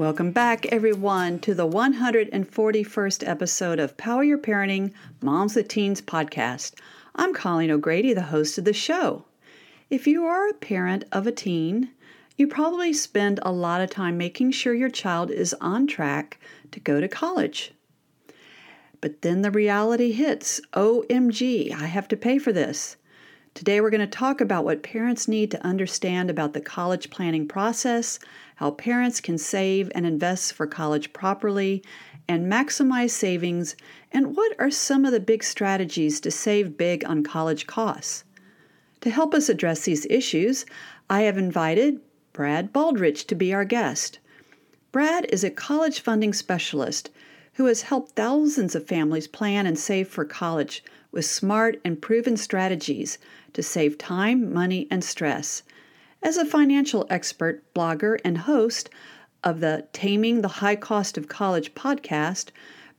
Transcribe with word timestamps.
Welcome 0.00 0.32
back, 0.32 0.64
everyone, 0.72 1.40
to 1.40 1.52
the 1.52 1.68
141st 1.68 3.28
episode 3.28 3.78
of 3.78 3.98
Power 3.98 4.24
Your 4.24 4.38
Parenting 4.38 4.94
Moms 5.20 5.54
with 5.54 5.68
Teens 5.68 6.00
podcast. 6.00 6.72
I'm 7.14 7.34
Colleen 7.34 7.70
O'Grady, 7.70 8.14
the 8.14 8.22
host 8.22 8.56
of 8.56 8.64
the 8.64 8.72
show. 8.72 9.26
If 9.90 10.06
you 10.06 10.24
are 10.24 10.48
a 10.48 10.54
parent 10.54 11.04
of 11.12 11.26
a 11.26 11.32
teen, 11.32 11.90
you 12.38 12.46
probably 12.46 12.94
spend 12.94 13.40
a 13.42 13.52
lot 13.52 13.82
of 13.82 13.90
time 13.90 14.16
making 14.16 14.52
sure 14.52 14.72
your 14.72 14.88
child 14.88 15.30
is 15.30 15.54
on 15.60 15.86
track 15.86 16.40
to 16.70 16.80
go 16.80 16.98
to 16.98 17.06
college. 17.06 17.74
But 19.02 19.20
then 19.20 19.42
the 19.42 19.50
reality 19.50 20.12
hits 20.12 20.62
OMG, 20.72 21.74
I 21.74 21.84
have 21.88 22.08
to 22.08 22.16
pay 22.16 22.38
for 22.38 22.54
this. 22.54 22.96
Today, 23.52 23.80
we're 23.80 23.90
going 23.90 24.00
to 24.00 24.06
talk 24.06 24.40
about 24.40 24.64
what 24.64 24.82
parents 24.82 25.26
need 25.26 25.50
to 25.50 25.66
understand 25.66 26.30
about 26.30 26.52
the 26.52 26.60
college 26.60 27.10
planning 27.10 27.48
process, 27.48 28.18
how 28.56 28.70
parents 28.70 29.20
can 29.20 29.38
save 29.38 29.90
and 29.94 30.06
invest 30.06 30.52
for 30.52 30.66
college 30.66 31.12
properly 31.12 31.82
and 32.28 32.50
maximize 32.50 33.10
savings, 33.10 33.74
and 34.12 34.36
what 34.36 34.54
are 34.60 34.70
some 34.70 35.04
of 35.04 35.12
the 35.12 35.20
big 35.20 35.42
strategies 35.42 36.20
to 36.20 36.30
save 36.30 36.78
big 36.78 37.04
on 37.04 37.24
college 37.24 37.66
costs. 37.66 38.24
To 39.00 39.10
help 39.10 39.34
us 39.34 39.48
address 39.48 39.84
these 39.84 40.06
issues, 40.08 40.64
I 41.10 41.22
have 41.22 41.36
invited 41.36 42.00
Brad 42.32 42.72
Baldridge 42.72 43.26
to 43.26 43.34
be 43.34 43.52
our 43.52 43.64
guest. 43.64 44.20
Brad 44.92 45.26
is 45.28 45.42
a 45.42 45.50
college 45.50 46.00
funding 46.00 46.32
specialist 46.32 47.10
who 47.54 47.66
has 47.66 47.82
helped 47.82 48.12
thousands 48.12 48.74
of 48.74 48.86
families 48.86 49.26
plan 49.26 49.66
and 49.66 49.78
save 49.78 50.08
for 50.08 50.24
college 50.24 50.84
with 51.12 51.24
smart 51.24 51.80
and 51.84 52.00
proven 52.00 52.36
strategies 52.36 53.18
to 53.54 53.62
save 53.62 53.98
time, 53.98 54.52
money, 54.52 54.86
and 54.90 55.02
stress. 55.02 55.62
As 56.22 56.36
a 56.36 56.44
financial 56.44 57.06
expert, 57.08 57.62
blogger, 57.74 58.18
and 58.24 58.38
host 58.38 58.90
of 59.42 59.60
the 59.60 59.86
Taming 59.92 60.42
the 60.42 60.48
High 60.48 60.76
Cost 60.76 61.16
of 61.16 61.28
College 61.28 61.74
podcast, 61.74 62.50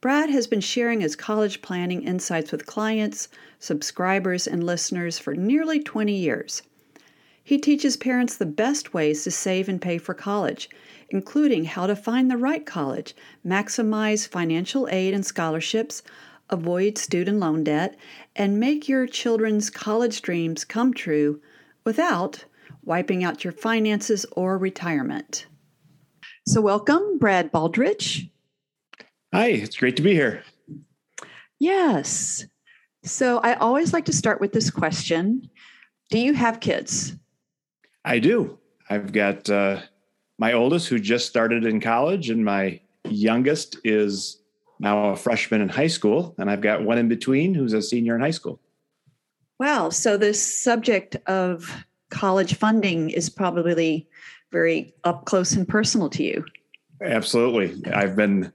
Brad 0.01 0.31
has 0.31 0.47
been 0.47 0.61
sharing 0.61 1.01
his 1.01 1.15
college 1.15 1.61
planning 1.61 2.01
insights 2.01 2.51
with 2.51 2.65
clients, 2.65 3.27
subscribers, 3.59 4.47
and 4.47 4.63
listeners 4.63 5.19
for 5.19 5.35
nearly 5.35 5.79
20 5.79 6.11
years. 6.11 6.63
He 7.43 7.59
teaches 7.59 7.97
parents 7.97 8.35
the 8.35 8.45
best 8.45 8.93
ways 8.93 9.23
to 9.23 9.31
save 9.31 9.69
and 9.69 9.81
pay 9.81 9.99
for 9.99 10.15
college, 10.15 10.69
including 11.09 11.65
how 11.65 11.85
to 11.85 11.95
find 11.95 12.31
the 12.31 12.37
right 12.37 12.65
college, 12.65 13.15
maximize 13.45 14.27
financial 14.27 14.87
aid 14.89 15.13
and 15.13 15.25
scholarships, 15.25 16.01
avoid 16.51 16.97
student 16.97 17.39
loan 17.39 17.63
debt, 17.63 17.97
and 18.35 18.59
make 18.59 18.87
your 18.87 19.07
children's 19.07 19.69
college 19.69 20.21
dreams 20.21 20.63
come 20.65 20.93
true 20.93 21.41
without 21.85 22.45
wiping 22.83 23.23
out 23.23 23.43
your 23.43 23.53
finances 23.53 24.25
or 24.33 24.57
retirement. 24.57 25.47
So, 26.47 26.61
welcome, 26.61 27.17
Brad 27.19 27.51
Baldridge. 27.51 28.29
Hi, 29.33 29.47
it's 29.47 29.77
great 29.77 29.95
to 29.95 30.01
be 30.01 30.13
here. 30.13 30.43
Yes. 31.59 32.45
So, 33.03 33.39
I 33.39 33.53
always 33.55 33.93
like 33.93 34.05
to 34.05 34.13
start 34.13 34.41
with 34.41 34.51
this 34.51 34.69
question 34.69 35.49
Do 36.09 36.19
you 36.19 36.33
have 36.33 36.59
kids? 36.59 37.15
I 38.03 38.19
do. 38.19 38.57
I've 38.89 39.13
got 39.13 39.49
uh, 39.49 39.81
my 40.39 40.53
oldest 40.53 40.87
who 40.89 40.99
just 40.99 41.27
started 41.27 41.65
in 41.65 41.79
college, 41.79 42.29
and 42.29 42.43
my 42.43 42.81
youngest 43.05 43.77
is 43.83 44.40
now 44.81 45.09
a 45.09 45.15
freshman 45.15 45.61
in 45.61 45.69
high 45.69 45.87
school, 45.87 46.35
and 46.37 46.49
I've 46.49 46.61
got 46.61 46.83
one 46.83 46.97
in 46.97 47.07
between 47.07 47.53
who's 47.53 47.73
a 47.73 47.81
senior 47.81 48.15
in 48.15 48.21
high 48.21 48.31
school. 48.31 48.59
Wow. 49.59 49.89
So 49.89 50.17
this 50.17 50.63
subject 50.63 51.15
of 51.27 51.85
college 52.09 52.55
funding 52.55 53.11
is 53.11 53.29
probably 53.29 54.07
very 54.51 54.93
up 55.03 55.25
close 55.25 55.53
and 55.53 55.67
personal 55.67 56.09
to 56.09 56.23
you. 56.23 56.43
Absolutely. 57.01 57.91
I've 57.93 58.15
been 58.15 58.51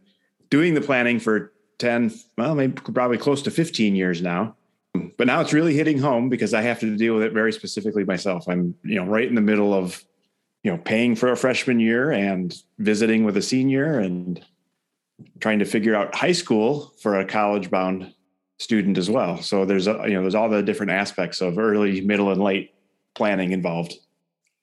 doing 0.50 0.74
the 0.74 0.80
planning 0.80 1.20
for 1.20 1.52
10, 1.78 2.12
well, 2.36 2.54
maybe 2.54 2.72
probably 2.72 3.18
close 3.18 3.42
to 3.42 3.50
15 3.50 3.94
years 3.94 4.20
now. 4.20 4.56
But 5.16 5.26
now 5.26 5.40
it's 5.40 5.52
really 5.52 5.74
hitting 5.74 5.98
home 5.98 6.28
because 6.28 6.54
I 6.54 6.62
have 6.62 6.80
to 6.80 6.96
deal 6.96 7.14
with 7.14 7.22
it 7.22 7.32
very 7.32 7.52
specifically 7.52 8.04
myself. 8.04 8.48
I'm, 8.48 8.74
you 8.82 8.96
know, 8.96 9.04
right 9.04 9.28
in 9.28 9.34
the 9.34 9.40
middle 9.40 9.74
of, 9.74 10.02
you 10.62 10.72
know, 10.72 10.78
paying 10.78 11.14
for 11.14 11.30
a 11.30 11.36
freshman 11.36 11.78
year 11.78 12.10
and 12.10 12.54
visiting 12.78 13.24
with 13.24 13.36
a 13.36 13.42
senior 13.42 13.98
and 13.98 14.44
trying 15.40 15.58
to 15.58 15.64
figure 15.64 15.94
out 15.94 16.14
high 16.14 16.32
school 16.32 16.92
for 17.00 17.18
a 17.18 17.24
college 17.24 17.70
bound 17.70 18.12
student 18.58 18.98
as 18.98 19.10
well. 19.10 19.40
So 19.42 19.64
there's 19.64 19.86
a, 19.86 20.02
you 20.06 20.14
know 20.14 20.22
there's 20.22 20.34
all 20.34 20.48
the 20.48 20.62
different 20.62 20.92
aspects 20.92 21.40
of 21.40 21.58
early, 21.58 22.00
middle, 22.00 22.30
and 22.30 22.42
late 22.42 22.74
planning 23.14 23.52
involved. 23.52 23.94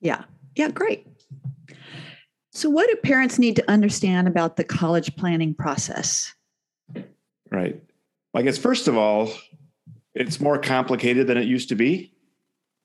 Yeah. 0.02 0.24
Yeah, 0.56 0.70
great. 0.70 1.08
So 2.52 2.70
what 2.70 2.88
do 2.88 2.96
parents 2.98 3.40
need 3.40 3.56
to 3.56 3.72
understand 3.72 4.28
about 4.28 4.58
the 4.58 4.64
college 4.64 5.16
planning 5.16 5.56
process? 5.56 6.34
Right. 7.52 7.82
I 8.36 8.42
guess 8.44 8.58
first 8.58 8.88
of 8.88 8.96
all, 8.96 9.32
it's 10.14 10.40
more 10.40 10.60
complicated 10.60 11.26
than 11.28 11.38
it 11.38 11.46
used 11.46 11.70
to 11.70 11.76
be 11.76 12.14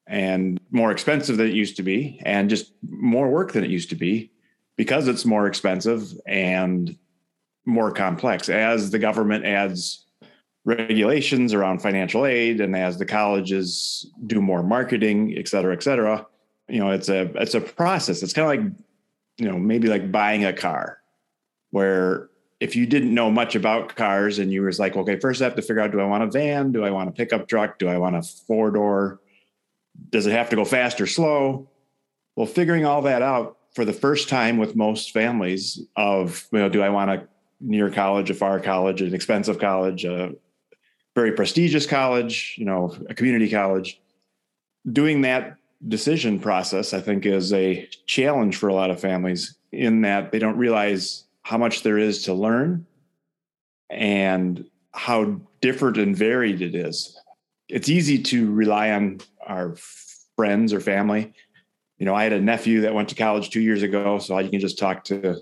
and 0.07 0.59
more 0.71 0.91
expensive 0.91 1.37
than 1.37 1.49
it 1.49 1.55
used 1.55 1.77
to 1.77 1.83
be 1.83 2.21
and 2.25 2.49
just 2.49 2.73
more 2.89 3.29
work 3.29 3.53
than 3.53 3.63
it 3.63 3.71
used 3.71 3.91
to 3.91 3.95
be 3.95 4.33
because 4.77 5.07
it's 5.07 5.27
more 5.27 5.47
expensive 5.47 6.13
and 6.27 6.97
more 7.69 7.93
complex. 7.93 8.49
As 8.49 8.91
the 8.91 8.99
government 8.99 9.45
adds 9.45 10.07
regulations 10.65 11.55
around 11.55 11.81
financial 11.81 12.27
aid 12.27 12.61
and 12.61 12.75
as 12.77 12.99
the 12.99 13.07
colleges 13.07 14.11
do 14.27 14.43
more 14.43 14.63
marketing 14.63 15.33
et 15.39 15.49
cetera 15.49 15.73
et 15.73 15.83
cetera 15.83 16.27
you 16.69 16.79
know 16.79 16.91
it's 16.91 17.09
a 17.09 17.23
it's 17.41 17.55
a 17.55 17.61
process. 17.61 18.23
It's 18.23 18.33
kind 18.33 18.61
of 18.61 18.65
like 18.67 18.75
you 19.39 19.51
know 19.51 19.59
maybe 19.59 19.89
like 19.89 20.13
buying 20.13 20.45
a 20.45 20.53
car 20.53 20.99
where 21.71 22.29
if 22.61 22.75
you 22.75 22.87
didn't 22.87 23.15
know 23.15 23.31
much 23.31 23.55
about 23.55 23.95
cars 23.95 24.39
and 24.39 24.53
you 24.53 24.63
was 24.63 24.79
like 24.79 24.97
okay 24.97 25.19
first 25.19 25.41
i 25.41 25.45
have 25.45 25.55
to 25.55 25.63
figure 25.63 25.81
out 25.81 25.93
do 25.93 26.01
i 26.01 26.05
want 26.05 26.23
a 26.23 26.27
van? 26.27 26.73
Do 26.73 26.85
i 26.85 26.91
want 26.91 27.09
a 27.09 27.13
pickup 27.13 27.49
truck? 27.49 27.79
Do 27.79 27.89
i 27.89 27.97
want 27.97 28.17
a 28.17 28.23
four 28.23 28.71
door 28.71 29.21
does 30.11 30.27
it 30.27 30.33
have 30.33 30.51
to 30.51 30.57
go 30.57 30.65
fast 30.65 31.01
or 31.01 31.07
slow? 31.07 31.69
Well 32.37 32.47
figuring 32.47 32.85
all 32.85 33.03
that 33.03 33.23
out 33.23 33.57
for 33.75 33.85
the 33.85 33.93
first 33.93 34.29
time 34.29 34.59
with 34.59 34.77
most 34.77 35.13
families 35.13 35.81
of 35.97 36.47
you 36.53 36.59
know 36.59 36.69
do 36.69 36.83
i 36.83 36.89
want 36.91 37.11
a 37.11 37.29
near 37.61 37.91
college, 37.91 38.31
a 38.31 38.35
far 38.35 38.61
college, 38.61 39.03
an 39.03 39.15
expensive 39.15 39.59
college, 39.59 40.05
a 40.05 40.35
very 41.15 41.33
prestigious 41.33 41.87
college, 41.87 42.55
you 42.59 42.65
know, 42.65 42.97
a 43.09 43.15
community 43.15 43.51
college. 43.51 44.01
Doing 44.91 45.23
that 45.23 45.57
decision 45.87 46.39
process, 46.39 46.95
I 46.95 47.01
think, 47.01 47.27
is 47.27 47.53
a 47.53 47.89
challenge 48.07 48.57
for 48.57 48.69
a 48.69 48.75
lot 48.75 48.91
of 48.91 49.01
families 49.01 49.57
in 49.73 50.03
that 50.03 50.33
they 50.33 50.39
don't 50.39 50.57
realize 50.57 51.25
how 51.43 51.59
much 51.59 51.83
there 51.83 51.99
is 51.99 52.23
to 52.25 52.35
learn 52.35 52.87
and 53.91 54.65
how 54.93 55.41
different 55.61 55.97
and 55.97 56.17
varied 56.17 56.63
it 56.63 56.75
is. 56.75 57.19
It's 57.69 57.89
easy 57.89 58.23
to 58.25 58.51
rely 58.53 58.91
on 58.93 59.21
our 59.47 59.75
friends 60.37 60.73
or 60.73 60.81
family. 60.81 61.33
You 61.99 62.07
know, 62.07 62.15
I 62.15 62.23
had 62.23 62.33
a 62.33 62.41
nephew 62.41 62.83
that 62.83 62.95
went 62.95 63.09
to 63.11 63.15
college 63.15 63.51
two 63.51 63.61
years 63.61 63.83
ago, 63.83 64.19
so 64.19 64.39
you 64.39 64.51
can 64.51 64.61
just 64.61 64.79
talk 64.79 65.05
to 65.05 65.41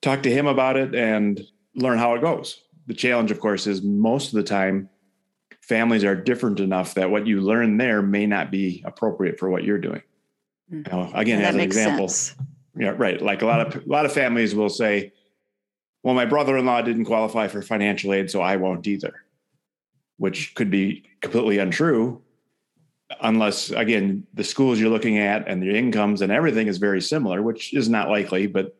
talk 0.00 0.22
to 0.22 0.30
him 0.30 0.46
about 0.46 0.76
it 0.76 0.94
and 0.94 1.40
learn 1.74 1.98
how 1.98 2.14
it 2.14 2.20
goes. 2.20 2.62
The 2.86 2.94
challenge, 2.94 3.30
of 3.30 3.40
course, 3.40 3.66
is 3.66 3.82
most 3.82 4.28
of 4.28 4.34
the 4.34 4.42
time 4.42 4.88
families 5.68 6.02
are 6.02 6.16
different 6.16 6.60
enough 6.60 6.94
that 6.94 7.10
what 7.10 7.26
you 7.26 7.40
learn 7.40 7.76
there 7.76 8.00
may 8.00 8.26
not 8.26 8.50
be 8.50 8.82
appropriate 8.86 9.38
for 9.38 9.50
what 9.50 9.64
you're 9.64 9.78
doing. 9.78 10.02
Mm-hmm. 10.72 10.96
You 10.96 11.02
know, 11.02 11.10
again, 11.14 11.42
as 11.42 11.54
an 11.54 11.60
example, 11.60 12.08
sense. 12.08 12.38
yeah, 12.76 12.94
right. 12.96 13.20
Like 13.20 13.42
a 13.42 13.46
lot 13.46 13.60
of 13.60 13.84
a 13.84 13.88
lot 13.88 14.06
of 14.06 14.12
families 14.12 14.54
will 14.54 14.70
say, 14.70 15.12
"Well, 16.02 16.14
my 16.14 16.24
brother-in-law 16.24 16.82
didn't 16.82 17.04
qualify 17.04 17.48
for 17.48 17.62
financial 17.62 18.12
aid, 18.12 18.30
so 18.30 18.40
I 18.40 18.56
won't 18.56 18.86
either," 18.86 19.14
which 20.16 20.54
could 20.54 20.70
be 20.70 21.04
completely 21.20 21.58
untrue, 21.58 22.22
unless 23.20 23.70
again 23.70 24.26
the 24.34 24.44
schools 24.44 24.80
you're 24.80 24.90
looking 24.90 25.18
at 25.18 25.48
and 25.48 25.62
the 25.62 25.76
incomes 25.76 26.22
and 26.22 26.32
everything 26.32 26.66
is 26.66 26.78
very 26.78 27.00
similar, 27.00 27.42
which 27.42 27.74
is 27.74 27.88
not 27.88 28.08
likely. 28.08 28.46
But 28.46 28.76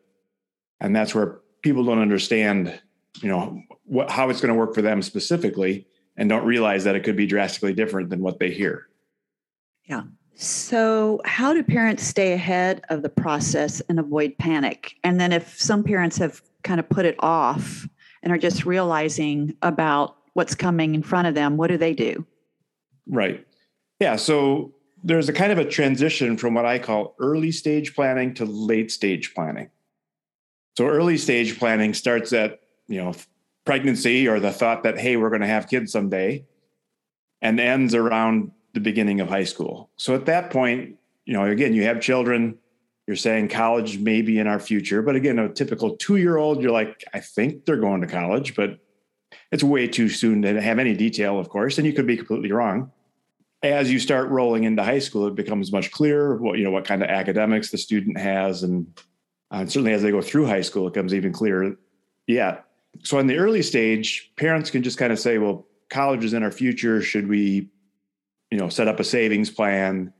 and 0.79 0.95
that's 0.95 1.13
where 1.13 1.39
people 1.61 1.83
don't 1.83 1.99
understand, 1.99 2.79
you 3.21 3.29
know, 3.29 3.61
what 3.85 4.09
how 4.09 4.29
it's 4.29 4.41
going 4.41 4.53
to 4.53 4.59
work 4.59 4.73
for 4.73 4.81
them 4.81 5.01
specifically 5.01 5.87
and 6.17 6.29
don't 6.29 6.45
realize 6.45 6.83
that 6.83 6.95
it 6.95 7.03
could 7.03 7.15
be 7.15 7.25
drastically 7.25 7.73
different 7.73 8.09
than 8.09 8.21
what 8.21 8.39
they 8.39 8.51
hear. 8.51 8.87
Yeah. 9.85 10.03
So, 10.35 11.19
how 11.25 11.53
do 11.53 11.63
parents 11.63 12.03
stay 12.03 12.31
ahead 12.31 12.81
of 12.89 13.01
the 13.01 13.09
process 13.09 13.81
and 13.89 13.99
avoid 13.99 14.37
panic? 14.37 14.95
And 15.03 15.19
then, 15.19 15.33
if 15.33 15.59
some 15.59 15.83
parents 15.83 16.17
have 16.17 16.41
kind 16.63 16.79
of 16.79 16.87
put 16.87 17.05
it 17.05 17.15
off 17.19 17.87
and 18.23 18.31
are 18.31 18.37
just 18.37 18.65
realizing 18.65 19.55
about 19.61 20.15
what's 20.33 20.55
coming 20.55 20.95
in 20.95 21.03
front 21.03 21.27
of 21.27 21.35
them, 21.35 21.57
what 21.57 21.67
do 21.67 21.77
they 21.77 21.93
do? 21.93 22.25
Right. 23.05 23.45
Yeah. 23.99 24.15
So, 24.15 24.73
there's 25.03 25.27
a 25.27 25.33
kind 25.33 25.51
of 25.51 25.57
a 25.57 25.65
transition 25.65 26.37
from 26.37 26.53
what 26.53 26.65
I 26.65 26.79
call 26.79 27.15
early 27.19 27.51
stage 27.51 27.93
planning 27.93 28.33
to 28.35 28.45
late 28.45 28.91
stage 28.91 29.33
planning. 29.33 29.69
So, 30.79 30.87
early 30.87 31.17
stage 31.17 31.59
planning 31.59 31.93
starts 31.93 32.31
at, 32.31 32.61
you 32.87 33.03
know, 33.03 33.13
pregnancy 33.65 34.29
or 34.29 34.39
the 34.39 34.53
thought 34.53 34.83
that, 34.83 34.97
hey, 34.97 35.17
we're 35.17 35.27
going 35.27 35.41
to 35.41 35.47
have 35.47 35.67
kids 35.67 35.91
someday, 35.91 36.45
and 37.41 37.59
ends 37.59 37.93
around 37.93 38.51
the 38.73 38.79
beginning 38.79 39.19
of 39.19 39.27
high 39.27 39.43
school. 39.43 39.89
So 39.97 40.15
at 40.15 40.25
that 40.27 40.51
point, 40.51 40.95
you 41.25 41.33
know, 41.33 41.43
again, 41.43 41.73
you 41.73 41.83
have 41.83 41.99
children, 41.99 42.57
you're 43.07 43.17
saying 43.17 43.49
college 43.49 43.97
may 43.97 44.21
be 44.21 44.39
in 44.39 44.47
our 44.47 44.57
future. 44.57 45.01
But 45.01 45.17
again, 45.17 45.37
a 45.37 45.49
typical 45.49 45.97
two 45.97 46.15
year 46.15 46.37
old, 46.37 46.61
you're 46.61 46.71
like, 46.71 47.03
I 47.13 47.19
think 47.19 47.65
they're 47.65 47.75
going 47.75 47.99
to 47.99 48.07
college, 48.07 48.55
but 48.55 48.79
it's 49.51 49.65
way 49.65 49.85
too 49.85 50.07
soon 50.07 50.43
to 50.43 50.61
have 50.61 50.79
any 50.79 50.93
detail, 50.93 51.37
of 51.37 51.49
course, 51.49 51.77
and 51.77 51.85
you 51.85 51.91
could 51.91 52.07
be 52.07 52.15
completely 52.15 52.53
wrong. 52.53 52.89
As 53.63 53.91
you 53.91 53.99
start 53.99 54.29
rolling 54.29 54.63
into 54.63 54.81
high 54.81 54.99
school, 54.99 55.27
it 55.27 55.35
becomes 55.35 55.73
much 55.73 55.91
clearer 55.91 56.37
what 56.37 56.57
you 56.57 56.63
know 56.63 56.71
what 56.71 56.85
kind 56.85 57.03
of 57.03 57.09
academics 57.09 57.69
the 57.69 57.77
student 57.77 58.17
has, 58.17 58.63
and, 58.63 58.87
uh, 59.51 59.65
certainly 59.65 59.93
as 59.93 60.01
they 60.01 60.11
go 60.11 60.21
through 60.21 60.45
high 60.45 60.61
school, 60.61 60.87
it 60.87 60.93
becomes 60.93 61.13
even 61.13 61.31
clearer. 61.31 61.75
Yeah, 62.27 62.59
so 63.03 63.19
in 63.19 63.27
the 63.27 63.37
early 63.37 63.61
stage, 63.61 64.31
parents 64.35 64.69
can 64.69 64.83
just 64.83 64.97
kind 64.97 65.13
of 65.13 65.19
say, 65.19 65.37
well, 65.37 65.65
college 65.89 66.23
is 66.23 66.33
in 66.33 66.43
our 66.43 66.51
future. 66.51 67.01
Should 67.01 67.27
we, 67.27 67.69
you 68.51 68.57
know, 68.57 68.69
set 68.69 68.87
up 68.87 68.99
a 68.99 69.03
savings 69.03 69.49
plan? 69.49 70.13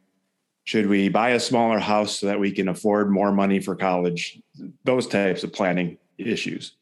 Should 0.64 0.88
we 0.88 1.10
buy 1.10 1.32
a 1.32 1.40
smaller 1.40 1.80
house 1.80 2.20
so 2.20 2.28
that 2.28 2.40
we 2.40 2.52
can 2.52 2.70
afford 2.70 3.10
more 3.10 3.32
money 3.32 3.60
for 3.60 3.76
college? 3.76 4.40
Those 4.84 5.08
types 5.08 5.44
of 5.44 5.52
planning 5.52 5.98
issues. 6.18 6.74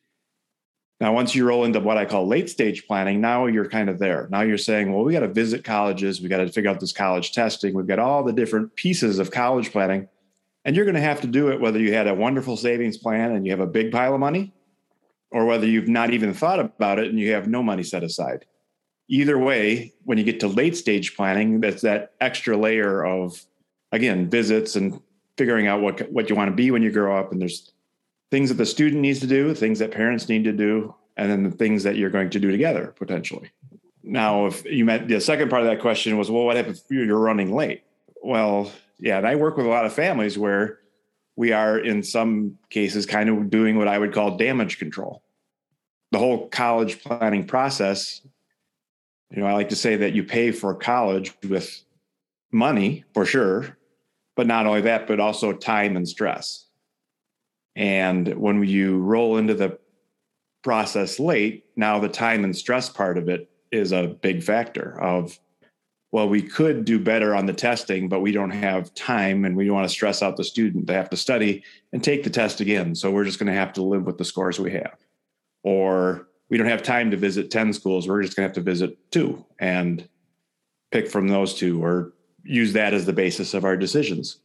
Now, 1.00 1.14
once 1.14 1.36
you 1.36 1.46
roll 1.46 1.64
into 1.64 1.80
what 1.80 1.98
I 1.98 2.06
call 2.06 2.28
late 2.28 2.50
stage 2.50 2.88
planning, 2.88 3.22
now 3.22 3.46
you're 3.46 3.70
kind 3.70 3.88
of 3.88 4.00
there. 4.00 4.28
Now 4.32 4.42
you're 4.42 4.58
saying, 4.58 4.92
well, 4.92 5.04
we 5.04 5.14
got 5.14 5.20
to 5.20 5.28
visit 5.28 5.64
colleges. 5.64 6.22
We 6.22 6.28
got 6.28 6.38
to 6.38 6.50
figure 6.50 6.72
out 6.72 6.80
this 6.80 6.92
college 6.92 7.34
testing. 7.34 7.76
We've 7.76 7.88
got 7.88 8.00
all 8.00 8.24
the 8.24 8.34
different 8.34 8.76
pieces 8.76 9.20
of 9.20 9.30
college 9.30 9.72
planning. 9.72 10.10
And 10.68 10.76
you're 10.76 10.84
going 10.84 10.96
to 10.96 11.02
have 11.02 11.22
to 11.22 11.28
do 11.28 11.48
it 11.48 11.62
whether 11.62 11.80
you 11.80 11.94
had 11.94 12.08
a 12.08 12.14
wonderful 12.14 12.58
savings 12.58 12.98
plan 12.98 13.32
and 13.32 13.46
you 13.46 13.54
have 13.54 13.62
a 13.62 13.66
big 13.66 13.90
pile 13.90 14.14
of 14.14 14.20
money, 14.20 14.54
or 15.32 15.46
whether 15.46 15.66
you've 15.66 15.88
not 15.88 16.12
even 16.12 16.34
thought 16.34 16.60
about 16.60 17.00
it 17.00 17.08
and 17.08 17.18
you 17.18 17.32
have 17.32 17.48
no 17.48 17.64
money 17.64 17.84
set 17.84 18.04
aside. 18.04 18.46
Either 19.08 19.40
way, 19.40 19.94
when 20.04 20.18
you 20.18 20.26
get 20.26 20.42
to 20.42 20.48
late 20.50 20.76
stage 20.76 21.16
planning, 21.16 21.62
that's 21.62 21.84
that 21.84 22.12
extra 22.20 22.58
layer 22.58 23.06
of, 23.06 23.46
again, 23.94 24.30
visits 24.30 24.76
and 24.76 25.02
figuring 25.38 25.68
out 25.68 25.80
what, 25.80 26.12
what 26.12 26.30
you 26.30 26.36
want 26.36 26.50
to 26.50 26.56
be 26.56 26.70
when 26.70 26.84
you 26.84 26.92
grow 26.92 27.18
up. 27.18 27.32
And 27.32 27.40
there's 27.40 27.72
things 28.30 28.50
that 28.50 28.56
the 28.56 28.66
student 28.66 29.02
needs 29.02 29.22
to 29.22 29.28
do, 29.28 29.54
things 29.54 29.80
that 29.80 29.92
parents 29.92 30.28
need 30.28 30.44
to 30.44 30.52
do, 30.52 30.94
and 31.16 31.32
then 31.32 31.44
the 31.44 31.52
things 31.52 31.82
that 31.84 31.96
you're 31.96 32.10
going 32.10 32.30
to 32.32 32.42
do 32.42 32.52
together 32.52 32.94
potentially. 32.98 33.50
Now, 34.04 34.48
if 34.48 34.66
you 34.66 34.84
met 34.84 35.08
the 35.08 35.22
second 35.22 35.50
part 35.50 35.62
of 35.62 35.70
that 35.70 35.80
question 35.80 36.18
was, 36.18 36.30
well, 36.30 36.44
what 36.44 36.58
happens 36.58 36.84
if 36.84 36.92
you're 36.92 37.18
running 37.18 37.56
late? 37.56 37.84
Well, 38.22 38.70
yeah, 39.00 39.18
and 39.18 39.28
I 39.28 39.36
work 39.36 39.58
with 39.58 39.66
a 39.66 39.70
lot 39.70 39.86
of 39.86 39.94
families 39.94 40.38
where 40.38 40.80
we 41.36 41.52
are 41.52 41.78
in 41.78 42.02
some 42.02 42.58
cases 42.70 43.06
kind 43.06 43.30
of 43.30 43.50
doing 43.50 43.78
what 43.78 43.88
I 43.88 43.98
would 43.98 44.14
call 44.14 44.38
damage 44.38 44.80
control. 44.80 45.24
The 46.12 46.20
whole 46.20 46.48
college 46.50 47.04
planning 47.04 47.46
process, 47.46 48.22
you 49.30 49.42
know, 49.42 49.46
I 49.46 49.54
like 49.54 49.70
to 49.70 49.76
say 49.76 49.98
that 49.98 50.14
you 50.14 50.24
pay 50.24 50.52
for 50.52 50.74
college 50.74 51.34
with 51.48 51.84
money 52.52 53.04
for 53.14 53.26
sure, 53.26 53.78
but 54.36 54.48
not 54.48 54.66
only 54.66 54.82
that, 54.82 55.06
but 55.06 55.20
also 55.20 55.54
time 55.54 55.96
and 55.96 56.08
stress. 56.08 56.66
And 57.76 58.28
when 58.36 58.64
you 58.64 58.98
roll 58.98 59.38
into 59.38 59.54
the 59.54 59.78
process 60.64 61.20
late, 61.20 61.66
now 61.76 62.00
the 62.00 62.10
time 62.10 62.44
and 62.44 62.56
stress 62.56 62.90
part 62.90 63.20
of 63.20 63.30
it 63.30 63.50
is 63.72 63.92
a 63.92 64.08
big 64.08 64.42
factor 64.42 65.00
of 65.00 65.38
well, 66.12 66.30
we 66.30 66.42
could 66.42 66.86
do 66.86 67.00
better 67.00 67.36
on 67.36 67.46
the 67.46 67.54
testing, 67.54 68.08
but 68.08 68.22
we 68.22 68.32
don't 68.32 68.52
have 68.52 68.94
time 68.94 69.44
and 69.44 69.58
we 69.58 69.66
don't 69.66 69.76
want 69.76 69.88
to 69.88 69.94
stress 69.94 70.24
out 70.24 70.38
the 70.38 70.44
student. 70.44 70.88
They 70.88 70.94
have 70.94 71.10
to 71.10 71.18
study 71.18 71.64
and 71.92 72.04
take 72.04 72.24
the 72.24 72.30
test 72.30 72.62
again. 72.62 72.96
So 72.96 73.12
we're 73.12 73.26
just 73.26 73.40
going 73.40 73.52
to 73.52 73.60
have 73.60 73.74
to 73.74 73.84
live 73.84 74.06
with 74.06 74.18
the 74.18 74.26
scores 74.26 74.60
we 74.60 74.72
have. 74.72 74.96
Or 75.64 76.28
we 76.50 76.58
don't 76.58 76.68
have 76.68 76.82
time 76.82 77.12
to 77.12 77.18
visit 77.18 77.52
10 77.52 77.74
schools. 77.74 78.08
We're 78.08 78.22
just 78.22 78.38
going 78.38 78.46
to 78.46 78.50
have 78.50 78.64
to 78.64 78.72
visit 78.72 78.98
two 79.12 79.46
and 79.60 80.08
pick 80.92 81.10
from 81.10 81.28
those 81.28 81.54
two 81.54 81.84
or 81.84 82.14
use 82.44 82.72
that 82.74 82.94
as 82.94 83.06
the 83.06 83.12
basis 83.12 83.54
of 83.54 83.66
our 83.66 83.76
decisions. 83.76 84.40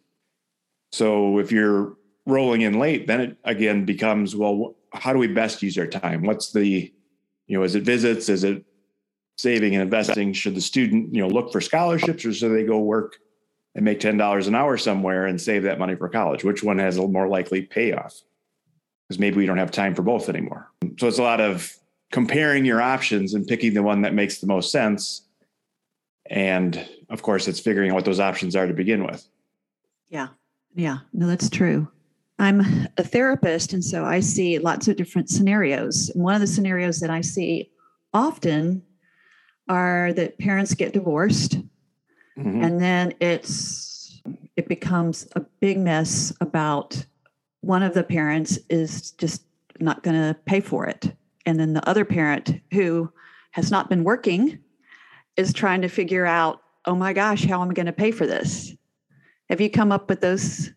So 0.90 1.38
if 1.38 1.52
you're 1.52 1.96
rolling 2.26 2.62
in 2.62 2.78
late, 2.80 3.06
then 3.06 3.20
it 3.20 3.38
again 3.44 3.84
becomes 3.84 4.34
well, 4.34 4.74
how 4.92 5.12
do 5.12 5.18
we 5.18 5.28
best 5.28 5.62
use 5.62 5.78
our 5.78 5.86
time? 5.86 6.22
What's 6.22 6.52
the, 6.52 6.92
you 7.46 7.58
know, 7.58 7.62
is 7.62 7.76
it 7.76 7.84
visits? 7.84 8.28
Is 8.28 8.42
it 8.42 8.64
saving 9.36 9.74
and 9.74 9.82
investing 9.82 10.32
should 10.32 10.54
the 10.54 10.60
student 10.60 11.14
you 11.14 11.20
know 11.20 11.28
look 11.28 11.52
for 11.52 11.60
scholarships 11.60 12.24
or 12.24 12.32
should 12.32 12.52
they 12.52 12.64
go 12.64 12.78
work 12.78 13.16
and 13.74 13.84
make 13.84 14.00
$10 14.00 14.46
an 14.46 14.54
hour 14.54 14.76
somewhere 14.76 15.26
and 15.26 15.40
save 15.40 15.62
that 15.62 15.78
money 15.78 15.94
for 15.94 16.08
college 16.08 16.44
which 16.44 16.62
one 16.62 16.78
has 16.78 16.98
a 16.98 17.06
more 17.06 17.28
likely 17.28 17.62
payoff? 17.62 18.20
Because 19.08 19.18
maybe 19.18 19.36
we 19.36 19.46
don't 19.46 19.58
have 19.58 19.70
time 19.70 19.94
for 19.94 20.02
both 20.02 20.28
anymore. 20.28 20.70
So 20.98 21.08
it's 21.08 21.18
a 21.18 21.22
lot 21.22 21.40
of 21.40 21.74
comparing 22.12 22.64
your 22.64 22.80
options 22.80 23.34
and 23.34 23.46
picking 23.46 23.74
the 23.74 23.82
one 23.82 24.02
that 24.02 24.14
makes 24.14 24.38
the 24.38 24.46
most 24.46 24.70
sense. 24.70 25.22
And 26.26 26.86
of 27.10 27.22
course 27.22 27.48
it's 27.48 27.60
figuring 27.60 27.90
out 27.90 27.94
what 27.94 28.04
those 28.04 28.20
options 28.20 28.54
are 28.54 28.66
to 28.66 28.74
begin 28.74 29.04
with. 29.04 29.26
Yeah. 30.08 30.28
Yeah. 30.74 30.98
No 31.12 31.26
that's 31.26 31.50
true. 31.50 31.88
I'm 32.38 32.60
a 32.98 33.04
therapist 33.04 33.72
and 33.72 33.84
so 33.84 34.04
i 34.04 34.18
see 34.20 34.58
lots 34.58 34.88
of 34.88 34.96
different 34.96 35.30
scenarios. 35.30 36.10
One 36.14 36.34
of 36.34 36.40
the 36.40 36.46
scenarios 36.46 37.00
that 37.00 37.10
i 37.10 37.22
see 37.22 37.70
often 38.12 38.82
are 39.68 40.12
that 40.12 40.38
parents 40.38 40.74
get 40.74 40.92
divorced 40.92 41.58
mm-hmm. 42.38 42.62
and 42.62 42.80
then 42.80 43.14
it's 43.20 44.20
it 44.56 44.68
becomes 44.68 45.26
a 45.34 45.40
big 45.60 45.78
mess 45.78 46.32
about 46.40 47.04
one 47.60 47.82
of 47.82 47.94
the 47.94 48.04
parents 48.04 48.58
is 48.68 49.12
just 49.12 49.44
not 49.80 50.02
going 50.02 50.16
to 50.16 50.38
pay 50.44 50.60
for 50.60 50.86
it. 50.86 51.14
And 51.46 51.58
then 51.58 51.72
the 51.72 51.88
other 51.88 52.04
parent 52.04 52.60
who 52.72 53.10
has 53.52 53.70
not 53.70 53.88
been 53.88 54.04
working 54.04 54.58
is 55.36 55.52
trying 55.52 55.82
to 55.82 55.88
figure 55.88 56.26
out 56.26 56.60
oh 56.84 56.94
my 56.94 57.12
gosh 57.12 57.44
how 57.44 57.62
am 57.62 57.70
i 57.70 57.74
going 57.74 57.86
to 57.86 57.92
pay 57.92 58.10
for 58.10 58.26
this? 58.26 58.74
Have 59.48 59.60
you 59.60 59.70
come 59.70 59.92
up 59.92 60.08
with 60.08 60.20
those 60.20 60.70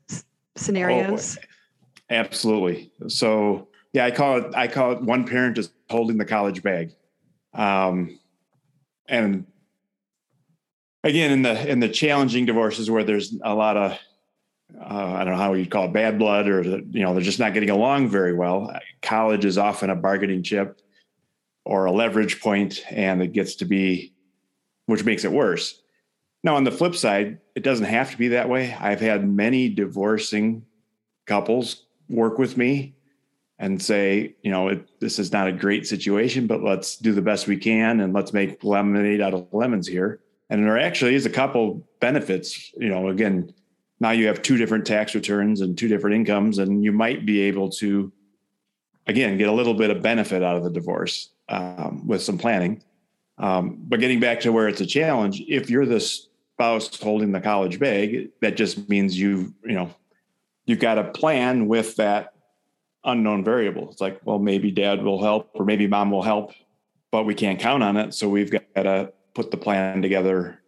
scenarios? 0.55 1.37
Oh, 1.37 1.45
absolutely. 2.09 2.91
So 3.07 3.67
yeah 3.93 4.05
i 4.05 4.11
call 4.11 4.37
it 4.37 4.55
i 4.55 4.67
call 4.67 4.91
it 4.91 5.01
one 5.01 5.25
parent 5.25 5.57
is 5.57 5.71
holding 5.89 6.17
the 6.17 6.25
college 6.25 6.63
bag. 6.63 6.91
Um, 7.53 8.19
and 9.07 9.45
again 11.03 11.31
in 11.31 11.41
the 11.41 11.69
in 11.69 11.79
the 11.79 11.89
challenging 11.89 12.45
divorces 12.45 12.89
where 12.89 13.03
there's 13.03 13.35
a 13.43 13.53
lot 13.53 13.77
of 13.77 13.91
uh, 14.79 15.13
I 15.13 15.23
don't 15.23 15.33
know 15.33 15.39
how 15.39 15.53
you'd 15.53 15.69
call 15.69 15.85
it 15.85 15.93
bad 15.93 16.17
blood 16.17 16.47
or 16.47 16.63
you 16.63 17.03
know 17.03 17.13
they're 17.13 17.23
just 17.23 17.39
not 17.39 17.53
getting 17.53 17.69
along 17.69 18.09
very 18.09 18.33
well. 18.33 18.73
College 19.01 19.45
is 19.45 19.57
often 19.57 19.89
a 19.89 19.95
bargaining 19.95 20.43
chip 20.43 20.81
or 21.65 21.85
a 21.85 21.91
leverage 21.91 22.41
point, 22.41 22.83
and 22.89 23.21
it 23.21 23.33
gets 23.33 23.55
to 23.55 23.65
be, 23.65 24.13
which 24.85 25.03
makes 25.03 25.23
it 25.23 25.31
worse. 25.31 25.81
Now, 26.43 26.55
on 26.55 26.63
the 26.63 26.71
flip 26.71 26.95
side, 26.95 27.39
it 27.55 27.63
doesn't 27.63 27.85
have 27.85 28.11
to 28.11 28.17
be 28.17 28.29
that 28.29 28.49
way. 28.49 28.75
I've 28.79 28.99
had 28.99 29.27
many 29.27 29.69
divorcing 29.69 30.63
couples 31.25 31.85
work 32.07 32.37
with 32.37 32.55
me 32.55 32.95
and 33.59 33.81
say, 33.81 34.35
you 34.41 34.51
know, 34.51 34.67
it, 34.67 34.99
this 34.99 35.17
is 35.17 35.31
not 35.31 35.47
a 35.47 35.51
great 35.51 35.87
situation, 35.87 36.45
but 36.47 36.61
let's 36.61 36.97
do 36.97 37.13
the 37.13 37.21
best 37.21 37.47
we 37.47 37.57
can 37.57 38.01
and 38.01 38.13
let's 38.13 38.33
make 38.33 38.63
lemonade 38.63 39.21
out 39.21 39.33
of 39.33 39.47
lemons 39.53 39.87
here. 39.87 40.19
And 40.49 40.63
there 40.63 40.77
actually 40.77 41.15
is 41.15 41.25
a 41.25 41.29
couple 41.29 41.87
benefits. 41.99 42.71
You 42.73 42.89
know, 42.89 43.07
again, 43.09 43.53
now 43.99 44.11
you 44.11 44.27
have 44.27 44.41
two 44.41 44.57
different 44.57 44.85
tax 44.85 45.15
returns 45.15 45.61
and 45.61 45.77
two 45.77 45.87
different 45.87 46.17
incomes, 46.17 46.59
and 46.59 46.83
you 46.83 46.91
might 46.91 47.25
be 47.25 47.41
able 47.41 47.69
to, 47.71 48.11
again, 49.07 49.37
get 49.37 49.47
a 49.47 49.53
little 49.53 49.73
bit 49.73 49.89
of 49.89 50.01
benefit 50.01 50.43
out 50.43 50.57
of 50.57 50.63
the 50.63 50.69
divorce 50.69 51.29
um, 51.49 52.05
with 52.05 52.21
some 52.21 52.37
planning. 52.37 52.83
Um, 53.37 53.77
but 53.79 53.99
getting 53.99 54.19
back 54.19 54.41
to 54.41 54.51
where 54.51 54.67
it's 54.67 54.81
a 54.81 54.85
challenge, 54.85 55.41
if 55.47 55.69
you're 55.69 55.85
the 55.85 55.99
spouse 55.99 56.99
holding 56.99 57.31
the 57.31 57.41
college 57.41 57.79
bag, 57.79 58.29
that 58.41 58.57
just 58.57 58.87
means 58.89 59.17
you, 59.17 59.53
you 59.63 59.73
know, 59.73 59.93
you've 60.65 60.79
got 60.79 60.97
a 60.97 61.05
plan 61.05 61.67
with 61.67 61.95
that 61.95 62.34
unknown 63.05 63.43
variable. 63.43 63.89
It's 63.91 64.01
like, 64.01 64.19
well, 64.25 64.39
maybe 64.39 64.71
dad 64.71 65.03
will 65.03 65.21
help 65.21 65.51
or 65.53 65.65
maybe 65.65 65.87
mom 65.87 66.11
will 66.11 66.23
help, 66.23 66.53
but 67.11 67.23
we 67.23 67.35
can't 67.35 67.59
count 67.59 67.83
on 67.83 67.97
it. 67.97 68.13
So 68.13 68.27
we've 68.27 68.51
got 68.51 68.63
to 68.75 69.13
put 69.33 69.51
the 69.51 69.57
plan 69.57 70.01
together, 70.01 70.61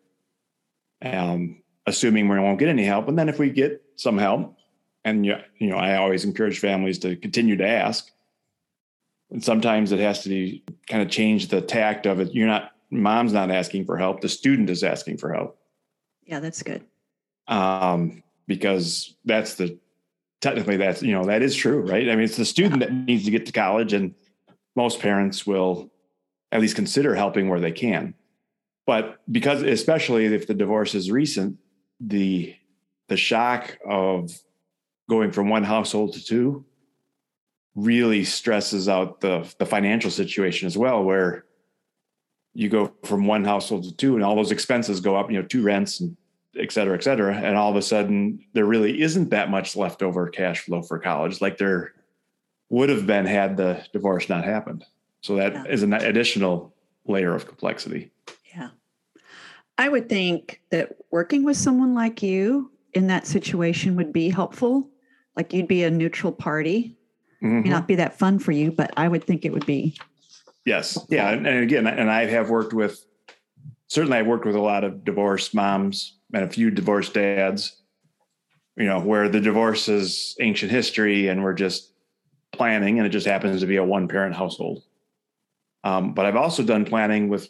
um, 1.02 1.62
assuming 1.86 2.28
we 2.28 2.40
won't 2.40 2.60
get 2.60 2.70
any 2.70 2.84
help. 2.84 3.08
And 3.08 3.18
then 3.18 3.30
if 3.30 3.40
we 3.40 3.50
get 3.50 3.82
some 3.96 4.18
help, 4.18 4.56
and 5.04 5.26
you, 5.26 5.36
you 5.58 5.70
know, 5.70 5.78
I 5.78 5.96
always 5.96 6.26
encourage 6.26 6.60
families 6.60 7.00
to 7.00 7.16
continue 7.16 7.56
to 7.58 7.68
ask. 7.68 8.12
And 9.32 9.44
sometimes 9.44 9.92
it 9.92 10.00
has 10.00 10.24
to 10.24 10.30
be 10.30 10.64
kind 10.88 11.02
of 11.02 11.10
change 11.10 11.48
the 11.48 11.62
tact 11.62 12.06
of 12.06 12.20
it. 12.20 12.34
You're 12.34 12.48
not, 12.48 12.72
mom's 12.92 13.34
not 13.34 13.52
asking 13.52 13.86
for 13.86 13.98
help. 13.98 14.22
The 14.22 14.30
student 14.30 14.70
is 14.70 14.84
asking 14.84 15.18
for 15.18 15.34
help. 15.34 15.58
Yeah, 16.26 16.40
that's 16.40 16.62
good. 16.62 16.86
Um, 17.48 18.24
because 18.48 19.16
that's 19.24 19.56
the 19.56 19.80
technically 20.42 20.78
that's 20.78 21.02
you 21.02 21.14
know 21.14 21.26
that 21.26 21.42
is 21.42 21.56
true 21.56 21.82
right? 21.82 22.10
I 22.10 22.16
mean 22.16 22.26
it's 22.26 22.38
the 22.38 22.46
student 22.46 22.80
that 22.82 22.94
needs 22.94 23.26
to 23.26 23.32
get 23.32 23.46
to 23.48 23.52
college 23.52 23.94
and 23.94 24.14
most 24.76 25.00
parents 25.00 25.46
will 25.46 25.92
at 26.52 26.62
least 26.62 26.76
consider 26.76 27.16
helping 27.16 27.50
where 27.50 27.60
they 27.60 27.72
can. 27.72 28.14
But 28.86 29.20
because 29.30 29.64
especially 29.64 30.26
if 30.26 30.48
the 30.48 30.54
divorce 30.54 30.96
is 30.96 31.12
recent 31.12 31.58
the 32.00 32.56
the 33.10 33.18
shock 33.18 33.78
of 33.88 34.32
going 35.10 35.32
from 35.32 35.50
one 35.50 35.64
household 35.64 36.14
to 36.14 36.24
two 36.24 36.66
really 37.76 38.24
stresses 38.24 38.90
out 38.90 39.22
the 39.22 39.52
the 39.60 39.66
financial 39.66 40.12
situation 40.12 40.68
as 40.68 40.78
well 40.78 41.04
where 41.04 41.46
you 42.54 42.70
go 42.70 42.92
from 43.04 43.28
one 43.28 43.44
household 43.44 43.84
to 43.84 43.96
two 43.96 44.16
and 44.16 44.24
all 44.24 44.36
those 44.36 44.52
expenses 44.52 45.00
go 45.00 45.16
up 45.16 45.30
you 45.30 45.40
know 45.40 45.46
two 45.46 45.62
rents 45.62 46.00
and 46.00 46.18
et 46.56 46.72
cetera, 46.72 46.96
et 46.96 47.04
cetera. 47.04 47.36
And 47.36 47.56
all 47.56 47.70
of 47.70 47.76
a 47.76 47.82
sudden, 47.82 48.40
there 48.54 48.66
really 48.66 49.02
isn't 49.02 49.30
that 49.30 49.50
much 49.50 49.76
leftover 49.76 50.28
cash 50.30 50.62
flow 50.62 50.82
for 50.82 51.00
college 51.00 51.42
like 51.42 51.58
there 51.58 51.94
would 52.70 52.90
have 52.90 53.08
been 53.08 53.26
had 53.26 53.58
the 53.58 53.86
divorce 53.94 54.28
not 54.28 54.44
happened. 54.44 54.86
So 55.22 55.36
that 55.36 55.54
yeah. 55.54 55.64
is 55.66 55.84
an 55.84 55.94
additional 55.94 56.74
layer 57.06 57.34
of 57.34 57.48
complexity. 57.48 58.12
Yeah. 58.56 58.70
I 59.78 59.90
would 59.90 60.10
think 60.10 60.62
that 60.72 60.96
working 61.12 61.44
with 61.44 61.58
someone 61.58 61.94
like 61.94 62.22
you 62.22 62.72
in 62.94 63.08
that 63.08 63.28
situation 63.28 63.96
would 63.96 64.12
be 64.12 64.30
helpful. 64.30 64.90
Like 65.36 65.54
you'd 65.54 65.68
be 65.68 65.84
a 65.84 65.92
neutral 65.92 66.32
party. 66.32 66.98
Mm-hmm. 67.44 67.62
May 67.62 67.70
not 67.70 67.88
be 67.88 67.96
that 67.96 68.18
fun 68.18 68.40
for 68.40 68.52
you, 68.52 68.72
but 68.72 68.92
I 68.98 69.08
would 69.08 69.24
think 69.24 69.46
it 69.46 69.54
would 69.54 69.66
be. 69.66 69.96
Yes. 70.66 70.96
Helpful. 70.96 71.16
Yeah. 71.16 71.30
And, 71.30 71.46
and 71.46 71.64
again, 71.64 71.88
and 71.88 72.10
I 72.10 72.26
have 72.26 72.50
worked 72.50 72.74
with, 72.74 73.06
certainly 73.88 74.18
I've 74.18 74.28
worked 74.28 74.46
with 74.46 74.56
a 74.56 74.62
lot 74.62 74.84
of 74.84 75.06
divorced 75.06 75.54
moms 75.54 76.17
and 76.34 76.44
a 76.44 76.50
few 76.50 76.72
divorced 76.72 77.14
dads, 77.14 77.82
you 78.76 78.86
know, 78.86 79.00
where 79.00 79.30
the 79.30 79.40
divorce 79.40 79.88
is 79.88 80.36
ancient 80.40 80.72
history 80.72 81.28
and 81.28 81.44
we're 81.44 81.54
just 81.54 81.94
planning 82.52 83.00
and 83.00 83.06
it 83.06 83.12
just 83.12 83.28
happens 83.28 83.62
to 83.62 83.68
be 83.68 83.78
a 83.78 83.84
one 83.84 84.08
parent 84.08 84.36
household. 84.36 84.84
Um, 85.84 86.14
but 86.14 86.26
I've 86.26 86.36
also 86.36 86.64
done 86.64 86.86
planning 86.86 87.30
with 87.30 87.50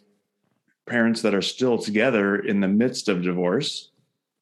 parents 0.86 1.22
that 1.22 1.34
are 1.34 1.42
still 1.42 1.78
together 1.78 2.36
in 2.36 2.62
the 2.62 2.68
midst 2.68 3.10
of 3.10 3.24
divorce 3.24 3.92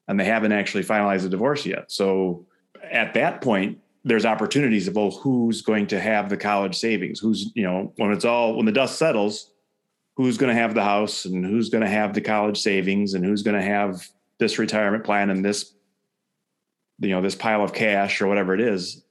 and 0.08 0.20
they 0.20 0.26
haven't 0.26 0.52
actually 0.52 0.84
finalized 0.84 1.24
the 1.24 1.30
divorce 1.30 1.66
yet. 1.66 1.92
So 1.92 2.46
at 2.84 3.14
that 3.16 3.42
point, 3.42 3.80
there's 4.04 4.26
opportunities 4.26 4.88
of 4.88 4.96
well, 4.96 5.10
who's 5.10 5.62
going 5.62 5.88
to 5.88 6.00
have 6.00 6.30
the 6.30 6.38
college 6.38 6.76
savings? 6.76 7.20
Who's, 7.20 7.52
you 7.56 7.64
know, 7.64 7.92
when 7.96 8.12
it's 8.12 8.26
all 8.26 8.56
when 8.56 8.68
the 8.68 8.72
dust 8.72 9.00
settles, 9.00 9.52
who's 10.16 10.38
going 10.38 10.54
to 10.54 10.62
have 10.62 10.76
the 10.76 10.84
house 10.84 11.26
and 11.26 11.44
who's 11.44 11.70
going 11.70 11.84
to 11.84 11.90
have 11.90 12.14
the 12.14 12.22
college 12.22 12.60
savings 12.62 13.16
and 13.16 13.26
who's 13.26 13.42
going 13.42 13.60
to 13.60 13.66
have 13.66 14.08
this 14.40 14.60
retirement 14.60 15.04
plan 15.04 15.30
and 15.30 15.44
this 15.44 15.74
you 17.00 17.10
know 17.10 17.22
this 17.22 17.36
pile 17.36 17.64
of 17.64 17.74
cash 17.74 18.22
or 18.22 18.28
whatever 18.28 18.54
it 18.54 18.62
is. 18.62 19.04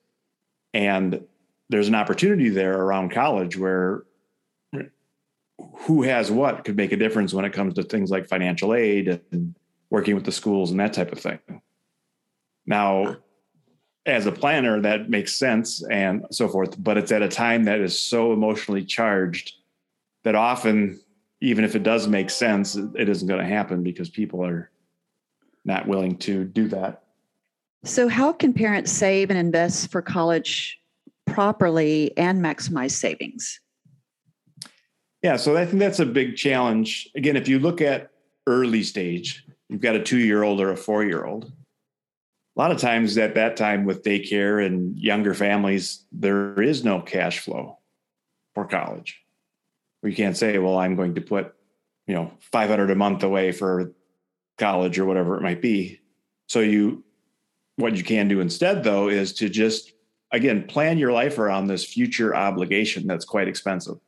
And 0.73 1.25
there's 1.69 1.89
an 1.89 1.95
opportunity 1.95 2.49
there 2.49 2.81
around 2.81 3.11
college 3.13 3.57
where 3.57 4.05
who 5.79 6.03
has 6.03 6.31
what 6.31 6.65
could 6.65 6.77
make 6.77 6.93
a 6.93 6.97
difference 6.97 7.33
when 7.33 7.45
it 7.45 7.53
comes 7.53 7.75
to 7.75 7.83
things 7.83 8.11
like 8.11 8.27
financial 8.27 8.75
aid 8.75 9.21
and 9.31 9.55
working 9.91 10.15
with 10.15 10.25
the 10.25 10.33
schools 10.33 10.71
and 10.71 10.81
that 10.81 10.93
type 10.93 11.13
of 11.13 11.19
thing. 11.19 11.39
Now 12.67 13.19
as 14.07 14.27
a 14.27 14.33
planner 14.33 14.81
that 14.81 15.09
makes 15.09 15.35
sense 15.35 15.83
and 15.91 16.27
so 16.31 16.49
forth 16.49 16.83
but 16.83 16.99
it's 16.99 17.13
at 17.13 17.23
a 17.23 17.29
time 17.29 17.65
that 17.65 17.81
is 17.81 17.99
so 17.99 18.33
emotionally 18.33 18.85
charged 18.85 19.55
that 20.25 20.35
often 20.35 21.01
even 21.41 21.65
if 21.65 21.75
it 21.75 21.83
does 21.83 22.07
make 22.07 22.31
sense 22.31 22.77
it 22.77 23.09
isn't 23.09 23.29
going 23.29 23.41
to 23.41 23.47
happen 23.47 23.83
because 23.83 24.11
people 24.11 24.45
are 24.45 24.71
not 25.65 25.89
willing 25.89 26.17
to 26.19 26.45
do 26.45 26.69
that. 26.69 27.03
So, 27.85 28.09
how 28.09 28.33
can 28.33 28.55
parents 28.55 28.91
save 28.91 29.31
and 29.31 29.39
invest 29.39 29.91
for 29.91 30.01
college 30.01 30.81
properly 31.27 32.17
and 32.17 32.43
maximize 32.43 32.93
savings? 32.93 33.61
Yeah, 35.23 35.37
so 35.37 35.57
I 35.57 35.65
think 35.65 35.79
that's 35.79 36.01
a 36.01 36.07
big 36.07 36.37
challenge. 36.37 37.09
Again, 37.15 37.37
if 37.37 37.49
you 37.49 37.59
look 37.59 37.81
at 37.81 38.11
early 38.47 38.83
stage, 38.83 39.45
you've 39.69 39.81
got 39.81 39.97
a 39.97 40.03
two 40.03 40.19
year 40.19 40.43
old 40.43 40.61
or 40.61 40.71
a 40.71 40.77
four 40.77 41.05
year 41.05 41.25
old. 41.25 41.45
A 42.57 42.61
lot 42.61 42.71
of 42.71 42.79
times 42.79 43.19
at 43.19 43.35
that 43.35 43.57
time 43.57 43.85
with 43.85 44.03
daycare 44.03 44.65
and 44.65 44.99
younger 44.99 45.35
families, 45.35 46.05
there 46.13 46.61
is 46.61 46.85
no 46.85 47.01
cash 47.01 47.41
flow 47.41 47.79
for 48.55 48.65
college. 48.65 49.21
We 50.03 50.15
can't 50.15 50.37
say, 50.37 50.59
well, 50.59 50.79
I'm 50.79 50.95
going 50.95 51.15
to 51.17 51.21
put, 51.21 51.55
you 52.07 52.15
know, 52.15 52.31
500 52.53 52.91
a 52.91 52.95
month 52.95 53.23
away 53.23 53.51
for 53.51 53.93
college 54.59 54.99
or 54.99 55.05
whatever 55.05 55.37
it 55.37 55.43
might 55.43 55.63
be. 55.63 56.01
So 56.49 56.61
you 56.61 57.05
what 57.77 57.97
you 57.97 58.05
can 58.05 58.29
do 58.29 58.41
instead 58.41 58.85
though 58.85 59.09
is 59.09 59.33
to 59.35 59.49
just 59.49 59.93
again 60.31 60.65
plan 60.65 60.99
your 60.99 61.13
life 61.13 61.39
around 61.39 61.67
this 61.67 61.85
future 61.85 62.35
obligation 62.35 63.07
that's 63.07 63.25
quite 63.25 63.49
expensive. 63.49 63.99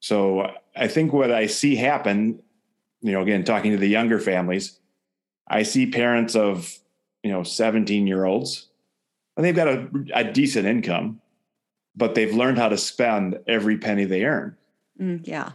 So 0.00 0.50
I 0.76 0.88
think 0.88 1.12
what 1.12 1.30
I 1.30 1.46
see 1.46 1.76
happen, 1.76 2.42
you 3.00 3.12
know, 3.12 3.22
again 3.22 3.44
talking 3.44 3.72
to 3.72 3.78
the 3.78 3.88
younger 3.88 4.18
families, 4.18 4.78
I 5.48 5.62
see 5.62 5.86
parents 5.86 6.36
of, 6.36 6.78
you 7.22 7.32
know, 7.32 7.42
17 7.42 8.06
year 8.06 8.24
olds 8.24 8.68
and 9.36 9.44
they've 9.44 9.56
got 9.56 9.68
a, 9.68 9.88
a 10.14 10.24
decent 10.24 10.66
income, 10.66 11.20
but 11.96 12.14
they've 12.14 12.34
learned 12.34 12.58
how 12.58 12.68
to 12.68 12.78
spend 12.78 13.38
every 13.46 13.78
penny 13.78 14.04
they 14.04 14.24
earn. 14.24 14.56
Mm, 15.00 15.26
yeah. 15.26 15.52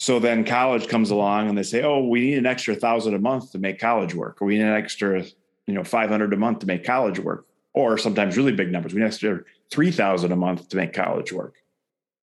So 0.00 0.18
then 0.18 0.46
college 0.46 0.88
comes 0.88 1.10
along 1.10 1.50
and 1.50 1.58
they 1.58 1.62
say, 1.62 1.82
"Oh, 1.82 2.02
we 2.02 2.22
need 2.22 2.38
an 2.38 2.46
extra 2.46 2.74
thousand 2.74 3.14
a 3.14 3.18
month 3.18 3.52
to 3.52 3.58
make 3.58 3.78
college 3.78 4.14
work, 4.14 4.40
or 4.40 4.46
we 4.46 4.56
need 4.56 4.64
an 4.64 4.72
extra, 4.72 5.22
you 5.66 5.74
know, 5.74 5.84
five 5.84 6.08
hundred 6.08 6.32
a 6.32 6.38
month 6.38 6.60
to 6.60 6.66
make 6.66 6.84
college 6.84 7.18
work, 7.18 7.46
or 7.74 7.98
sometimes 7.98 8.38
really 8.38 8.52
big 8.52 8.72
numbers. 8.72 8.94
We 8.94 9.00
need 9.00 9.06
extra 9.06 9.40
three 9.70 9.90
thousand 9.90 10.32
a 10.32 10.36
month 10.36 10.70
to 10.70 10.76
make 10.78 10.94
college 10.94 11.34
work." 11.34 11.56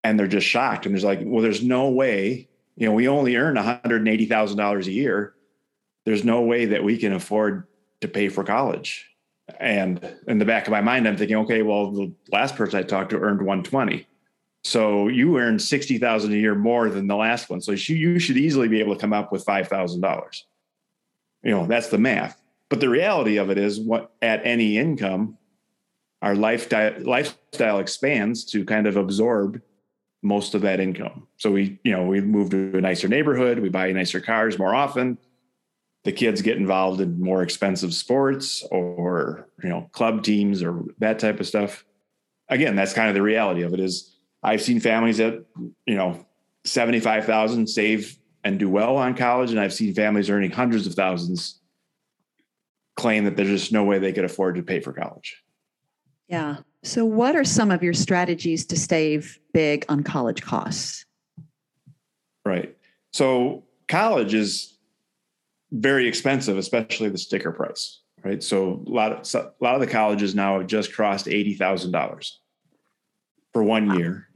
And 0.03 0.19
they're 0.19 0.27
just 0.27 0.47
shocked, 0.47 0.87
and 0.87 0.95
there's 0.95 1.03
like, 1.03 1.19
"Well, 1.23 1.43
there's 1.43 1.63
no 1.63 1.89
way. 1.89 2.49
You 2.77 2.87
know, 2.87 2.93
we 2.93 3.07
only 3.07 3.35
earn 3.35 3.55
one 3.55 3.63
hundred 3.63 3.97
and 4.01 4.07
eighty 4.07 4.25
thousand 4.25 4.57
dollars 4.57 4.87
a 4.87 4.91
year. 4.91 5.35
There's 6.03 6.23
no 6.23 6.41
way 6.41 6.65
that 6.65 6.83
we 6.83 6.97
can 6.97 7.13
afford 7.13 7.67
to 8.01 8.07
pay 8.07 8.29
for 8.29 8.43
college." 8.43 9.07
And 9.59 10.03
in 10.27 10.39
the 10.39 10.45
back 10.45 10.65
of 10.65 10.71
my 10.71 10.81
mind, 10.81 11.07
I'm 11.07 11.15
thinking, 11.15 11.37
okay, 11.37 11.61
well, 11.61 11.91
the 11.91 12.11
last 12.31 12.55
person 12.55 12.79
I 12.79 12.83
talked 12.83 13.11
to 13.11 13.19
earned 13.19 13.39
120 13.39 14.07
so 14.67 15.07
you 15.07 15.37
earn 15.37 15.59
sixty 15.59 15.97
thousand 15.97 16.33
a 16.33 16.35
year 16.35 16.53
more 16.53 16.89
than 16.89 17.07
the 17.07 17.15
last 17.15 17.49
one. 17.49 17.61
So 17.61 17.71
you 17.71 18.19
should 18.19 18.37
easily 18.37 18.67
be 18.67 18.81
able 18.81 18.95
to 18.95 18.99
come 18.99 19.13
up 19.13 19.31
with 19.31 19.45
five 19.45 19.67
thousand 19.67 20.01
dollars. 20.01 20.45
You 21.41 21.51
know 21.51 21.65
that's 21.65 21.87
the 21.87 21.97
math. 21.97 22.41
But 22.69 22.81
the 22.81 22.89
reality 22.89 23.37
of 23.37 23.49
it 23.49 23.57
is, 23.57 23.79
what 23.79 24.11
at 24.21 24.45
any 24.45 24.77
income, 24.77 25.37
our 26.21 26.35
lifestyle 26.35 26.93
lifestyle 27.01 27.79
expands 27.79 28.43
to 28.45 28.65
kind 28.65 28.87
of 28.87 28.97
absorb 28.97 29.61
most 30.21 30.53
of 30.53 30.61
that 30.63 30.81
income. 30.81 31.27
So 31.37 31.51
we, 31.51 31.79
you 31.85 31.93
know, 31.93 32.05
we 32.05 32.19
move 32.19 32.49
to 32.49 32.77
a 32.77 32.81
nicer 32.81 33.07
neighborhood, 33.07 33.59
we 33.59 33.69
buy 33.69 33.91
nicer 33.93 34.19
cars 34.19 34.59
more 34.59 34.75
often. 34.75 35.17
The 36.03 36.11
kids 36.11 36.41
get 36.41 36.57
involved 36.57 36.99
in 36.99 37.21
more 37.21 37.41
expensive 37.41 37.93
sports 37.93 38.63
or, 38.69 39.47
you 39.63 39.69
know, 39.69 39.89
club 39.93 40.23
teams 40.23 40.63
or 40.63 40.83
that 40.99 41.19
type 41.19 41.39
of 41.39 41.47
stuff. 41.47 41.85
Again, 42.49 42.75
that's 42.75 42.93
kind 42.93 43.09
of 43.09 43.15
the 43.15 43.21
reality 43.21 43.61
of 43.61 43.73
it 43.73 43.79
is 43.79 44.16
I've 44.43 44.61
seen 44.61 44.79
families 44.79 45.17
that, 45.17 45.45
you 45.85 45.95
know, 45.95 46.25
75,000 46.65 47.67
save 47.67 48.17
and 48.43 48.59
do 48.59 48.69
well 48.69 48.97
on 48.97 49.15
college, 49.15 49.51
and 49.51 49.59
I've 49.59 49.73
seen 49.73 49.93
families 49.93 50.29
earning 50.29 50.51
hundreds 50.51 50.87
of 50.87 50.93
thousands 50.93 51.59
claim 52.95 53.25
that 53.25 53.35
there's 53.35 53.49
just 53.49 53.71
no 53.71 53.83
way 53.83 53.99
they 53.99 54.13
could 54.13 54.25
afford 54.25 54.55
to 54.55 54.63
pay 54.63 54.79
for 54.79 54.93
college. 54.93 55.43
Yeah. 56.27 56.57
So, 56.83 57.05
what 57.05 57.35
are 57.35 57.43
some 57.43 57.71
of 57.71 57.83
your 57.83 57.93
strategies 57.93 58.65
to 58.67 58.77
save 58.77 59.39
big 59.53 59.85
on 59.89 60.03
college 60.03 60.41
costs? 60.41 61.05
Right. 62.45 62.77
So, 63.13 63.65
college 63.87 64.33
is 64.33 64.77
very 65.71 66.07
expensive, 66.07 66.57
especially 66.57 67.09
the 67.09 67.17
sticker 67.17 67.51
price. 67.51 68.01
Right. 68.23 68.41
So, 68.41 68.83
a 68.85 68.89
lot 68.89 69.11
of 69.11 69.35
a 69.35 69.63
lot 69.63 69.75
of 69.75 69.81
the 69.81 69.87
colleges 69.87 70.35
now 70.35 70.59
have 70.59 70.67
just 70.67 70.93
crossed 70.93 71.27
eighty 71.27 71.55
thousand 71.55 71.91
dollars 71.91 72.39
for 73.57 73.63
one 73.63 73.87
wow. 73.87 73.97
year. 73.97 74.27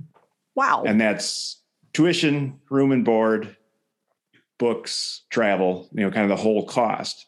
Wow. 0.56 0.84
And 0.84 1.00
that's 1.00 1.62
tuition, 1.94 2.60
room 2.72 2.92
and 2.92 3.06
board, 3.06 3.56
books, 4.58 5.22
travel. 5.30 5.88
You 5.94 6.06
know, 6.06 6.12
kind 6.12 6.24
of 6.24 6.36
the 6.36 6.42
whole 6.42 6.66
cost, 6.66 7.28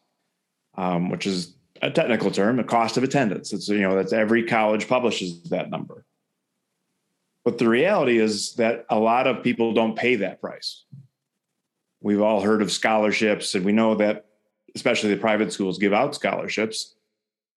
um, 0.76 1.12
which 1.12 1.28
is 1.28 1.56
a 1.84 1.92
technical 1.92 2.32
term, 2.32 2.60
a 2.60 2.64
cost 2.64 2.98
of 2.98 3.04
attendance. 3.04 3.54
It's 3.54 3.70
you 3.70 3.82
know 3.82 3.96
that's 3.96 4.12
every 4.12 4.42
college 4.42 4.88
publishes 4.88 5.44
that 5.52 5.70
number. 5.70 6.04
But 7.46 7.60
the 7.60 7.70
reality 7.70 8.18
is 8.18 8.56
that 8.56 8.88
a 8.90 8.98
lot 8.98 9.28
of 9.28 9.44
people 9.44 9.76
don't 9.76 9.96
pay 9.96 10.16
that 10.16 10.42
price. 10.42 10.86
We've 12.02 12.22
all 12.22 12.42
heard 12.42 12.64
of 12.64 12.72
scholarships, 12.72 13.54
and 13.54 13.64
we 13.64 13.72
know 13.72 13.94
that 13.96 14.26
especially 14.74 15.14
the 15.14 15.22
private 15.22 15.54
schools 15.54 15.78
give 15.78 15.94
out 15.94 16.16
scholarships. 16.16 16.96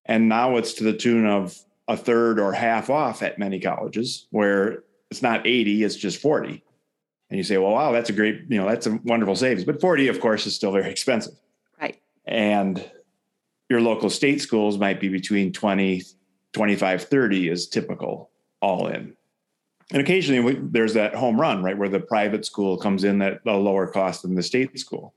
And 0.05 0.29
now 0.29 0.59
it's 0.59 0.75
to 0.75 0.85
the 0.85 0.93
tune 0.93 1.25
of 1.25 1.59
a 1.89 1.97
third 1.97 2.41
or 2.41 2.53
half 2.53 2.91
off 2.91 3.23
at 3.23 3.39
many 3.39 3.61
colleges 3.61 4.27
where 4.31 4.85
it's 5.11 5.23
not 5.23 5.47
80, 5.47 5.85
it's 5.85 5.97
just 5.97 6.21
40. 6.21 6.63
And 7.31 7.39
you 7.39 7.45
say, 7.45 7.59
well, 7.59 7.73
wow, 7.73 7.93
that's 7.93 8.11
a 8.11 8.13
great, 8.13 8.43
you 8.49 8.59
know, 8.59 8.69
that's 8.69 8.87
a 8.87 9.01
wonderful 9.05 9.37
savings. 9.37 9.65
But 9.65 9.81
40, 9.81 10.09
of 10.09 10.21
course, 10.21 10.47
is 10.47 10.55
still 10.55 10.73
very 10.73 10.91
expensive. 10.91 11.35
Right. 11.81 12.01
And 12.25 12.89
your 13.69 13.81
local 13.81 14.11
state 14.11 14.41
schools 14.41 14.79
might 14.79 15.01
be 15.01 15.09
between 15.09 15.53
20, 15.53 16.03
25, 16.53 17.05
30 17.05 17.49
is 17.49 17.69
typical 17.69 18.31
all 18.61 18.87
in. 18.87 19.17
And 19.93 20.03
occasionally 20.03 20.41
we, 20.41 20.61
there's 20.61 20.95
that 20.95 21.15
home 21.15 21.41
run, 21.41 21.63
right, 21.63 21.79
where 21.79 21.89
the 21.89 22.01
private 22.01 22.45
school 22.45 22.77
comes 22.77 23.05
in 23.05 23.23
at 23.23 23.41
a 23.47 23.57
lower 23.57 23.87
cost 23.87 24.23
than 24.23 24.35
the 24.35 24.43
state 24.43 24.77
school, 24.79 25.15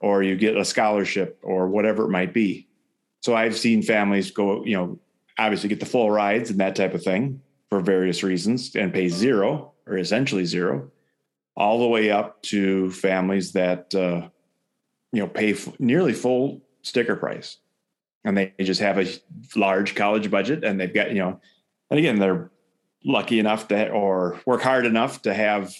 or 0.00 0.22
you 0.22 0.36
get 0.36 0.56
a 0.56 0.64
scholarship 0.64 1.38
or 1.42 1.68
whatever 1.68 2.04
it 2.04 2.10
might 2.10 2.32
be. 2.32 2.68
So 3.22 3.34
I've 3.34 3.56
seen 3.56 3.82
families 3.82 4.30
go, 4.30 4.64
you 4.64 4.76
know, 4.76 4.98
obviously 5.38 5.68
get 5.68 5.80
the 5.80 5.86
full 5.86 6.10
rides 6.10 6.50
and 6.50 6.60
that 6.60 6.76
type 6.76 6.94
of 6.94 7.02
thing 7.02 7.40
for 7.68 7.80
various 7.80 8.22
reasons 8.22 8.74
and 8.74 8.92
pay 8.92 9.08
zero 9.08 9.72
or 9.86 9.98
essentially 9.98 10.44
zero, 10.44 10.90
all 11.56 11.80
the 11.80 11.88
way 11.88 12.10
up 12.10 12.42
to 12.42 12.90
families 12.90 13.52
that, 13.52 13.94
uh, 13.94 14.28
you 15.12 15.20
know, 15.20 15.28
pay 15.28 15.52
f- 15.52 15.78
nearly 15.78 16.12
full 16.12 16.62
sticker 16.82 17.16
price. 17.16 17.58
And 18.24 18.36
they 18.36 18.54
just 18.60 18.80
have 18.80 18.98
a 18.98 19.06
large 19.54 19.94
college 19.94 20.30
budget 20.30 20.64
and 20.64 20.80
they've 20.80 20.94
got 20.94 21.10
you 21.10 21.18
know 21.18 21.38
and 21.90 21.98
again 21.98 22.18
they're 22.18 22.50
lucky 23.04 23.38
enough 23.38 23.68
to 23.68 23.90
or 23.90 24.40
work 24.46 24.62
hard 24.62 24.86
enough 24.86 25.20
to 25.22 25.34
have 25.34 25.74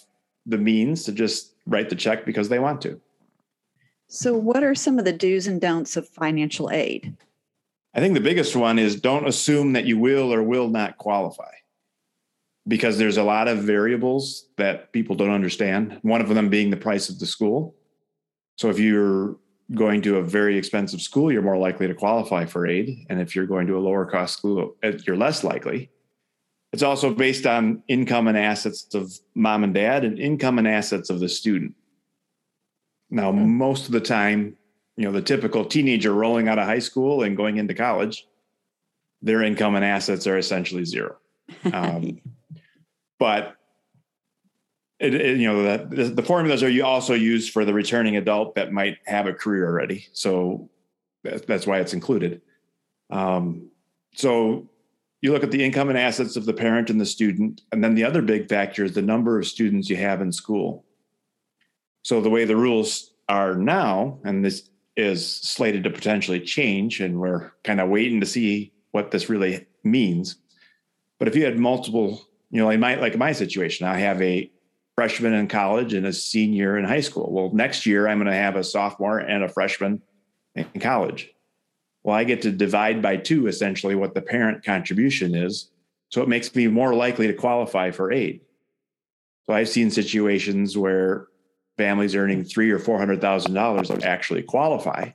the 0.44 0.58
means 0.58 1.04
to 1.04 1.12
just 1.12 1.54
write 1.66 1.88
the 1.88 1.96
check 1.96 2.26
because 2.26 2.50
they 2.50 2.58
want 2.58 2.82
to. 2.82 3.00
So 4.08 4.34
what 4.34 4.62
are 4.62 4.74
some 4.74 4.98
of 4.98 5.06
the 5.06 5.12
do's 5.12 5.46
and 5.46 5.60
don'ts 5.60 5.96
of 5.96 6.06
financial 6.08 6.70
aid 6.70 7.16
i 7.94 8.00
think 8.00 8.14
the 8.14 8.20
biggest 8.20 8.54
one 8.56 8.78
is 8.78 9.00
don't 9.00 9.26
assume 9.26 9.72
that 9.72 9.84
you 9.84 9.98
will 9.98 10.32
or 10.32 10.42
will 10.42 10.68
not 10.68 10.98
qualify 10.98 11.50
because 12.66 12.96
there's 12.96 13.18
a 13.18 13.22
lot 13.22 13.46
of 13.46 13.58
variables 13.58 14.48
that 14.56 14.92
people 14.92 15.14
don't 15.16 15.30
understand 15.30 15.98
one 16.02 16.20
of 16.20 16.28
them 16.28 16.48
being 16.48 16.70
the 16.70 16.76
price 16.76 17.08
of 17.08 17.18
the 17.18 17.26
school 17.26 17.74
so 18.56 18.70
if 18.70 18.78
you're 18.78 19.36
going 19.72 20.02
to 20.02 20.18
a 20.18 20.22
very 20.22 20.58
expensive 20.58 21.00
school, 21.00 21.32
you're 21.32 21.42
more 21.42 21.56
likely 21.56 21.86
to 21.86 21.94
qualify 21.94 22.44
for 22.44 22.66
aid. 22.66 23.06
And 23.08 23.20
if 23.20 23.34
you're 23.34 23.46
going 23.46 23.66
to 23.68 23.78
a 23.78 23.80
lower 23.80 24.04
cost 24.04 24.38
school, 24.38 24.76
uh, 24.82 24.92
you're 25.06 25.16
less 25.16 25.42
likely. 25.42 25.90
It's 26.72 26.82
also 26.82 27.14
based 27.14 27.46
on 27.46 27.82
income 27.88 28.28
and 28.28 28.36
assets 28.36 28.94
of 28.94 29.12
mom 29.34 29.64
and 29.64 29.72
dad 29.72 30.04
and 30.04 30.18
income 30.18 30.58
and 30.58 30.68
assets 30.68 31.08
of 31.08 31.20
the 31.20 31.28
student. 31.28 31.74
Now, 33.10 33.30
mm-hmm. 33.30 33.56
most 33.56 33.86
of 33.86 33.92
the 33.92 34.00
time, 34.00 34.56
you 34.96 35.04
know, 35.04 35.12
the 35.12 35.22
typical 35.22 35.64
teenager 35.64 36.12
rolling 36.12 36.48
out 36.48 36.58
of 36.58 36.66
high 36.66 36.78
school 36.78 37.22
and 37.22 37.36
going 37.36 37.56
into 37.56 37.74
college, 37.74 38.26
their 39.22 39.42
income 39.42 39.74
and 39.74 39.84
assets 39.84 40.26
are 40.26 40.38
essentially 40.38 40.84
zero. 40.84 41.16
Um, 41.72 42.20
but 43.18 43.56
it, 45.00 45.14
it, 45.14 45.38
you 45.38 45.48
know 45.48 45.62
that 45.64 45.90
the, 45.90 46.04
the, 46.04 46.22
formulas 46.22 46.62
are 46.62 46.68
you 46.68 46.84
also 46.84 47.14
used 47.14 47.52
for 47.52 47.64
the 47.64 47.74
returning 47.74 48.16
adult 48.16 48.54
that 48.54 48.72
might 48.72 48.98
have 49.06 49.26
a 49.26 49.32
career 49.32 49.66
already. 49.66 50.06
So 50.12 50.70
that, 51.24 51.46
that's 51.46 51.66
why 51.66 51.80
it's 51.80 51.94
included. 51.94 52.40
Um, 53.10 53.70
so 54.14 54.68
you 55.20 55.32
look 55.32 55.42
at 55.42 55.50
the 55.50 55.64
income 55.64 55.88
and 55.88 55.98
assets 55.98 56.36
of 56.36 56.44
the 56.44 56.52
parent 56.52 56.90
and 56.90 57.00
the 57.00 57.06
student 57.06 57.62
and 57.72 57.82
then 57.82 57.94
the 57.94 58.04
other 58.04 58.22
big 58.22 58.48
factor 58.48 58.84
is 58.84 58.92
the 58.92 59.02
number 59.02 59.38
of 59.38 59.46
students 59.46 59.90
you 59.90 59.96
have 59.96 60.20
in 60.20 60.30
school. 60.30 60.84
So 62.02 62.20
the 62.20 62.30
way 62.30 62.44
the 62.44 62.56
rules 62.56 63.12
are 63.28 63.56
now 63.56 64.18
and 64.24 64.44
this 64.44 64.68
is 64.96 65.28
slated 65.28 65.84
to 65.84 65.90
potentially 65.90 66.40
change 66.40 67.00
and 67.00 67.20
we're 67.20 67.50
kind 67.64 67.80
of 67.80 67.88
waiting 67.88 68.20
to 68.20 68.26
see 68.26 68.72
what 68.92 69.10
this 69.10 69.28
really 69.28 69.66
means 69.82 70.36
but 71.18 71.28
if 71.28 71.34
you 71.34 71.44
had 71.44 71.58
multiple 71.58 72.22
you 72.50 72.60
know 72.60 72.66
like 72.66 72.78
my 72.78 72.94
like 72.96 73.16
my 73.16 73.32
situation 73.32 73.86
i 73.86 73.96
have 73.96 74.22
a 74.22 74.50
freshman 74.94 75.34
in 75.34 75.48
college 75.48 75.92
and 75.92 76.06
a 76.06 76.12
senior 76.12 76.78
in 76.78 76.84
high 76.84 77.00
school. 77.00 77.30
Well, 77.32 77.50
next 77.52 77.86
year 77.86 78.06
I'm 78.06 78.18
going 78.18 78.30
to 78.30 78.36
have 78.36 78.56
a 78.56 78.64
sophomore 78.64 79.18
and 79.18 79.42
a 79.42 79.48
freshman 79.48 80.02
in 80.54 80.80
college. 80.80 81.30
Well, 82.02 82.14
I 82.14 82.24
get 82.24 82.42
to 82.42 82.52
divide 82.52 83.02
by 83.02 83.16
two 83.16 83.46
essentially 83.46 83.94
what 83.94 84.14
the 84.14 84.22
parent 84.22 84.64
contribution 84.64 85.34
is. 85.34 85.70
So 86.10 86.22
it 86.22 86.28
makes 86.28 86.54
me 86.54 86.68
more 86.68 86.94
likely 86.94 87.26
to 87.26 87.34
qualify 87.34 87.90
for 87.90 88.12
aid. 88.12 88.40
So 89.46 89.54
I've 89.54 89.68
seen 89.68 89.90
situations 89.90 90.78
where 90.78 91.26
families 91.76 92.14
earning 92.14 92.44
three 92.44 92.70
or 92.70 92.78
four 92.78 92.98
hundred 92.98 93.20
thousand 93.20 93.54
dollars 93.54 93.90
actually 93.90 94.42
qualify. 94.42 95.10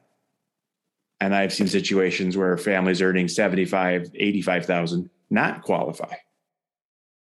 And 1.22 1.36
I've 1.36 1.54
seen 1.54 1.67
situations 1.67 2.38
where 2.38 2.58
families 2.58 3.02
earning 3.02 3.28
75, 3.28 4.12
85,000 4.15 5.10
not 5.30 5.62
qualify. 5.63 6.15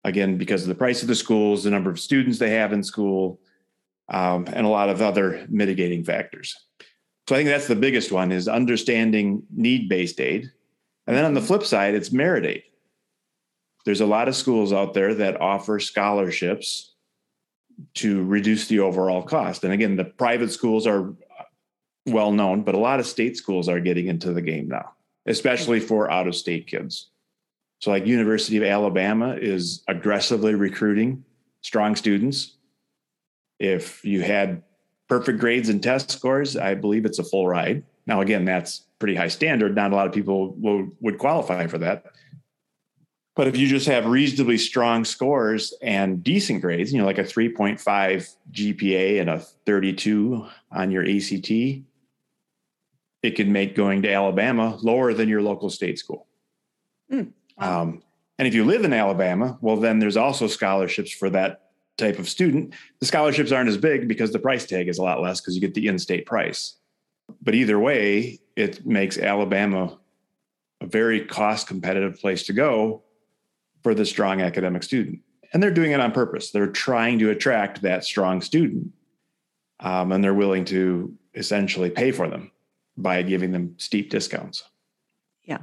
Again 0.04 0.38
because 0.38 0.62
of 0.62 0.68
the 0.68 0.74
price 0.74 1.02
of 1.02 1.08
the 1.08 1.14
schools 1.14 1.64
the 1.64 1.70
number 1.70 1.90
of 1.90 1.98
students 1.98 2.38
they 2.38 2.50
have 2.50 2.72
in 2.72 2.82
school 2.82 3.40
um, 4.08 4.46
and 4.52 4.64
a 4.64 4.70
lot 4.70 4.88
of 4.88 5.02
other 5.02 5.46
mitigating 5.48 6.04
factors. 6.04 6.54
So 7.28 7.34
i 7.34 7.38
think 7.38 7.50
that's 7.50 7.68
the 7.68 7.76
biggest 7.76 8.10
one 8.10 8.32
is 8.32 8.48
understanding 8.48 9.42
need-based 9.54 10.20
aid. 10.20 10.50
And 11.06 11.16
then 11.16 11.24
on 11.24 11.34
the 11.34 11.42
flip 11.42 11.64
side 11.64 11.94
it's 11.94 12.12
merit 12.12 12.46
aid. 12.46 12.62
There's 13.84 14.00
a 14.00 14.06
lot 14.06 14.28
of 14.28 14.36
schools 14.36 14.72
out 14.72 14.94
there 14.94 15.14
that 15.14 15.40
offer 15.40 15.80
scholarships 15.80 16.94
to 17.94 18.24
reduce 18.24 18.68
the 18.68 18.80
overall 18.80 19.22
cost 19.22 19.64
and 19.64 19.72
again 19.72 19.96
the 19.96 20.04
private 20.04 20.50
schools 20.50 20.86
are 20.86 21.14
well 22.06 22.32
known 22.32 22.62
but 22.62 22.74
a 22.74 22.78
lot 22.78 23.00
of 23.00 23.06
state 23.06 23.36
schools 23.36 23.68
are 23.68 23.80
getting 23.80 24.06
into 24.06 24.32
the 24.32 24.42
game 24.42 24.68
now 24.68 24.92
especially 25.26 25.78
for 25.78 26.10
out 26.10 26.26
of 26.26 26.34
state 26.34 26.66
kids 26.66 27.10
so, 27.80 27.90
like 27.90 28.06
University 28.06 28.56
of 28.56 28.64
Alabama 28.64 29.36
is 29.40 29.84
aggressively 29.86 30.54
recruiting 30.54 31.24
strong 31.62 31.94
students. 31.94 32.56
If 33.60 34.04
you 34.04 34.22
had 34.22 34.62
perfect 35.08 35.38
grades 35.38 35.68
and 35.68 35.82
test 35.82 36.10
scores, 36.10 36.56
I 36.56 36.74
believe 36.74 37.04
it's 37.04 37.20
a 37.20 37.24
full 37.24 37.46
ride. 37.46 37.84
Now, 38.06 38.20
again, 38.20 38.44
that's 38.44 38.86
pretty 38.98 39.14
high 39.14 39.28
standard. 39.28 39.76
Not 39.76 39.92
a 39.92 39.96
lot 39.96 40.06
of 40.06 40.12
people 40.12 40.54
will, 40.58 40.88
would 41.00 41.18
qualify 41.18 41.66
for 41.68 41.78
that. 41.78 42.06
But 43.38 43.46
if 43.46 43.56
you 43.56 43.68
just 43.68 43.86
have 43.86 44.04
reasonably 44.04 44.58
strong 44.58 45.04
scores 45.04 45.72
and 45.80 46.24
decent 46.24 46.60
grades, 46.60 46.92
you 46.92 46.98
know, 46.98 47.06
like 47.06 47.18
a 47.18 47.22
3.5 47.22 48.34
GPA 48.50 49.20
and 49.20 49.30
a 49.30 49.38
32 49.38 50.44
on 50.72 50.90
your 50.90 51.04
ACT, 51.08 51.48
it 53.22 53.36
can 53.36 53.52
make 53.52 53.76
going 53.76 54.02
to 54.02 54.12
Alabama 54.12 54.76
lower 54.82 55.14
than 55.14 55.28
your 55.28 55.40
local 55.40 55.70
state 55.70 56.00
school. 56.00 56.26
Mm. 57.12 57.32
Um, 57.58 58.02
and 58.40 58.48
if 58.48 58.54
you 58.54 58.64
live 58.64 58.84
in 58.84 58.92
Alabama, 58.92 59.56
well, 59.60 59.76
then 59.76 60.00
there's 60.00 60.16
also 60.16 60.48
scholarships 60.48 61.12
for 61.12 61.30
that 61.30 61.70
type 61.96 62.18
of 62.18 62.28
student. 62.28 62.74
The 62.98 63.06
scholarships 63.06 63.52
aren't 63.52 63.68
as 63.68 63.76
big 63.76 64.08
because 64.08 64.32
the 64.32 64.40
price 64.40 64.66
tag 64.66 64.88
is 64.88 64.98
a 64.98 65.04
lot 65.04 65.22
less 65.22 65.40
because 65.40 65.54
you 65.54 65.60
get 65.60 65.74
the 65.74 65.86
in 65.86 66.00
state 66.00 66.26
price. 66.26 66.74
But 67.40 67.54
either 67.54 67.78
way, 67.78 68.40
it 68.56 68.84
makes 68.84 69.16
Alabama 69.16 69.96
a 70.80 70.86
very 70.86 71.24
cost 71.24 71.68
competitive 71.68 72.18
place 72.18 72.42
to 72.46 72.52
go 72.52 73.04
for 73.82 73.94
the 73.94 74.04
strong 74.04 74.40
academic 74.40 74.82
student. 74.82 75.20
And 75.52 75.62
they're 75.62 75.70
doing 75.70 75.92
it 75.92 76.00
on 76.00 76.12
purpose. 76.12 76.50
They're 76.50 76.66
trying 76.66 77.18
to 77.20 77.30
attract 77.30 77.82
that 77.82 78.04
strong 78.04 78.40
student. 78.40 78.92
Um, 79.80 80.12
and 80.12 80.22
they're 80.22 80.34
willing 80.34 80.64
to 80.66 81.14
essentially 81.34 81.88
pay 81.88 82.10
for 82.10 82.28
them 82.28 82.50
by 82.96 83.22
giving 83.22 83.52
them 83.52 83.74
steep 83.78 84.10
discounts. 84.10 84.64
Yeah. 85.44 85.58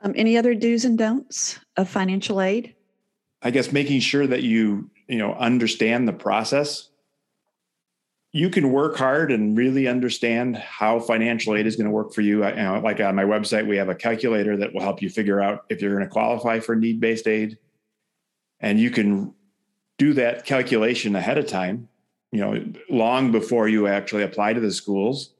Um, 0.00 0.12
any 0.16 0.38
other 0.38 0.54
do's 0.54 0.84
and 0.84 0.96
don'ts 0.96 1.58
of 1.76 1.88
financial 1.88 2.40
aid? 2.40 2.74
I 3.42 3.50
guess 3.50 3.72
making 3.72 4.00
sure 4.00 4.26
that 4.26 4.42
you 4.42 4.90
you 5.08 5.18
know 5.18 5.34
understand 5.34 6.08
the 6.08 6.12
process. 6.12 6.88
You 8.32 8.50
can 8.50 8.70
work 8.70 8.96
hard 8.96 9.32
and 9.32 9.56
really 9.56 9.88
understand 9.88 10.56
how 10.56 11.00
financial 11.00 11.54
aid 11.54 11.66
is 11.66 11.76
going 11.76 11.86
to 11.86 11.90
work 11.90 12.12
for 12.12 12.20
you. 12.20 12.44
I, 12.44 12.50
you 12.50 12.56
know, 12.56 12.80
like 12.80 13.00
on 13.00 13.14
my 13.14 13.24
website, 13.24 13.66
we 13.66 13.76
have 13.76 13.88
a 13.88 13.94
calculator 13.94 14.56
that 14.58 14.74
will 14.74 14.82
help 14.82 15.00
you 15.00 15.08
figure 15.08 15.40
out 15.40 15.64
if 15.70 15.80
you're 15.80 15.94
going 15.94 16.04
to 16.04 16.10
qualify 16.10 16.60
for 16.60 16.76
need 16.76 17.00
based 17.00 17.26
aid. 17.26 17.58
And 18.60 18.78
you 18.78 18.90
can 18.90 19.34
do 19.98 20.12
that 20.14 20.44
calculation 20.44 21.16
ahead 21.16 21.38
of 21.38 21.46
time, 21.46 21.88
you 22.32 22.40
know, 22.40 22.72
long 22.90 23.32
before 23.32 23.68
you 23.68 23.86
actually 23.86 24.22
apply 24.22 24.52
to 24.52 24.60
the 24.60 24.72
schools 24.72 25.32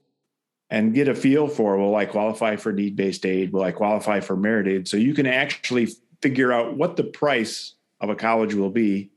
and 0.70 0.94
get 0.94 1.08
a 1.08 1.14
feel 1.14 1.48
for 1.48 1.76
will 1.76 1.94
I 1.94 2.06
qualify 2.06 2.56
for 2.56 2.72
need 2.72 2.96
based 2.96 3.26
aid? 3.26 3.52
Will 3.52 3.62
I 3.62 3.72
qualify 3.72 4.20
for 4.20 4.36
merit 4.36 4.68
aid? 4.68 4.88
So 4.88 4.96
you 4.96 5.14
can 5.14 5.26
actually 5.26 5.88
figure 6.22 6.52
out 6.52 6.76
what 6.76 6.96
the 6.96 7.04
price 7.04 7.74
of 8.00 8.08
a 8.08 8.14
college 8.14 8.54
will 8.54 8.70
be, 8.70 9.10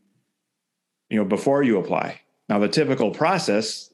you 1.10 1.17
know, 1.17 1.25
before 1.25 1.63
you 1.63 1.79
apply. 1.79 2.21
Now, 2.49 2.57
the 2.57 2.67
typical 2.67 3.12
process 3.12 3.93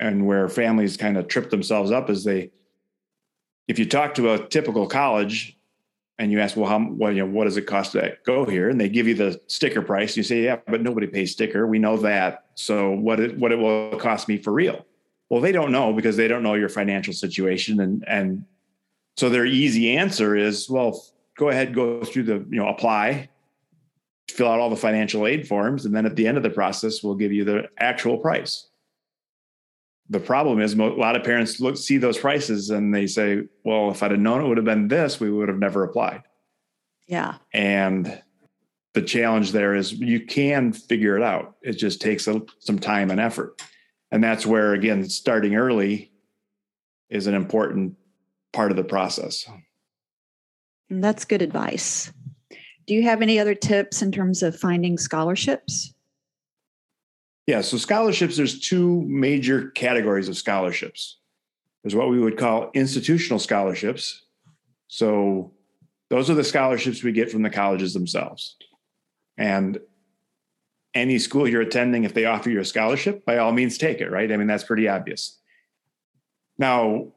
and 0.00 0.26
where 0.26 0.48
families 0.48 0.96
kind 0.96 1.16
of 1.16 1.28
trip 1.28 1.50
themselves 1.50 1.92
up 1.92 2.10
is 2.10 2.24
they, 2.24 2.50
if 3.68 3.78
you 3.78 3.86
talk 3.86 4.14
to 4.14 4.32
a 4.32 4.48
typical 4.48 4.88
college 4.88 5.56
and 6.18 6.32
you 6.32 6.40
ask, 6.40 6.56
well, 6.56 6.68
how, 6.68 6.84
well, 6.90 7.12
you 7.12 7.24
know, 7.24 7.32
what 7.32 7.44
does 7.44 7.56
it 7.56 7.62
cost 7.62 7.92
to 7.92 8.16
go 8.26 8.44
here? 8.44 8.68
And 8.68 8.80
they 8.80 8.88
give 8.88 9.06
you 9.06 9.14
the 9.14 9.40
sticker 9.46 9.82
price. 9.82 10.16
You 10.16 10.24
say, 10.24 10.42
yeah, 10.42 10.56
but 10.66 10.82
nobody 10.82 11.06
pays 11.06 11.30
sticker. 11.30 11.66
We 11.66 11.78
know 11.78 11.96
that. 11.98 12.46
So 12.56 12.90
what 12.90 13.20
it, 13.20 13.38
what 13.38 13.52
it 13.52 13.58
will 13.58 13.96
cost 13.98 14.28
me 14.28 14.36
for 14.36 14.52
real? 14.52 14.84
Well, 15.30 15.40
they 15.40 15.52
don't 15.52 15.72
know 15.72 15.92
because 15.92 16.16
they 16.16 16.28
don't 16.28 16.42
know 16.42 16.54
your 16.54 16.68
financial 16.68 17.14
situation. 17.14 17.80
And, 17.80 18.04
and 18.06 18.44
so 19.16 19.30
their 19.30 19.46
easy 19.46 19.96
answer 19.96 20.36
is, 20.36 20.68
well, 20.68 21.02
go 21.38 21.48
ahead, 21.48 21.74
go 21.74 22.02
through 22.02 22.24
the, 22.24 22.44
you 22.50 22.58
know, 22.60 22.68
apply, 22.68 23.30
fill 24.32 24.48
out 24.48 24.60
all 24.60 24.70
the 24.70 24.76
financial 24.76 25.26
aid 25.26 25.46
forms, 25.46 25.84
and 25.84 25.94
then 25.94 26.06
at 26.06 26.16
the 26.16 26.26
end 26.26 26.36
of 26.36 26.42
the 26.42 26.50
process, 26.50 27.02
we'll 27.02 27.14
give 27.14 27.32
you 27.32 27.44
the 27.44 27.68
actual 27.78 28.18
price. 28.18 28.68
The 30.08 30.20
problem 30.20 30.60
is, 30.60 30.74
a 30.74 30.76
lot 30.76 31.16
of 31.16 31.24
parents 31.24 31.60
look 31.60 31.76
see 31.76 31.96
those 31.96 32.18
prices 32.18 32.70
and 32.70 32.94
they 32.94 33.06
say, 33.06 33.42
"Well, 33.64 33.90
if 33.90 34.02
I'd 34.02 34.10
have 34.10 34.20
known 34.20 34.44
it 34.44 34.48
would 34.48 34.56
have 34.56 34.66
been 34.66 34.88
this, 34.88 35.20
we 35.20 35.30
would 35.30 35.48
have 35.48 35.58
never 35.58 35.84
applied." 35.84 36.22
Yeah, 37.06 37.36
and 37.52 38.22
the 38.94 39.02
challenge 39.02 39.52
there 39.52 39.74
is 39.74 39.92
you 39.92 40.26
can 40.26 40.72
figure 40.72 41.16
it 41.16 41.22
out. 41.22 41.56
It 41.62 41.74
just 41.74 42.00
takes 42.00 42.26
a, 42.26 42.42
some 42.58 42.78
time 42.78 43.10
and 43.10 43.20
effort, 43.20 43.62
and 44.10 44.22
that's 44.22 44.44
where 44.44 44.74
again, 44.74 45.08
starting 45.08 45.54
early 45.54 46.12
is 47.08 47.26
an 47.26 47.34
important 47.34 47.96
part 48.52 48.70
of 48.70 48.76
the 48.76 48.84
process. 48.84 49.48
That's 50.90 51.24
good 51.24 51.42
advice. 51.42 52.12
Do 52.86 52.94
you 52.94 53.02
have 53.02 53.22
any 53.22 53.38
other 53.38 53.54
tips 53.54 54.02
in 54.02 54.12
terms 54.12 54.42
of 54.42 54.58
finding 54.58 54.98
scholarships? 54.98 55.94
Yeah, 57.46 57.60
so 57.60 57.76
scholarships, 57.76 58.36
there's 58.36 58.60
two 58.60 59.02
major 59.02 59.70
categories 59.70 60.28
of 60.28 60.36
scholarships. 60.36 61.18
There's 61.82 61.94
what 61.94 62.08
we 62.08 62.20
would 62.20 62.38
call 62.38 62.70
institutional 62.74 63.38
scholarships. 63.38 64.22
So 64.88 65.52
those 66.10 66.30
are 66.30 66.34
the 66.34 66.44
scholarships 66.44 67.02
we 67.02 67.12
get 67.12 67.30
from 67.30 67.42
the 67.42 67.50
colleges 67.50 67.94
themselves. 67.94 68.56
And 69.36 69.80
any 70.94 71.18
school 71.18 71.48
you're 71.48 71.62
attending, 71.62 72.04
if 72.04 72.14
they 72.14 72.26
offer 72.26 72.50
you 72.50 72.60
a 72.60 72.64
scholarship, 72.64 73.24
by 73.24 73.38
all 73.38 73.52
means 73.52 73.78
take 73.78 74.00
it, 74.00 74.10
right? 74.10 74.30
I 74.30 74.36
mean, 74.36 74.46
that's 74.46 74.64
pretty 74.64 74.88
obvious. 74.88 75.38
Now, 76.58 77.08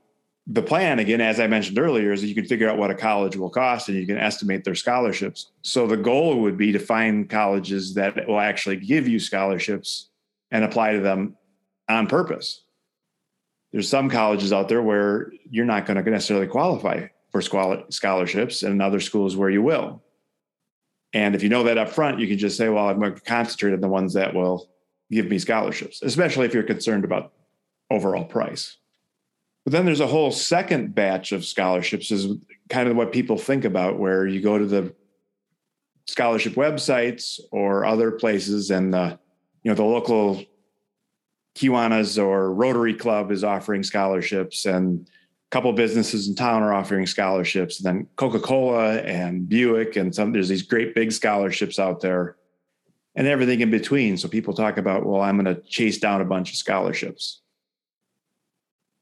the 0.48 0.62
plan 0.62 1.00
again 1.00 1.22
as 1.22 1.40
i 1.40 1.48
mentioned 1.48 1.80
earlier 1.80 2.12
is 2.12 2.22
that 2.22 2.28
you 2.28 2.36
can 2.36 2.46
figure 2.46 2.70
out 2.70 2.78
what 2.78 2.92
a 2.92 2.96
college 2.96 3.36
will 3.36 3.50
cost 3.50 3.90
and 3.90 3.98
you 3.98 4.06
can 4.06 4.18
estimate 4.18 4.64
their 4.64 4.76
scholarships. 4.76 5.52
So 5.64 5.88
the 5.88 5.98
goal 5.98 6.42
would 6.42 6.58
be 6.58 6.72
to 6.72 6.80
find 6.80 7.30
colleges 7.30 7.96
that 7.96 8.28
will 8.28 8.40
actually 8.40 8.78
give 8.78 9.08
you 9.08 9.20
scholarships 9.20 10.10
and 10.52 10.64
apply 10.64 10.94
to 10.94 11.00
them 11.00 11.36
on 11.90 12.08
purpose. 12.08 12.64
There's 13.72 13.90
some 13.90 14.10
colleges 14.10 14.54
out 14.54 14.70
there 14.70 14.82
where 14.82 15.32
you're 15.50 15.66
not 15.66 15.86
going 15.86 16.04
to 16.04 16.10
necessarily 16.10 16.48
qualify 16.48 17.08
for 17.32 17.42
scholarships 17.42 18.64
and 18.64 18.82
other 18.82 19.00
schools 19.00 19.36
where 19.36 19.50
you 19.50 19.62
will. 19.62 20.02
And 21.14 21.34
if 21.34 21.44
you 21.44 21.50
know 21.50 21.64
that 21.64 21.78
up 21.78 21.90
front 21.90 22.20
you 22.20 22.28
can 22.28 22.38
just 22.38 22.58
say 22.58 22.68
well 22.70 22.90
i'm 22.90 23.00
going 23.00 23.16
to 23.16 23.22
concentrate 23.22 23.74
on 23.74 23.80
the 23.80 23.88
ones 23.88 24.14
that 24.14 24.34
will 24.34 24.70
give 25.10 25.28
me 25.28 25.40
scholarships 25.40 26.02
especially 26.02 26.46
if 26.46 26.54
you're 26.54 26.64
concerned 26.64 27.06
about 27.06 27.32
overall 27.90 28.26
price 28.26 28.78
but 29.65 29.71
then 29.71 29.86
there's 29.86 29.99
a 29.99 30.08
whole 30.08 30.32
second 30.32 30.93
batch 30.93 31.32
of 31.32 31.43
scholarships, 31.43 32.12
is 32.12 32.38
kind 32.69 32.88
of 32.88 32.95
what 32.95 33.12
people 33.12 33.38
think 33.38 33.65
about, 33.65 33.97
where 33.97 34.28
you 34.28 34.39
go 34.39 34.60
to 34.60 34.65
the 34.65 34.93
scholarship 36.06 36.54
websites 36.54 37.39
or 37.51 37.84
other 37.84 38.12
places, 38.12 38.69
and 38.69 38.93
the 38.93 39.19
you 39.63 39.71
know 39.71 39.75
the 39.75 39.84
local 39.84 40.43
Kiwanis 41.56 42.23
or 42.23 42.54
Rotary 42.54 42.93
Club 42.93 43.32
is 43.32 43.43
offering 43.43 43.82
scholarships, 43.82 44.67
and 44.67 45.08
a 45.08 45.49
couple 45.49 45.73
businesses 45.73 46.28
in 46.28 46.36
town 46.36 46.62
are 46.62 46.73
offering 46.73 47.08
scholarships. 47.08 47.80
And 47.80 47.86
then 47.86 48.08
Coca 48.17 48.39
Cola 48.39 48.97
and 48.97 49.49
Buick, 49.49 49.95
and 49.95 50.13
some 50.13 50.32
there's 50.32 50.49
these 50.49 50.62
great 50.62 50.93
big 50.93 51.12
scholarships 51.12 51.80
out 51.80 52.01
there, 52.01 52.36
and 53.15 53.25
everything 53.25 53.62
in 53.62 53.71
between. 53.71 54.15
So 54.17 54.28
people 54.28 54.54
talk 54.54 54.78
about, 54.78 55.08
well, 55.08 55.21
I'm 55.21 55.41
going 55.41 55.56
to 55.56 55.60
chase 55.62 55.97
down 55.97 56.21
a 56.21 56.25
bunch 56.25 56.51
of 56.51 56.58
scholarships. 56.58 57.41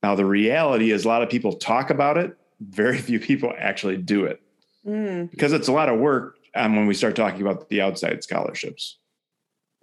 Now, 0.04 0.16
the 0.16 0.26
reality 0.26 0.92
is 0.92 1.06
a 1.06 1.08
lot 1.08 1.24
of 1.24 1.30
people 1.30 1.54
talk 1.54 1.90
about 1.90 2.18
it, 2.18 2.38
very 2.60 2.98
few 3.00 3.20
people 3.20 3.54
actually 3.58 3.98
do 3.98 4.26
it 4.26 4.42
mm. 4.86 5.32
because 5.32 5.54
it's 5.54 5.70
a 5.70 5.72
lot 5.72 5.90
of 5.90 6.00
work 6.00 6.36
um, 6.54 6.76
when 6.76 6.86
we 6.86 6.94
start 6.94 7.16
talking 7.16 7.42
about 7.42 7.70
the 7.70 7.82
outside 7.82 8.24
scholarships. 8.24 9.00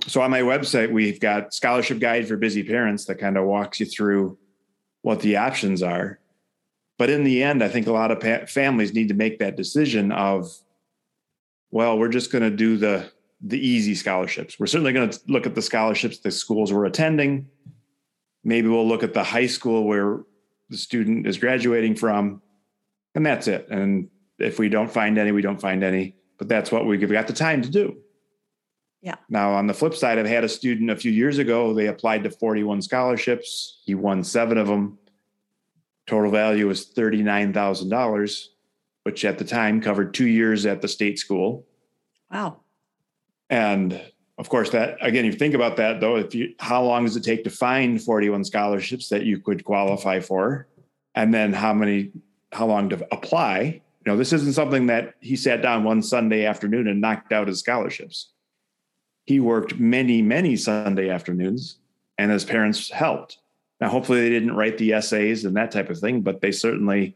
So 0.06 0.20
on 0.20 0.30
my 0.30 0.40
website, 0.40 0.92
we've 0.92 1.20
got 1.20 1.52
scholarship 1.52 1.98
guide 1.98 2.28
for 2.28 2.36
busy 2.36 2.62
parents 2.62 3.06
that 3.06 3.16
kind 3.16 3.36
of 3.36 3.44
walks 3.44 3.80
you 3.80 3.86
through 3.86 4.38
what 5.02 5.20
the 5.20 5.36
options 5.36 5.82
are. 5.82 6.20
But 6.98 7.10
in 7.10 7.24
the 7.24 7.42
end, 7.42 7.64
I 7.64 7.68
think 7.68 7.86
a 7.86 7.92
lot 7.92 8.10
of 8.10 8.20
pa- 8.20 8.46
families 8.46 8.92
need 8.92 9.08
to 9.08 9.14
make 9.14 9.38
that 9.38 9.56
decision 9.56 10.12
of, 10.12 10.50
well, 11.70 11.98
we're 11.98 12.08
just 12.08 12.30
going 12.30 12.44
to 12.44 12.50
do 12.50 12.76
the 12.76 13.10
the 13.42 13.58
easy 13.58 13.94
scholarships. 13.94 14.60
We're 14.60 14.66
certainly 14.66 14.92
going 14.92 15.08
to 15.08 15.18
look 15.26 15.46
at 15.46 15.54
the 15.54 15.62
scholarships 15.62 16.18
the 16.18 16.30
schools 16.30 16.74
we're 16.74 16.84
attending 16.84 17.48
maybe 18.44 18.68
we'll 18.68 18.86
look 18.86 19.02
at 19.02 19.14
the 19.14 19.24
high 19.24 19.46
school 19.46 19.84
where 19.84 20.20
the 20.68 20.76
student 20.76 21.26
is 21.26 21.38
graduating 21.38 21.96
from 21.96 22.42
and 23.14 23.26
that's 23.26 23.48
it. 23.48 23.68
And 23.70 24.08
if 24.38 24.58
we 24.58 24.68
don't 24.68 24.90
find 24.90 25.18
any 25.18 25.32
we 25.32 25.42
don't 25.42 25.60
find 25.60 25.82
any. 25.82 26.16
But 26.38 26.48
that's 26.48 26.72
what 26.72 26.86
we've 26.86 27.00
got 27.10 27.26
the 27.26 27.32
time 27.32 27.60
to 27.62 27.68
do. 27.68 27.98
Yeah. 29.02 29.16
Now 29.28 29.52
on 29.52 29.66
the 29.66 29.74
flip 29.74 29.94
side 29.94 30.18
i've 30.18 30.26
had 30.26 30.44
a 30.44 30.48
student 30.48 30.90
a 30.90 30.96
few 30.96 31.10
years 31.10 31.38
ago 31.38 31.74
they 31.74 31.86
applied 31.86 32.24
to 32.24 32.30
41 32.30 32.82
scholarships. 32.82 33.80
He 33.84 33.94
won 33.94 34.24
seven 34.24 34.58
of 34.58 34.66
them. 34.66 34.98
Total 36.06 36.30
value 36.30 36.66
was 36.66 36.86
$39000 36.86 38.48
which 39.04 39.24
at 39.24 39.38
the 39.38 39.44
time 39.44 39.80
covered 39.80 40.14
two 40.14 40.26
years 40.26 40.66
at 40.66 40.82
the 40.82 40.88
state 40.88 41.18
school. 41.18 41.66
Wow. 42.30 42.60
And 43.48 44.00
of 44.40 44.48
course 44.48 44.70
that 44.70 44.96
again 45.02 45.26
you 45.26 45.32
think 45.32 45.54
about 45.54 45.76
that 45.76 46.00
though 46.00 46.16
if 46.16 46.34
you 46.34 46.54
how 46.58 46.82
long 46.82 47.04
does 47.04 47.14
it 47.14 47.22
take 47.22 47.44
to 47.44 47.50
find 47.50 48.02
41 48.02 48.44
scholarships 48.44 49.10
that 49.10 49.24
you 49.24 49.38
could 49.38 49.64
qualify 49.64 50.18
for? 50.18 50.66
And 51.14 51.32
then 51.34 51.52
how 51.52 51.74
many 51.74 52.10
how 52.50 52.66
long 52.66 52.88
to 52.88 53.06
apply? 53.12 53.60
You 53.60 54.12
know 54.12 54.16
this 54.16 54.32
isn't 54.32 54.54
something 54.54 54.86
that 54.86 55.14
he 55.20 55.36
sat 55.36 55.60
down 55.60 55.84
one 55.84 56.02
sunday 56.02 56.46
afternoon 56.46 56.88
and 56.88 57.02
knocked 57.02 57.32
out 57.32 57.48
his 57.48 57.60
scholarships. 57.60 58.32
He 59.26 59.40
worked 59.40 59.78
many 59.78 60.22
many 60.22 60.56
sunday 60.56 61.10
afternoons 61.10 61.76
and 62.16 62.30
his 62.30 62.46
parents 62.46 62.90
helped. 62.90 63.36
Now 63.78 63.90
hopefully 63.90 64.22
they 64.22 64.30
didn't 64.30 64.56
write 64.56 64.78
the 64.78 64.94
essays 64.94 65.44
and 65.44 65.54
that 65.58 65.70
type 65.70 65.90
of 65.90 65.98
thing 65.98 66.22
but 66.22 66.40
they 66.40 66.50
certainly 66.50 67.14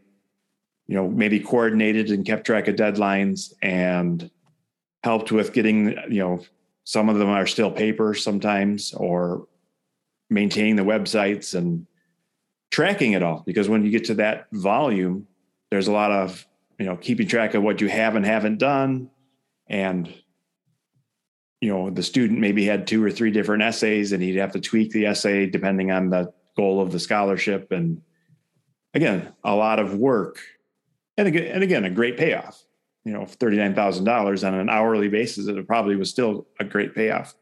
you 0.88 0.94
know 0.94 1.08
maybe 1.08 1.40
coordinated 1.40 2.10
and 2.10 2.26
kept 2.26 2.44
track 2.44 2.68
of 2.68 2.76
deadlines 2.76 3.54
and 3.62 4.30
helped 5.02 5.32
with 5.32 5.54
getting 5.54 5.96
you 6.10 6.18
know 6.18 6.44
some 6.84 7.08
of 7.08 7.18
them 7.18 7.28
are 7.28 7.46
still 7.46 7.70
paper 7.70 8.14
sometimes 8.14 8.92
or 8.94 9.48
maintaining 10.30 10.76
the 10.76 10.82
websites 10.82 11.54
and 11.54 11.86
tracking 12.70 13.12
it 13.12 13.22
all. 13.22 13.42
Because 13.46 13.68
when 13.68 13.84
you 13.84 13.90
get 13.90 14.04
to 14.04 14.14
that 14.14 14.46
volume 14.52 15.26
there's 15.70 15.88
a 15.88 15.92
lot 15.92 16.12
of 16.12 16.46
you 16.78 16.86
know 16.86 16.96
keeping 16.96 17.26
track 17.26 17.54
of 17.54 17.62
what 17.62 17.80
you 17.80 17.88
have 17.88 18.14
and 18.14 18.24
haven't 18.24 18.58
done. 18.58 19.10
And 19.66 20.12
you 21.60 21.72
know 21.72 21.90
the 21.90 22.02
student 22.02 22.38
maybe 22.38 22.64
had 22.64 22.86
two 22.86 23.02
or 23.02 23.10
three 23.10 23.30
different 23.30 23.62
essays 23.62 24.12
and 24.12 24.22
he'd 24.22 24.36
have 24.36 24.52
to 24.52 24.60
tweak 24.60 24.92
the 24.92 25.06
essay 25.06 25.46
depending 25.46 25.90
on 25.90 26.10
the 26.10 26.32
goal 26.56 26.80
of 26.80 26.92
the 26.92 27.00
scholarship. 27.00 27.72
And 27.72 28.02
again 28.92 29.32
a 29.42 29.54
lot 29.54 29.78
of 29.78 29.96
work 29.96 30.40
and 31.16 31.28
again, 31.28 31.46
and 31.46 31.62
again 31.62 31.84
a 31.84 31.90
great 31.90 32.16
payoff 32.16 32.62
you 33.04 33.12
know 33.12 33.22
$39000 33.22 34.46
on 34.46 34.54
an 34.54 34.70
hourly 34.70 35.08
basis 35.08 35.46
it 35.46 35.66
probably 35.66 35.96
was 35.96 36.10
still 36.10 36.46
a 36.60 36.64
great 36.64 36.94
payoff 36.94 37.34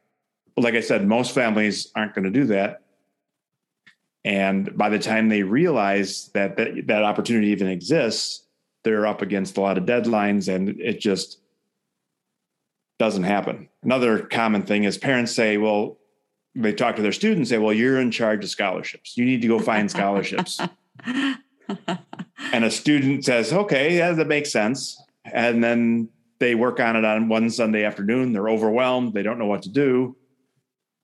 but 0.55 0.63
like 0.65 0.75
i 0.75 0.81
said 0.81 1.07
most 1.07 1.35
families 1.35 1.91
aren't 1.95 2.15
going 2.15 2.25
to 2.25 2.31
do 2.31 2.45
that 2.45 2.83
and 4.25 4.77
by 4.77 4.89
the 4.89 4.99
time 5.01 5.29
they 5.29 5.43
realize 5.43 6.31
that, 6.35 6.57
that 6.57 6.87
that 6.87 7.03
opportunity 7.03 7.49
even 7.49 7.69
exists 7.69 8.45
they're 8.85 9.07
up 9.07 9.23
against 9.23 9.57
a 9.57 9.61
lot 9.61 9.79
of 9.79 9.85
deadlines 9.85 10.53
and 10.53 10.69
it 10.81 11.01
just 11.01 11.41
doesn't 12.99 13.25
happen 13.25 13.69
another 13.83 14.19
common 14.19 14.63
thing 14.63 14.85
is 14.85 14.99
parents 14.99 15.33
say 15.33 15.57
well 15.57 15.99
they 16.55 16.73
talk 16.73 16.97
to 16.97 17.03
their 17.03 17.13
students, 17.13 17.51
say, 17.51 17.59
"Well, 17.59 17.73
you're 17.73 18.01
in 18.01 18.11
charge 18.11 18.45
of 18.45 18.51
scholarships. 18.51 19.17
You 19.17 19.25
need 19.25 19.43
to 19.43 19.49
go 19.49 19.59
find 19.59 19.91
scholarships." 19.91 20.61
and 21.07 22.65
a 22.65 22.71
student 22.71 23.25
says, 23.25 23.53
"Okay, 23.53 23.97
yeah, 23.97 24.13
that 24.13 24.27
makes 24.27 24.53
sense." 24.53 25.02
And 25.25 25.63
then 25.63 26.09
they 26.39 26.55
work 26.55 26.81
on 26.81 26.97
it 26.97 27.05
on 27.05 27.29
one 27.29 27.51
Sunday 27.51 27.85
afternoon. 27.85 28.33
They're 28.33 28.49
overwhelmed. 28.49 29.15
They 29.15 29.23
don't 29.23 29.39
know 29.39 29.47
what 29.47 29.63
to 29.63 29.69
do. 29.69 30.17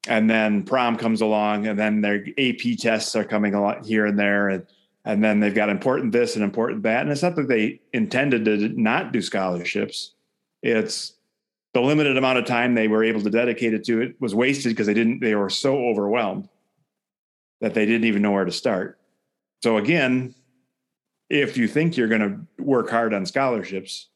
And 0.08 0.28
then 0.28 0.64
prom 0.64 0.96
comes 0.96 1.20
along, 1.20 1.66
and 1.66 1.78
then 1.78 2.00
their 2.00 2.24
AP 2.38 2.78
tests 2.78 3.14
are 3.14 3.24
coming 3.24 3.54
along 3.54 3.84
here 3.84 4.06
and 4.06 4.18
there, 4.18 4.48
and 4.48 4.66
and 5.04 5.22
then 5.22 5.40
they've 5.40 5.54
got 5.54 5.68
important 5.68 6.12
this 6.12 6.34
and 6.34 6.42
important 6.42 6.82
that. 6.82 7.02
And 7.02 7.10
it's 7.10 7.22
not 7.22 7.36
that 7.36 7.48
they 7.48 7.80
intended 7.92 8.44
to 8.46 8.68
not 8.80 9.12
do 9.12 9.20
scholarships; 9.20 10.14
it's 10.62 11.14
the 11.74 11.82
limited 11.82 12.16
amount 12.16 12.38
of 12.38 12.46
time 12.46 12.74
they 12.74 12.88
were 12.88 13.04
able 13.04 13.20
to 13.20 13.30
dedicate 13.30 13.74
it 13.74 13.84
to 13.84 14.00
it 14.00 14.20
was 14.20 14.34
wasted 14.34 14.72
because 14.72 14.86
they 14.86 14.94
didn't. 14.94 15.20
They 15.20 15.34
were 15.34 15.50
so 15.50 15.76
overwhelmed 15.86 16.48
that 17.60 17.74
they 17.74 17.86
didn't 17.86 18.04
even 18.06 18.22
know 18.22 18.32
where 18.32 18.44
to 18.44 18.52
start. 18.52 18.98
So 19.62 19.76
again, 19.76 20.34
if 21.30 21.56
you 21.56 21.68
think 21.68 21.96
you're 21.96 22.08
going 22.08 22.20
to 22.20 22.62
work 22.62 22.90
hard 22.90 23.12
on 23.12 23.26
scholarships, 23.26 24.08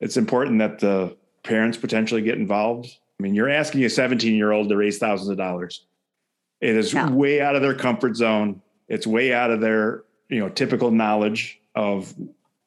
it's 0.00 0.16
important 0.16 0.58
that 0.60 0.78
the 0.78 1.16
parents 1.42 1.76
potentially 1.76 2.22
get 2.22 2.38
involved. 2.38 2.98
I 3.18 3.22
mean, 3.22 3.34
you're 3.34 3.48
asking 3.48 3.84
a 3.84 3.90
17 3.90 4.34
year 4.34 4.52
old 4.52 4.68
to 4.68 4.76
raise 4.76 4.98
thousands 4.98 5.28
of 5.28 5.36
dollars. 5.36 5.86
It 6.60 6.76
is 6.76 6.92
yeah. 6.92 7.10
way 7.10 7.40
out 7.40 7.56
of 7.56 7.62
their 7.62 7.74
comfort 7.74 8.16
zone. 8.16 8.62
It's 8.88 9.06
way 9.06 9.32
out 9.32 9.50
of 9.50 9.60
their, 9.60 10.04
you 10.28 10.38
know, 10.38 10.48
typical 10.48 10.90
knowledge 10.90 11.60
of 11.74 12.14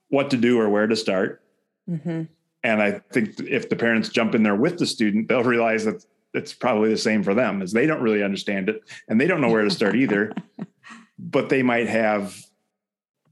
what 0.10 0.30
to 0.32 0.38
do 0.38 0.60
or 0.60 0.70
where 0.70 0.88
to 0.88 0.96
start. 0.96 1.42
Mm-hmm. 1.90 2.24
And 2.64 2.82
I 2.82 3.00
think 3.12 3.40
if 3.40 3.70
the 3.70 3.76
parents 3.76 4.10
jump 4.10 4.36
in 4.36 4.44
there 4.44 4.56
with 4.56 4.78
the 4.78 4.86
student, 4.86 5.30
they'll 5.30 5.44
realize 5.44 5.86
that 5.86 6.04
it's 6.34 6.54
probably 6.54 6.90
the 6.90 6.98
same 6.98 7.24
for 7.24 7.34
them 7.34 7.62
as 7.62 7.72
they 7.72 7.86
don't 7.86 8.02
really 8.02 8.24
understand 8.24 8.68
it 8.68 8.84
and 9.08 9.22
they 9.22 9.28
don't 9.28 9.40
know 9.40 9.50
where 9.50 9.64
to 9.64 9.72
start 9.72 9.96
either. 9.96 10.34
but 11.20 11.50
they 11.50 11.64
might 11.64 11.88
have 11.88 12.36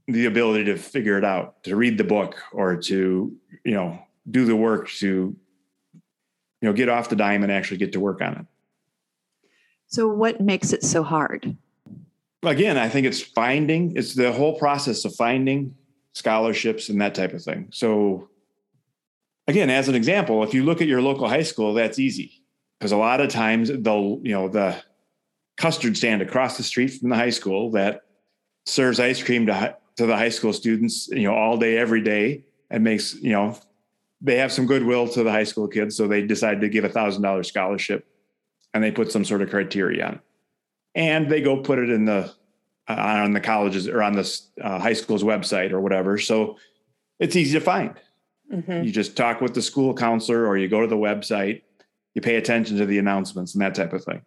the 0.06 0.26
ability 0.26 0.64
to 0.64 0.76
figure 0.76 1.16
it 1.16 1.24
out, 1.24 1.62
to 1.64 1.76
read 1.76 1.96
the 1.96 2.04
book 2.04 2.36
or 2.52 2.76
to, 2.76 3.34
you 3.64 3.72
know, 3.72 3.98
do 4.30 4.44
the 4.44 4.56
work 4.56 4.88
to, 4.90 5.06
you 5.06 5.36
know, 6.62 6.72
get 6.72 6.88
off 6.88 7.08
the 7.08 7.16
dime 7.16 7.42
and 7.42 7.52
actually 7.52 7.78
get 7.78 7.92
to 7.92 8.00
work 8.00 8.20
on 8.20 8.34
it. 8.34 8.46
So 9.86 10.08
what 10.08 10.40
makes 10.40 10.72
it 10.72 10.82
so 10.82 11.02
hard? 11.02 11.56
Again, 12.42 12.76
I 12.76 12.88
think 12.88 13.06
it's 13.06 13.22
finding, 13.22 13.96
it's 13.96 14.14
the 14.14 14.32
whole 14.32 14.58
process 14.58 15.04
of 15.04 15.14
finding 15.14 15.74
scholarships 16.12 16.88
and 16.88 17.00
that 17.00 17.14
type 17.14 17.32
of 17.32 17.42
thing. 17.42 17.68
So 17.70 18.28
again, 19.48 19.70
as 19.70 19.88
an 19.88 19.94
example, 19.94 20.42
if 20.42 20.52
you 20.52 20.64
look 20.64 20.82
at 20.82 20.88
your 20.88 21.00
local 21.00 21.28
high 21.28 21.42
school, 21.42 21.74
that's 21.74 21.98
easy 21.98 22.42
because 22.78 22.92
a 22.92 22.96
lot 22.96 23.20
of 23.20 23.30
times 23.30 23.70
they'll, 23.72 24.20
you 24.22 24.32
know, 24.32 24.48
the 24.48 24.76
custard 25.56 25.96
stand 25.96 26.20
across 26.20 26.56
the 26.56 26.62
street 26.62 26.88
from 26.88 27.08
the 27.08 27.16
high 27.16 27.30
school 27.30 27.70
that 27.70 28.02
serves 28.66 29.00
ice 29.00 29.22
cream 29.22 29.46
to 29.46 29.76
to 29.96 30.06
the 30.06 30.16
high 30.16 30.28
school 30.28 30.52
students, 30.52 31.08
you 31.08 31.22
know, 31.22 31.34
all 31.34 31.56
day, 31.56 31.78
every 31.78 32.00
day, 32.00 32.44
and 32.70 32.82
makes, 32.82 33.14
you 33.14 33.32
know, 33.32 33.56
they 34.20 34.36
have 34.36 34.52
some 34.52 34.66
goodwill 34.66 35.06
to 35.08 35.22
the 35.22 35.30
high 35.30 35.44
school 35.44 35.68
kids. 35.68 35.96
So 35.96 36.08
they 36.08 36.22
decide 36.22 36.60
to 36.62 36.68
give 36.68 36.84
a 36.84 36.88
thousand 36.88 37.22
dollar 37.22 37.42
scholarship 37.42 38.06
and 38.72 38.82
they 38.82 38.90
put 38.90 39.12
some 39.12 39.24
sort 39.24 39.42
of 39.42 39.50
criteria 39.50 40.06
on. 40.06 40.20
And 40.94 41.30
they 41.30 41.40
go 41.40 41.56
put 41.58 41.78
it 41.78 41.90
in 41.90 42.04
the 42.04 42.32
uh, 42.88 42.94
on 42.94 43.32
the 43.32 43.40
colleges 43.40 43.88
or 43.88 44.02
on 44.02 44.12
the 44.14 44.40
uh, 44.60 44.78
high 44.78 44.92
school's 44.92 45.22
website 45.22 45.72
or 45.72 45.80
whatever. 45.80 46.18
So 46.18 46.56
it's 47.18 47.36
easy 47.36 47.58
to 47.58 47.64
find. 47.64 47.94
Mm-hmm. 48.52 48.84
You 48.84 48.92
just 48.92 49.16
talk 49.16 49.40
with 49.40 49.54
the 49.54 49.62
school 49.62 49.94
counselor 49.94 50.46
or 50.46 50.56
you 50.58 50.68
go 50.68 50.80
to 50.80 50.86
the 50.86 50.96
website, 50.96 51.62
you 52.14 52.20
pay 52.20 52.36
attention 52.36 52.76
to 52.78 52.86
the 52.86 52.98
announcements 52.98 53.54
and 53.54 53.62
that 53.62 53.74
type 53.74 53.92
of 53.92 54.04
thing. 54.04 54.22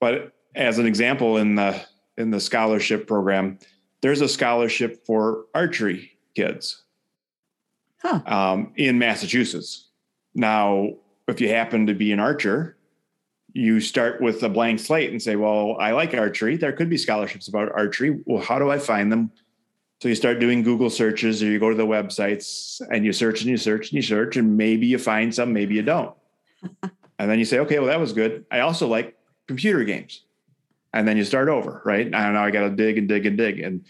But 0.00 0.32
as 0.54 0.78
an 0.78 0.86
example 0.86 1.36
in 1.36 1.56
the 1.56 1.80
in 2.16 2.30
the 2.30 2.40
scholarship 2.40 3.06
program, 3.06 3.58
there's 4.04 4.20
a 4.20 4.28
scholarship 4.28 5.06
for 5.06 5.46
archery 5.54 6.18
kids 6.34 6.82
huh. 8.02 8.20
um, 8.26 8.70
in 8.76 8.98
Massachusetts. 8.98 9.88
Now, 10.34 10.90
if 11.26 11.40
you 11.40 11.48
happen 11.48 11.86
to 11.86 11.94
be 11.94 12.12
an 12.12 12.20
archer, 12.20 12.76
you 13.54 13.80
start 13.80 14.20
with 14.20 14.42
a 14.42 14.50
blank 14.50 14.80
slate 14.80 15.10
and 15.10 15.22
say, 15.22 15.36
Well, 15.36 15.78
I 15.80 15.92
like 15.92 16.12
archery. 16.12 16.58
There 16.58 16.72
could 16.72 16.90
be 16.90 16.98
scholarships 16.98 17.48
about 17.48 17.72
archery. 17.72 18.20
Well, 18.26 18.42
how 18.42 18.58
do 18.58 18.70
I 18.70 18.78
find 18.78 19.10
them? 19.10 19.32
So 20.02 20.10
you 20.10 20.14
start 20.14 20.38
doing 20.38 20.62
Google 20.62 20.90
searches 20.90 21.42
or 21.42 21.46
you 21.46 21.58
go 21.58 21.70
to 21.70 21.76
the 21.76 21.86
websites 21.86 22.82
and 22.90 23.06
you 23.06 23.12
search 23.14 23.40
and 23.40 23.48
you 23.48 23.56
search 23.56 23.88
and 23.88 23.94
you 23.94 24.02
search, 24.02 24.36
and 24.36 24.54
maybe 24.54 24.86
you 24.86 24.98
find 24.98 25.34
some, 25.34 25.54
maybe 25.54 25.76
you 25.76 25.82
don't. 25.82 26.14
and 26.82 27.30
then 27.30 27.38
you 27.38 27.46
say, 27.46 27.58
Okay, 27.60 27.78
well, 27.78 27.88
that 27.88 28.00
was 28.00 28.12
good. 28.12 28.44
I 28.50 28.60
also 28.60 28.86
like 28.86 29.16
computer 29.48 29.82
games 29.82 30.24
and 30.94 31.08
then 31.08 31.16
you 31.16 31.24
start 31.24 31.48
over, 31.48 31.82
right? 31.84 32.06
I 32.14 32.24
don't 32.24 32.34
know. 32.34 32.40
I 32.40 32.52
got 32.52 32.68
to 32.68 32.70
dig 32.70 32.96
and 32.96 33.08
dig 33.08 33.26
and 33.26 33.36
dig. 33.36 33.58
And 33.58 33.84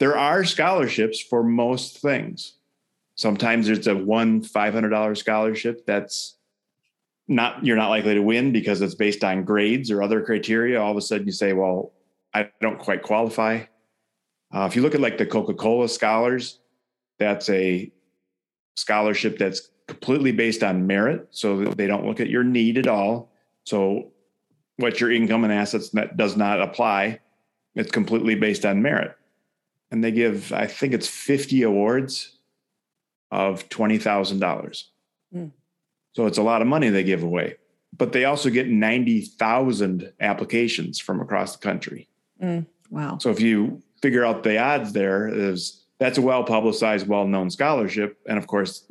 there 0.00 0.18
are 0.18 0.44
scholarships 0.44 1.20
for 1.20 1.44
most 1.44 1.98
things. 1.98 2.56
Sometimes 3.14 3.68
it's 3.68 3.86
a 3.86 3.94
one 3.94 4.42
$500 4.42 5.16
scholarship 5.16 5.86
that's 5.86 6.36
not, 7.28 7.64
you're 7.64 7.76
not 7.76 7.90
likely 7.90 8.14
to 8.14 8.22
win 8.22 8.50
because 8.50 8.82
it's 8.82 8.96
based 8.96 9.22
on 9.22 9.44
grades 9.44 9.92
or 9.92 10.02
other 10.02 10.20
criteria. 10.22 10.82
All 10.82 10.90
of 10.90 10.96
a 10.96 11.00
sudden 11.00 11.26
you 11.26 11.32
say, 11.32 11.52
well, 11.52 11.92
I 12.34 12.50
don't 12.60 12.80
quite 12.80 13.02
qualify. 13.02 13.60
Uh, 14.52 14.66
if 14.68 14.74
you 14.74 14.82
look 14.82 14.96
at 14.96 15.00
like 15.00 15.18
the 15.18 15.26
Coca 15.26 15.54
Cola 15.54 15.88
Scholars, 15.88 16.58
that's 17.20 17.48
a 17.48 17.92
scholarship 18.74 19.38
that's 19.38 19.70
completely 19.86 20.32
based 20.32 20.64
on 20.64 20.88
merit. 20.88 21.28
So 21.30 21.66
they 21.66 21.86
don't 21.86 22.06
look 22.06 22.18
at 22.18 22.28
your 22.28 22.42
need 22.42 22.76
at 22.76 22.88
all. 22.88 23.30
So 23.64 24.10
what 24.80 25.00
your 25.00 25.10
income 25.10 25.44
and 25.44 25.52
assets 25.52 25.90
that 25.90 26.16
does 26.16 26.36
not 26.36 26.60
apply. 26.60 27.20
It's 27.74 27.90
completely 27.90 28.34
based 28.34 28.64
on 28.66 28.82
merit. 28.82 29.16
And 29.90 30.02
they 30.02 30.12
give, 30.12 30.52
I 30.52 30.66
think 30.66 30.92
it's 30.92 31.08
50 31.08 31.62
awards 31.62 32.38
of 33.30 33.68
$20,000. 33.68 34.84
Mm. 35.34 35.50
So 36.12 36.26
it's 36.26 36.38
a 36.38 36.42
lot 36.42 36.62
of 36.62 36.68
money 36.68 36.88
they 36.88 37.04
give 37.04 37.22
away. 37.22 37.56
But 37.96 38.12
they 38.12 38.24
also 38.24 38.50
get 38.50 38.68
90,000 38.68 40.12
applications 40.20 40.98
from 40.98 41.20
across 41.20 41.56
the 41.56 41.62
country. 41.62 42.08
Mm. 42.42 42.66
Wow. 42.90 43.18
So 43.18 43.30
if 43.30 43.40
you 43.40 43.82
figure 44.00 44.24
out 44.24 44.42
the 44.42 44.58
odds 44.58 44.92
there 44.92 45.28
is 45.28 45.84
that's 45.98 46.18
a 46.18 46.22
well 46.22 46.44
publicized, 46.44 47.06
well 47.06 47.26
known 47.26 47.50
scholarship. 47.50 48.18
And 48.26 48.38
of 48.38 48.46
course, 48.46 48.84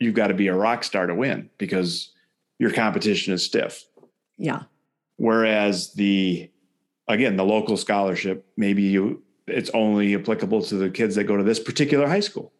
you've 0.00 0.14
got 0.14 0.26
to 0.26 0.34
be 0.34 0.48
a 0.48 0.54
rock 0.54 0.84
star 0.84 1.06
to 1.06 1.14
win 1.14 1.48
because 1.56 2.10
your 2.58 2.72
competition 2.72 3.32
is 3.32 3.44
stiff. 3.44 3.84
Yeah. 4.36 4.62
Whereas 5.22 5.92
the 5.94 6.50
again, 7.06 7.36
the 7.36 7.44
local 7.44 7.76
scholarship, 7.76 8.44
maybe 8.56 8.82
you 8.82 9.22
it's 9.46 9.70
only 9.72 10.16
applicable 10.16 10.62
to 10.62 10.74
the 10.74 10.90
kids 10.90 11.14
that 11.14 11.24
go 11.24 11.36
to 11.36 11.44
this 11.44 11.60
particular 11.60 12.08
high 12.08 12.18
school. 12.18 12.52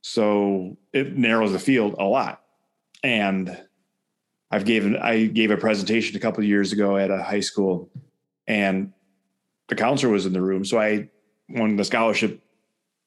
So 0.00 0.76
it 0.92 1.16
narrows 1.16 1.52
the 1.52 1.60
field 1.60 1.94
a 2.00 2.04
lot. 2.04 2.42
And 3.04 3.56
I've 4.50 4.64
given 4.64 4.96
I 4.96 5.26
gave 5.26 5.52
a 5.52 5.56
presentation 5.56 6.16
a 6.16 6.18
couple 6.18 6.40
of 6.40 6.48
years 6.48 6.72
ago 6.72 6.96
at 6.96 7.12
a 7.12 7.22
high 7.22 7.38
school 7.38 7.88
and 8.48 8.92
the 9.68 9.76
counselor 9.76 10.12
was 10.12 10.26
in 10.26 10.32
the 10.32 10.42
room. 10.42 10.64
So 10.64 10.80
I 10.80 11.10
when 11.46 11.76
the 11.76 11.84
scholarship 11.84 12.42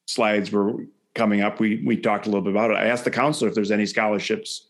slides 0.06 0.50
were 0.50 0.86
coming 1.14 1.42
up, 1.42 1.60
we 1.60 1.84
we 1.86 1.98
talked 1.98 2.26
a 2.26 2.30
little 2.30 2.46
bit 2.46 2.54
about 2.54 2.72
it. 2.72 2.78
I 2.78 2.86
asked 2.86 3.04
the 3.04 3.12
counselor 3.12 3.50
if 3.50 3.54
there's 3.54 3.72
any 3.72 3.86
scholarships 3.86 4.70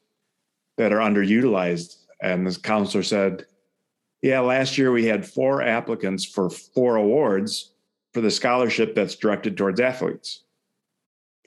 that 0.77 0.91
are 0.91 0.97
underutilized. 0.97 1.97
And 2.19 2.47
the 2.47 2.59
counselor 2.59 3.03
said, 3.03 3.45
yeah, 4.25 4.39
last 4.39 4.75
year 4.75 4.91
we 4.91 5.05
had 5.05 5.23
four 5.23 5.61
applicants 5.61 6.25
for 6.25 6.49
four 6.49 6.95
awards 6.95 7.73
for 8.11 8.21
the 8.21 8.31
scholarship 8.31 8.95
that's 8.95 9.13
directed 9.13 9.55
towards 9.55 9.79
athletes. 9.79 10.41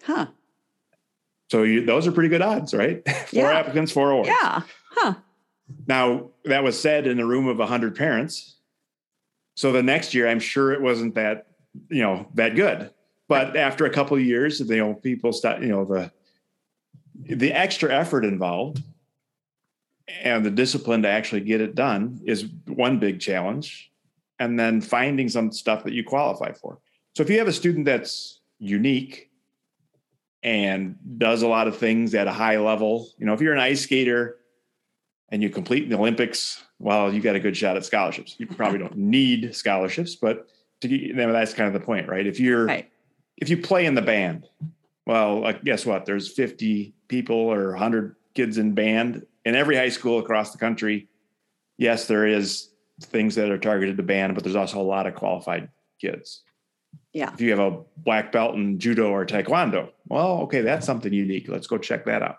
Huh. 0.04 0.28
So 1.50 1.64
you, 1.64 1.84
those 1.84 2.06
are 2.06 2.12
pretty 2.12 2.28
good 2.28 2.40
odds, 2.40 2.72
right? 2.72 3.02
four 3.26 3.50
yeah. 3.50 3.58
applicants, 3.58 3.90
four 3.90 4.12
awards. 4.12 4.28
Yeah. 4.28 4.62
Huh. 4.92 5.14
Now, 5.88 6.30
that 6.44 6.62
was 6.62 6.80
said 6.80 7.08
in 7.08 7.18
a 7.18 7.26
room 7.26 7.48
of 7.48 7.58
100 7.58 7.96
parents. 7.96 8.58
So 9.56 9.72
the 9.72 9.82
next 9.82 10.14
year, 10.14 10.28
I'm 10.28 10.38
sure 10.38 10.72
it 10.72 10.80
wasn't 10.80 11.16
that, 11.16 11.48
you 11.88 12.02
know, 12.02 12.28
that 12.34 12.54
good. 12.54 12.92
But 13.26 13.56
after 13.56 13.86
a 13.86 13.90
couple 13.90 14.16
of 14.16 14.22
years, 14.22 14.60
you 14.60 14.76
know, 14.76 14.94
people 14.94 15.32
start, 15.32 15.62
you 15.62 15.68
know, 15.68 15.84
the 15.84 16.12
the 17.24 17.52
extra 17.52 17.92
effort 17.92 18.24
involved 18.24 18.84
and 20.22 20.44
the 20.44 20.50
discipline 20.50 21.02
to 21.02 21.08
actually 21.08 21.40
get 21.40 21.60
it 21.60 21.74
done 21.74 22.20
is 22.24 22.46
one 22.66 22.98
big 22.98 23.20
challenge. 23.20 23.90
And 24.40 24.58
then 24.58 24.80
finding 24.80 25.28
some 25.28 25.50
stuff 25.50 25.82
that 25.82 25.92
you 25.92 26.04
qualify 26.04 26.52
for. 26.52 26.78
So 27.16 27.24
if 27.24 27.30
you 27.30 27.38
have 27.38 27.48
a 27.48 27.52
student 27.52 27.86
that's 27.86 28.40
unique 28.60 29.28
and 30.42 30.96
does 31.18 31.42
a 31.42 31.48
lot 31.48 31.66
of 31.66 31.76
things 31.76 32.14
at 32.14 32.26
a 32.26 32.32
high 32.32 32.58
level 32.58 33.08
you 33.18 33.26
know 33.26 33.32
if 33.32 33.40
you're 33.40 33.52
an 33.52 33.60
ice 33.60 33.82
skater 33.82 34.36
and 35.30 35.42
you 35.42 35.50
complete 35.50 35.88
the 35.88 35.96
olympics 35.96 36.64
well 36.78 37.12
you 37.12 37.20
got 37.20 37.36
a 37.36 37.40
good 37.40 37.56
shot 37.56 37.76
at 37.76 37.84
scholarships. 37.84 38.36
You 38.38 38.46
probably 38.46 38.78
don't 38.78 38.96
need 38.96 39.54
scholarships 39.54 40.14
but 40.14 40.46
to 40.80 40.88
get, 40.88 41.16
that's 41.16 41.54
kind 41.54 41.66
of 41.66 41.72
the 41.72 41.84
point 41.84 42.08
right? 42.08 42.26
If 42.26 42.38
you're 42.38 42.66
right. 42.66 42.90
if 43.36 43.48
you 43.48 43.58
play 43.58 43.86
in 43.86 43.94
the 43.94 44.02
band 44.02 44.46
well 45.06 45.46
uh, 45.46 45.52
guess 45.52 45.84
what? 45.84 46.06
There's 46.06 46.32
50 46.32 46.94
people 47.08 47.36
or 47.36 47.70
100 47.70 48.14
kids 48.34 48.58
in 48.58 48.74
band 48.74 49.26
in 49.48 49.56
every 49.56 49.76
high 49.76 49.88
school 49.88 50.18
across 50.18 50.52
the 50.52 50.58
country 50.58 51.08
yes, 51.78 52.06
there 52.06 52.26
is 52.26 52.70
things 53.00 53.36
that 53.36 53.50
are 53.50 53.58
targeted 53.58 53.96
to 53.96 54.02
ban, 54.02 54.34
but 54.34 54.42
there's 54.42 54.56
also 54.56 54.80
a 54.80 54.82
lot 54.82 55.06
of 55.06 55.14
qualified 55.14 55.70
kids. 56.00 56.42
Yeah. 57.12 57.32
If 57.32 57.40
you 57.40 57.50
have 57.50 57.60
a 57.60 57.80
black 57.96 58.32
belt 58.32 58.56
in 58.56 58.78
judo 58.78 59.10
or 59.10 59.24
taekwondo, 59.24 59.90
well, 60.06 60.40
okay, 60.42 60.60
that's 60.60 60.84
something 60.84 61.12
unique. 61.12 61.48
Let's 61.48 61.66
go 61.66 61.78
check 61.78 62.04
that 62.04 62.22
out. 62.22 62.38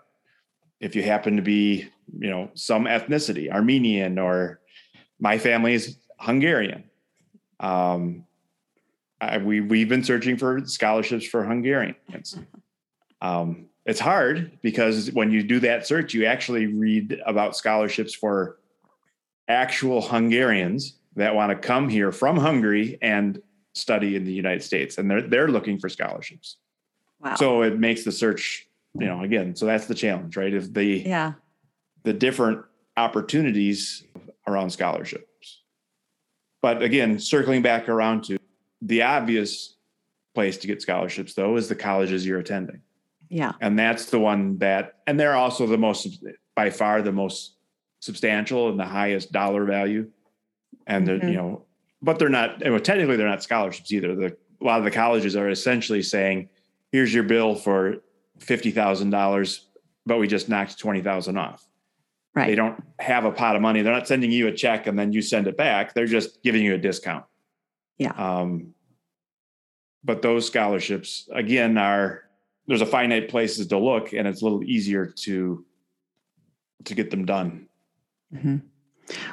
If 0.79 0.95
you 0.95 1.03
happen 1.03 1.35
to 1.37 1.41
be, 1.41 1.87
you 2.17 2.29
know, 2.29 2.51
some 2.53 2.85
ethnicity, 2.85 3.51
Armenian 3.51 4.19
or 4.19 4.59
my 5.19 5.37
family 5.37 5.73
is 5.73 5.97
Hungarian. 6.19 6.83
Um, 7.59 8.25
I, 9.19 9.37
we 9.37 9.59
we've 9.59 9.89
been 9.89 10.03
searching 10.03 10.37
for 10.37 10.65
scholarships 10.65 11.25
for 11.25 11.43
Hungarians. 11.43 12.37
Um, 13.21 13.68
it's 13.85 13.99
hard 13.99 14.59
because 14.61 15.11
when 15.11 15.31
you 15.31 15.43
do 15.43 15.59
that 15.61 15.87
search, 15.87 16.13
you 16.13 16.25
actually 16.25 16.67
read 16.67 17.21
about 17.25 17.55
scholarships 17.55 18.13
for 18.13 18.59
actual 19.47 20.01
Hungarians 20.01 20.95
that 21.15 21.33
want 21.35 21.51
to 21.51 21.55
come 21.55 21.89
here 21.89 22.11
from 22.11 22.37
Hungary 22.37 22.97
and 23.01 23.41
study 23.73 24.15
in 24.15 24.25
the 24.25 24.33
United 24.33 24.63
States, 24.63 24.97
and 24.97 25.09
they're 25.09 25.21
they're 25.21 25.47
looking 25.47 25.79
for 25.79 25.89
scholarships. 25.89 26.57
Wow. 27.19 27.35
So 27.35 27.61
it 27.63 27.79
makes 27.79 28.03
the 28.03 28.11
search, 28.11 28.67
you 28.97 29.05
know, 29.07 29.23
again. 29.23 29.55
So 29.55 29.65
that's 29.65 29.87
the 29.87 29.95
challenge, 29.95 30.37
right? 30.37 30.53
If 30.53 30.73
the 30.73 31.03
yeah. 31.05 31.33
the 32.03 32.13
different 32.13 32.63
opportunities 32.95 34.03
around 34.47 34.69
scholarships. 34.69 35.61
But 36.61 36.81
again, 36.81 37.19
circling 37.19 37.61
back 37.61 37.87
around 37.87 38.23
to 38.25 38.37
the 38.81 39.03
obvious 39.03 39.75
place 40.35 40.57
to 40.57 40.67
get 40.67 40.81
scholarships, 40.81 41.33
though, 41.33 41.55
is 41.55 41.69
the 41.69 41.75
colleges 41.75 42.25
you're 42.25 42.39
attending. 42.39 42.81
Yeah. 43.29 43.53
And 43.61 43.77
that's 43.77 44.05
the 44.05 44.19
one 44.19 44.57
that, 44.57 44.95
and 45.07 45.19
they're 45.19 45.35
also 45.35 45.67
the 45.67 45.77
most, 45.77 46.23
by 46.55 46.69
far, 46.71 47.01
the 47.01 47.11
most 47.11 47.55
substantial 47.99 48.69
and 48.69 48.79
the 48.79 48.85
highest 48.85 49.31
dollar 49.31 49.65
value. 49.65 50.09
And 50.87 51.07
Mhm. 51.07 51.27
you 51.29 51.37
know, 51.37 51.65
but 52.01 52.17
they're 52.17 52.29
not, 52.29 52.61
well, 52.63 52.79
technically, 52.79 53.17
they're 53.17 53.27
not 53.27 53.43
scholarships 53.43 53.91
either. 53.91 54.15
The, 54.15 54.37
a 54.61 54.63
lot 54.63 54.79
of 54.79 54.85
the 54.85 54.91
colleges 54.91 55.35
are 55.35 55.49
essentially 55.49 56.01
saying, 56.01 56.49
here's 56.91 57.13
your 57.13 57.23
bill 57.23 57.55
for 57.55 57.97
$50,000, 58.39 59.59
but 60.05 60.17
we 60.17 60.27
just 60.27 60.49
knocked 60.49 60.77
20,000 60.79 61.37
off. 61.37 61.65
Right. 62.35 62.47
They 62.47 62.55
don't 62.55 62.81
have 62.99 63.25
a 63.25 63.31
pot 63.31 63.55
of 63.55 63.61
money. 63.61 63.81
They're 63.81 63.93
not 63.93 64.07
sending 64.07 64.31
you 64.31 64.47
a 64.47 64.51
check 64.51 64.87
and 64.87 64.97
then 64.97 65.11
you 65.13 65.21
send 65.21 65.47
it 65.47 65.57
back. 65.57 65.93
They're 65.93 66.05
just 66.05 66.41
giving 66.43 66.63
you 66.63 66.73
a 66.73 66.77
discount. 66.77 67.25
Yeah. 67.97 68.11
Um, 68.11 68.73
but 70.03 70.21
those 70.21 70.47
scholarships, 70.47 71.27
again, 71.33 71.77
are 71.77 72.23
there's 72.69 72.81
a 72.81 72.85
finite 72.85 73.29
places 73.29 73.65
to 73.65 73.79
look, 73.79 74.13
and 74.13 74.27
it's 74.27 74.41
a 74.41 74.45
little 74.45 74.63
easier 74.63 75.07
to 75.07 75.65
to 76.85 76.95
get 76.95 77.09
them 77.09 77.25
done. 77.25 77.67
Mhm. 78.33 78.61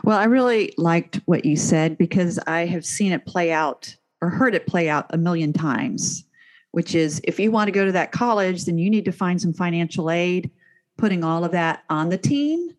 Well, 0.02 0.18
I 0.18 0.24
really 0.24 0.72
liked 0.78 1.20
what 1.26 1.44
you 1.44 1.54
said 1.54 1.98
because 1.98 2.40
I 2.46 2.64
have 2.64 2.84
seen 2.84 3.12
it 3.12 3.26
play 3.26 3.52
out 3.52 3.94
or 4.22 4.30
heard 4.30 4.54
it 4.54 4.66
play 4.66 4.88
out 4.88 5.06
a 5.10 5.18
million 5.18 5.52
times, 5.52 6.24
which 6.72 6.94
is 6.94 7.20
if 7.24 7.38
you 7.38 7.50
want 7.52 7.68
to 7.68 7.72
go 7.72 7.84
to 7.84 7.92
that 7.92 8.10
college, 8.10 8.64
then 8.64 8.78
you 8.78 8.88
need 8.88 9.04
to 9.04 9.12
find 9.12 9.40
some 9.40 9.52
financial 9.52 10.10
aid, 10.10 10.50
putting 10.96 11.22
all 11.22 11.44
of 11.44 11.52
that 11.52 11.84
on 11.90 12.08
the 12.08 12.18
teen. 12.18 12.74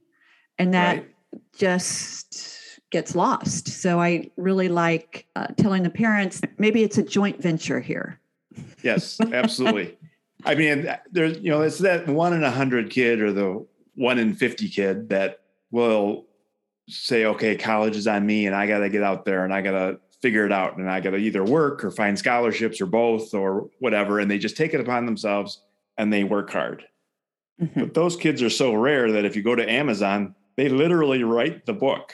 And 0.57 0.73
that 0.73 0.97
Right. 0.97 1.05
just 1.55 2.79
gets 2.89 3.15
lost. 3.15 3.67
So 3.67 4.01
I 4.01 4.31
really 4.37 4.69
like 4.69 5.27
uh, 5.35 5.47
telling 5.55 5.83
the 5.83 5.91
parents 5.91 6.41
maybe 6.57 6.81
it's 6.81 6.97
a 6.97 7.03
joint 7.03 7.41
venture 7.43 7.79
here. 7.79 8.19
Yes, 8.81 9.19
absolutely. 9.21 9.95
I 10.45 10.55
mean, 10.55 10.87
there's 11.11 11.39
you 11.39 11.49
know, 11.49 11.61
it's 11.61 11.79
that 11.79 12.07
one 12.07 12.33
in 12.33 12.43
a 12.43 12.51
hundred 12.51 12.89
kid 12.89 13.21
or 13.21 13.31
the 13.31 13.65
one 13.95 14.19
in 14.19 14.33
fifty 14.33 14.69
kid 14.69 15.09
that 15.09 15.39
will 15.71 16.25
say, 16.87 17.25
okay, 17.25 17.55
college 17.55 17.95
is 17.95 18.07
on 18.07 18.25
me, 18.25 18.45
and 18.47 18.55
I 18.55 18.67
got 18.67 18.79
to 18.79 18.89
get 18.89 19.03
out 19.03 19.25
there 19.25 19.43
and 19.43 19.53
I 19.53 19.61
got 19.61 19.71
to 19.71 19.99
figure 20.21 20.45
it 20.45 20.51
out, 20.51 20.77
and 20.77 20.89
I 20.89 20.99
got 20.99 21.11
to 21.11 21.17
either 21.17 21.43
work 21.43 21.83
or 21.83 21.91
find 21.91 22.17
scholarships 22.17 22.81
or 22.81 22.85
both 22.85 23.33
or 23.33 23.69
whatever, 23.79 24.19
and 24.19 24.31
they 24.31 24.37
just 24.39 24.57
take 24.57 24.73
it 24.73 24.79
upon 24.79 25.05
themselves 25.05 25.61
and 25.97 26.11
they 26.11 26.23
work 26.23 26.49
hard. 26.51 26.83
Mhm. 27.61 27.73
But 27.75 27.93
those 27.93 28.15
kids 28.15 28.41
are 28.41 28.49
so 28.49 28.73
rare 28.73 29.11
that 29.11 29.25
if 29.25 29.35
you 29.35 29.43
go 29.43 29.55
to 29.55 29.69
Amazon, 29.69 30.35
they 30.55 30.69
literally 30.69 31.23
write 31.23 31.65
the 31.65 31.73
book. 31.73 32.13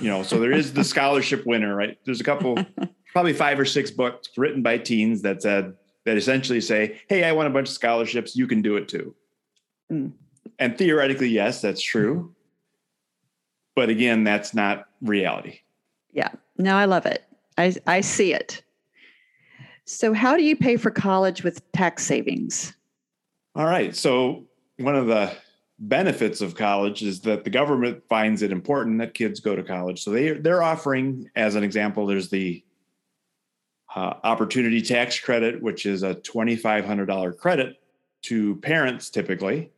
You 0.00 0.08
know, 0.08 0.22
so 0.22 0.38
there 0.38 0.52
is 0.52 0.72
the 0.74 0.84
scholarship 0.94 1.46
winner, 1.46 1.74
right? 1.74 1.98
There's 2.04 2.20
a 2.20 2.24
couple, 2.24 2.58
probably 3.12 3.32
five 3.32 3.58
or 3.58 3.64
six 3.64 3.90
books 3.90 4.28
written 4.36 4.62
by 4.62 4.78
teens 4.78 5.22
that 5.22 5.42
said 5.42 5.74
that 6.04 6.16
essentially 6.16 6.60
say, 6.60 7.00
"Hey, 7.08 7.24
I 7.24 7.32
want 7.32 7.48
a 7.48 7.50
bunch 7.50 7.68
of 7.68 7.74
scholarships. 7.74 8.36
You 8.36 8.46
can 8.46 8.62
do 8.62 8.76
it 8.76 8.88
too." 8.88 9.14
Mm. 9.90 10.12
And 10.58 10.78
theoretically, 10.78 11.28
yes, 11.28 11.60
that's 11.60 11.82
true. 11.82 12.34
But 13.74 13.88
again, 13.88 14.24
that's 14.24 14.54
not 14.54 14.86
reality. 15.02 15.60
Yeah. 16.12 16.30
No, 16.58 16.76
I 16.76 16.84
love 16.84 17.06
it. 17.06 17.24
I, 17.58 17.74
I 17.86 18.00
see 18.00 18.32
it. 18.32 18.62
So, 19.84 20.12
how 20.12 20.36
do 20.36 20.42
you 20.42 20.56
pay 20.56 20.76
for 20.76 20.90
college 20.90 21.42
with 21.42 21.70
tax 21.72 22.04
savings? 22.06 22.74
All 23.54 23.66
right. 23.66 23.94
So 23.94 24.44
one 24.78 24.96
of 24.96 25.06
the 25.06 25.32
benefits 25.78 26.40
of 26.40 26.54
college 26.54 27.02
is 27.02 27.20
that 27.20 27.44
the 27.44 27.50
government 27.50 28.02
finds 28.08 28.42
it 28.42 28.50
important 28.50 28.98
that 28.98 29.14
kids 29.14 29.40
go 29.40 29.54
to 29.54 29.62
college. 29.62 30.02
So 30.02 30.10
they 30.10 30.32
they're 30.32 30.62
offering, 30.62 31.30
as 31.36 31.54
an 31.54 31.62
example, 31.62 32.06
there's 32.06 32.30
the 32.30 32.63
uh, 33.94 34.14
opportunity 34.24 34.82
tax 34.82 35.18
credit, 35.18 35.62
which 35.62 35.86
is 35.86 36.02
a 36.02 36.14
twenty 36.14 36.56
five 36.56 36.84
hundred 36.84 37.06
dollar 37.06 37.32
credit 37.32 37.80
to 38.22 38.56
parents 38.56 39.10
typically 39.10 39.70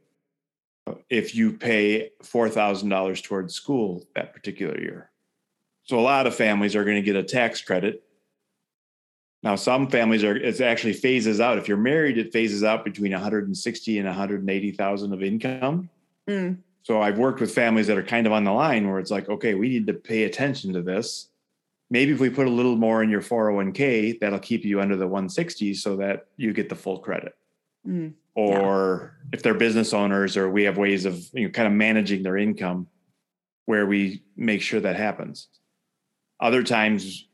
if 1.10 1.34
you 1.34 1.52
pay 1.52 2.10
four 2.22 2.48
thousand 2.48 2.88
dollars 2.88 3.20
towards 3.20 3.54
school 3.54 4.04
that 4.14 4.32
particular 4.32 4.78
year. 4.80 5.10
So 5.84 5.98
a 5.98 6.00
lot 6.00 6.26
of 6.26 6.34
families 6.34 6.74
are 6.74 6.84
going 6.84 6.96
to 6.96 7.02
get 7.02 7.16
a 7.16 7.22
tax 7.22 7.60
credit 7.60 8.02
now, 9.46 9.54
some 9.54 9.88
families 9.88 10.24
are 10.24 10.36
it 10.36 10.60
actually 10.60 10.94
phases 10.94 11.40
out. 11.40 11.56
If 11.56 11.68
you're 11.68 11.76
married, 11.76 12.18
it 12.18 12.32
phases 12.32 12.64
out 12.64 12.84
between 12.84 13.12
160 13.12 13.98
and 13.98 14.06
180,000 14.08 15.12
of 15.12 15.22
income. 15.22 15.88
Mm. 16.28 16.58
So 16.82 17.00
I've 17.00 17.18
worked 17.18 17.40
with 17.40 17.54
families 17.54 17.86
that 17.86 17.96
are 17.96 18.02
kind 18.02 18.26
of 18.26 18.32
on 18.32 18.42
the 18.42 18.50
line 18.50 18.88
where 18.88 18.98
it's 18.98 19.12
like, 19.12 19.28
okay, 19.28 19.54
we 19.54 19.68
need 19.68 19.86
to 19.86 19.94
pay 19.94 20.24
attention 20.24 20.72
to 20.72 20.82
this. 20.82 21.28
Maybe 21.88 22.12
if 22.12 22.20
we 22.20 22.30
put 22.30 22.46
a 22.46 22.50
little 22.50 22.76
more 22.76 23.02
in 23.02 23.10
your 23.10 23.20
401k, 23.20 24.18
that'll 24.20 24.40
keep 24.40 24.64
you 24.64 24.80
under 24.80 24.96
the 24.96 25.06
160 25.06 25.74
so 25.74 25.96
that 25.96 26.26
you 26.36 26.52
get 26.52 26.68
the 26.68 26.74
full 26.74 26.98
credit. 26.98 27.34
Mm. 27.86 28.14
Or 28.34 29.16
if 29.32 29.42
they're 29.42 29.54
business 29.54 29.94
owners, 29.94 30.36
or 30.36 30.50
we 30.50 30.64
have 30.64 30.76
ways 30.76 31.04
of 31.04 31.24
you 31.32 31.44
know, 31.44 31.50
kind 31.50 31.68
of 31.68 31.72
managing 31.72 32.22
their 32.22 32.36
income 32.36 32.88
where 33.66 33.86
we 33.86 34.22
make 34.36 34.62
sure 34.62 34.80
that 34.80 34.96
happens. 34.96 35.48
Other 36.40 36.62
times, 36.62 37.26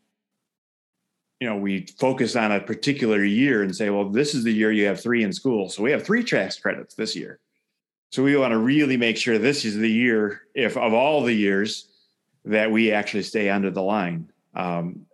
you 1.40 1.48
know, 1.48 1.56
we 1.56 1.86
focus 1.98 2.36
on 2.36 2.52
a 2.52 2.60
particular 2.60 3.24
year 3.24 3.62
and 3.62 3.74
say, 3.74 3.90
well, 3.90 4.08
this 4.08 4.34
is 4.34 4.44
the 4.44 4.52
year 4.52 4.70
you 4.70 4.86
have 4.86 5.00
three 5.00 5.24
in 5.24 5.32
school. 5.32 5.68
So 5.68 5.82
we 5.82 5.90
have 5.90 6.04
three 6.04 6.22
tax 6.22 6.58
credits 6.58 6.94
this 6.94 7.16
year. 7.16 7.40
So 8.10 8.22
we 8.22 8.36
want 8.36 8.52
to 8.52 8.58
really 8.58 8.96
make 8.96 9.16
sure 9.16 9.38
this 9.38 9.64
is 9.64 9.76
the 9.76 9.90
year, 9.90 10.42
if 10.54 10.76
of 10.76 10.92
all 10.92 11.22
the 11.22 11.32
years, 11.32 11.88
that 12.44 12.70
we 12.70 12.92
actually 12.92 13.22
stay 13.22 13.48
under 13.48 13.70
the 13.70 13.82
line. 13.82 14.30
Um, 14.54 15.06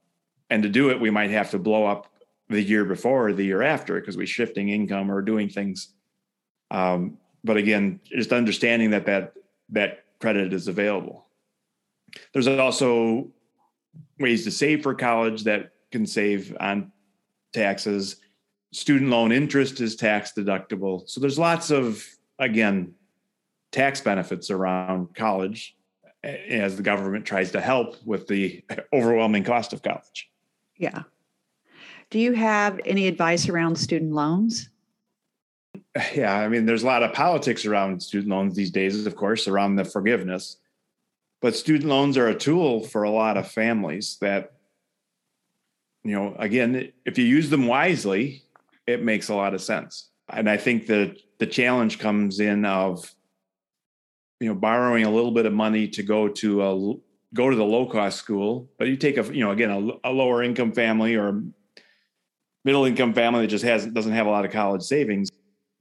and 0.51 0.63
to 0.63 0.69
do 0.69 0.91
it, 0.91 1.01
we 1.01 1.11
might 1.11 1.31
have 1.31 1.51
to 1.51 1.59
blow 1.59 1.87
up 1.87 2.13
the 2.49 2.63
year 2.63 2.85
before 2.85 3.29
or 3.29 3.33
the 3.33 3.45
year 3.45 3.63
after 3.63 4.01
because 4.01 4.17
we're 4.17 4.27
shifting 4.27 4.71
income 4.71 5.11
or 5.11 5.21
doing 5.23 5.49
things. 5.49 5.93
Um, 6.71 7.19
but 7.45 7.57
again, 7.57 8.01
just 8.05 8.33
understanding 8.33 8.91
that 8.91 9.07
that 9.07 9.35
that 9.71 10.05
credit 10.21 10.53
is 10.53 10.69
available. 10.69 11.27
There's 12.33 12.49
also 12.49 13.29
ways 14.19 14.45
to 14.45 14.51
save 14.51 14.83
for 14.83 14.95
college 14.95 15.45
that 15.45 15.73
can 15.93 16.07
save 16.07 16.57
on 16.59 16.93
taxes. 17.53 18.17
Student 18.73 19.11
loan 19.11 19.33
interest 19.33 19.81
is 19.81 19.97
tax 19.97 20.33
deductible. 20.37 21.09
So 21.09 21.21
there's 21.21 21.39
lots 21.39 21.71
of, 21.71 22.05
again, 22.39 22.95
tax 23.73 24.01
benefits 24.01 24.51
around 24.51 25.15
college 25.15 25.77
as 26.25 26.77
the 26.77 26.83
government 26.83 27.25
tries 27.25 27.53
to 27.53 27.61
help 27.61 27.97
with 28.05 28.27
the 28.27 28.65
overwhelming 28.93 29.45
cost 29.45 29.73
of 29.73 29.83
college. 29.83 30.31
Yeah. 30.77 31.03
Do 32.11 32.19
you 32.19 32.33
have 32.33 32.81
any 32.85 33.07
advice 33.07 33.49
around 33.49 33.77
student 33.77 34.13
loans? 34.13 34.71
Yeah, 36.15 36.35
I 36.35 36.49
mean, 36.49 36.67
there's 36.67 36.83
a 36.83 36.87
lot 36.87 37.03
of 37.03 37.13
politics 37.13 37.67
around 37.67 38.03
student 38.03 38.31
loans 38.31 38.55
these 38.55 38.71
days, 38.71 39.07
of 39.07 39.17
course, 39.17 39.49
around 39.49 39.77
the 39.77 39.85
forgiveness. 39.85 40.59
But 41.41 41.57
student 41.57 41.89
loans 41.89 42.17
are 42.17 42.29
a 42.29 42.35
tool 42.35 42.85
for 42.85 43.03
a 43.05 43.11
lot 43.11 43.37
of 43.37 43.51
families 43.51 44.17
that 44.21 44.53
you 46.05 46.13
know, 46.13 46.35
again, 46.39 46.91
if 47.05 47.19
you 47.19 47.25
use 47.25 47.51
them 47.51 47.67
wisely, 47.67 48.43
it 48.87 49.03
makes 49.03 49.29
a 49.29 49.35
lot 49.35 49.53
of 49.53 49.61
sense. 49.61 50.09
And 50.29 50.49
I 50.49 50.57
think 50.57 50.87
that 50.87 51.19
the 51.39 51.47
challenge 51.47 51.99
comes 51.99 52.41
in 52.41 52.65
of, 52.65 53.15
you 54.41 54.49
know, 54.49 54.55
borrowing 54.55 55.05
a 55.05 55.11
little 55.11 55.31
bit 55.31 55.47
of 55.47 55.53
money 55.53 55.89
to 55.89 56.03
go 56.03 56.29
to 56.29 56.63
a 56.63 56.95
go 57.35 57.51
to 57.51 57.57
the 57.57 57.65
low 57.65 57.87
cost 57.87 58.19
school, 58.19 58.69
but 58.79 58.89
you 58.89 58.97
take 58.97 59.19
a, 59.19 59.25
you 59.35 59.45
know, 59.45 59.51
again, 59.51 59.71
a, 59.71 60.09
a 60.09 60.13
lower 60.13 60.43
income 60.43 60.73
family 60.73 61.17
or 61.17 61.43
middle 62.65 62.85
income 62.85 63.13
family 63.15 63.43
that 63.43 63.49
just 63.49 63.65
has 63.65 63.87
doesn't 63.87 64.13
have 64.13 64.27
a 64.27 64.31
lot 64.31 64.45
of 64.45 64.53
college 64.53 64.83
savings. 64.83 65.29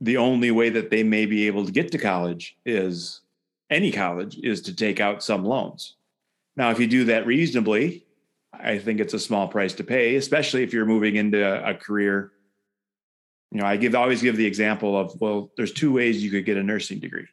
The 0.01 0.17
only 0.17 0.51
way 0.51 0.69
that 0.69 0.89
they 0.89 1.03
may 1.03 1.25
be 1.25 1.47
able 1.47 1.65
to 1.65 1.71
get 1.71 1.91
to 1.91 1.97
college 1.97 2.57
is 2.65 3.21
any 3.69 3.91
college 3.91 4.37
is 4.43 4.61
to 4.63 4.75
take 4.75 4.99
out 4.99 5.23
some 5.23 5.43
loans. 5.43 5.95
Now, 6.55 6.71
if 6.71 6.79
you 6.79 6.87
do 6.87 7.05
that 7.05 7.25
reasonably, 7.25 8.05
I 8.53 8.77
think 8.77 8.99
it's 8.99 9.13
a 9.13 9.19
small 9.19 9.47
price 9.47 9.73
to 9.73 9.83
pay, 9.83 10.15
especially 10.15 10.63
if 10.63 10.73
you're 10.73 10.85
moving 10.85 11.15
into 11.15 11.43
a, 11.43 11.71
a 11.71 11.73
career. 11.75 12.31
You 13.51 13.61
know, 13.61 13.67
I 13.67 13.77
give 13.77 13.95
always 13.95 14.21
give 14.21 14.35
the 14.35 14.45
example 14.45 14.97
of 14.97 15.19
well, 15.21 15.51
there's 15.57 15.71
two 15.71 15.93
ways 15.93 16.23
you 16.23 16.31
could 16.31 16.45
get 16.45 16.57
a 16.57 16.63
nursing 16.63 16.99
degree. 16.99 17.27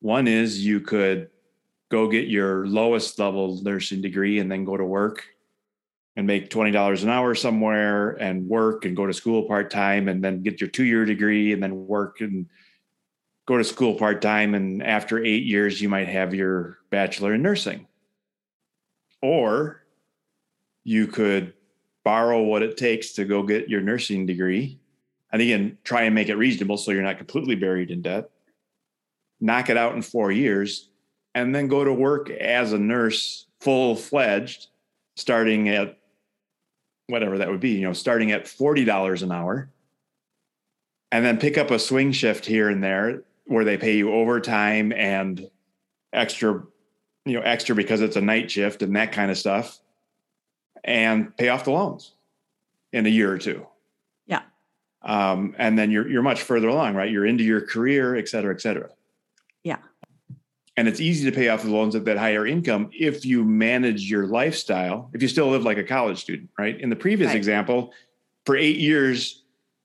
One 0.00 0.28
is 0.28 0.64
you 0.64 0.80
could 0.80 1.30
go 1.90 2.08
get 2.08 2.28
your 2.28 2.66
lowest 2.66 3.18
level 3.18 3.60
nursing 3.62 4.02
degree 4.02 4.38
and 4.38 4.50
then 4.50 4.64
go 4.64 4.76
to 4.76 4.84
work 4.84 5.24
and 6.16 6.26
make 6.26 6.50
$20 6.50 7.02
an 7.02 7.08
hour 7.08 7.34
somewhere 7.34 8.10
and 8.10 8.48
work 8.48 8.84
and 8.84 8.96
go 8.96 9.06
to 9.06 9.12
school 9.12 9.44
part 9.44 9.70
time 9.70 10.08
and 10.08 10.22
then 10.22 10.42
get 10.42 10.60
your 10.60 10.68
two 10.68 10.84
year 10.84 11.04
degree 11.04 11.52
and 11.52 11.62
then 11.62 11.86
work 11.86 12.20
and 12.20 12.46
go 13.46 13.56
to 13.56 13.64
school 13.64 13.94
part 13.94 14.20
time. 14.20 14.54
And 14.54 14.82
after 14.82 15.24
eight 15.24 15.44
years, 15.44 15.80
you 15.80 15.88
might 15.88 16.08
have 16.08 16.34
your 16.34 16.78
bachelor 16.90 17.34
in 17.34 17.42
nursing. 17.42 17.86
Or 19.22 19.82
you 20.84 21.06
could 21.06 21.54
borrow 22.04 22.42
what 22.42 22.62
it 22.62 22.76
takes 22.76 23.12
to 23.12 23.24
go 23.24 23.42
get 23.42 23.68
your 23.68 23.80
nursing 23.80 24.26
degree. 24.26 24.80
And 25.32 25.42
again, 25.42 25.78
try 25.84 26.02
and 26.02 26.14
make 26.14 26.28
it 26.28 26.36
reasonable 26.36 26.78
so 26.78 26.90
you're 26.90 27.02
not 27.02 27.18
completely 27.18 27.54
buried 27.54 27.90
in 27.90 28.02
debt. 28.02 28.30
Knock 29.40 29.70
it 29.70 29.76
out 29.76 29.94
in 29.94 30.02
four 30.02 30.32
years 30.32 30.88
and 31.34 31.54
then 31.54 31.68
go 31.68 31.84
to 31.84 31.92
work 31.92 32.30
as 32.30 32.72
a 32.72 32.78
nurse 32.78 33.46
full 33.60 33.94
fledged, 33.94 34.68
starting 35.16 35.68
at 35.68 35.98
whatever 37.06 37.38
that 37.38 37.48
would 37.48 37.60
be, 37.60 37.70
you 37.70 37.82
know, 37.82 37.92
starting 37.92 38.32
at 38.32 38.44
$40 38.44 39.22
an 39.22 39.32
hour, 39.32 39.70
and 41.12 41.24
then 41.24 41.38
pick 41.38 41.56
up 41.56 41.70
a 41.70 41.78
swing 41.78 42.12
shift 42.12 42.44
here 42.44 42.68
and 42.68 42.82
there 42.82 43.22
where 43.46 43.64
they 43.64 43.78
pay 43.78 43.96
you 43.96 44.12
overtime 44.12 44.92
and 44.92 45.48
extra, 46.12 46.62
you 47.24 47.32
know, 47.34 47.40
extra 47.40 47.74
because 47.74 48.00
it's 48.00 48.16
a 48.16 48.20
night 48.20 48.50
shift 48.50 48.82
and 48.82 48.94
that 48.96 49.12
kind 49.12 49.30
of 49.30 49.38
stuff, 49.38 49.78
and 50.84 51.36
pay 51.36 51.48
off 51.48 51.64
the 51.64 51.70
loans 51.70 52.12
in 52.92 53.06
a 53.06 53.08
year 53.08 53.32
or 53.32 53.38
two. 53.38 53.66
Yeah. 54.26 54.42
Um, 55.02 55.54
and 55.56 55.78
then 55.78 55.90
you're 55.90 56.08
you're 56.08 56.22
much 56.22 56.42
further 56.42 56.68
along, 56.68 56.94
right? 56.94 57.10
You're 57.10 57.26
into 57.26 57.44
your 57.44 57.62
career, 57.62 58.16
et 58.16 58.28
cetera, 58.28 58.52
et 58.52 58.60
cetera. 58.60 58.90
And 60.78 60.86
it's 60.86 61.00
easy 61.00 61.28
to 61.28 61.34
pay 61.34 61.48
off 61.48 61.64
the 61.64 61.70
loans 61.70 61.96
at 61.96 62.04
that 62.04 62.18
higher 62.18 62.46
income 62.46 62.88
if 62.96 63.26
you 63.26 63.44
manage 63.44 64.08
your 64.08 64.28
lifestyle, 64.28 65.10
if 65.12 65.20
you 65.20 65.26
still 65.26 65.48
live 65.48 65.64
like 65.64 65.76
a 65.76 65.82
college 65.82 66.20
student, 66.20 66.50
right? 66.56 66.80
In 66.80 66.88
the 66.88 66.94
previous 66.94 67.30
Right. 67.30 67.36
example, 67.36 67.92
for 68.46 68.56
eight 68.56 68.76
years, 68.76 69.42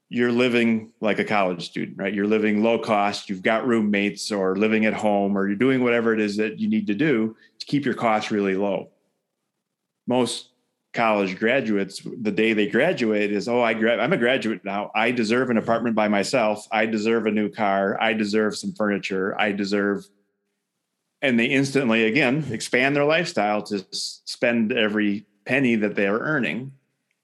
you're 0.10 0.32
living 0.32 0.92
like 1.02 1.18
a 1.18 1.24
college 1.24 1.66
student, 1.66 1.98
right? 1.98 2.14
You're 2.14 2.28
living 2.28 2.62
low 2.62 2.78
cost, 2.78 3.28
you've 3.28 3.42
got 3.42 3.66
roommates 3.66 4.32
or 4.32 4.56
living 4.56 4.86
at 4.86 4.94
home, 4.94 5.36
or 5.36 5.48
you're 5.48 5.56
doing 5.56 5.82
whatever 5.82 6.14
it 6.14 6.20
is 6.20 6.38
that 6.38 6.60
you 6.60 6.70
need 6.70 6.86
to 6.86 6.94
do 6.94 7.36
to 7.58 7.66
keep 7.66 7.86
your 7.86 7.96
costs 7.96 8.30
really 8.30 8.54
low. 8.54 8.92
Most 10.06 10.50
college 10.94 11.40
graduates, 11.40 12.04
the 12.22 12.32
day 12.32 12.54
they 12.54 12.68
graduate 12.68 13.32
is, 13.32 13.48
oh, 13.48 13.64
I 13.64 13.74
gra- 13.74 13.98
I'm 13.98 14.14
a 14.14 14.18
graduate 14.18 14.64
now. 14.64 14.92
I 14.94 15.10
deserve 15.10 15.50
an 15.50 15.58
apartment 15.58 15.96
by 15.96 16.08
myself. 16.08 16.68
I 16.72 16.86
deserve 16.86 17.26
a 17.26 17.32
new 17.32 17.50
car. 17.50 17.98
I 18.00 18.14
deserve 18.14 18.56
some 18.56 18.74
furniture. 18.74 19.36
I 19.42 19.54
deserve 19.54 20.06
and 21.24 21.40
they 21.40 21.46
instantly 21.46 22.04
again 22.06 22.46
expand 22.52 22.96
their 22.96 23.06
lifestyle 23.06 23.64
to 23.64 23.84
spend 23.92 24.72
every 24.74 25.26
penny 25.46 25.76
that 25.76 25.96
they 25.96 26.06
are 26.06 26.20
earning 26.20 26.72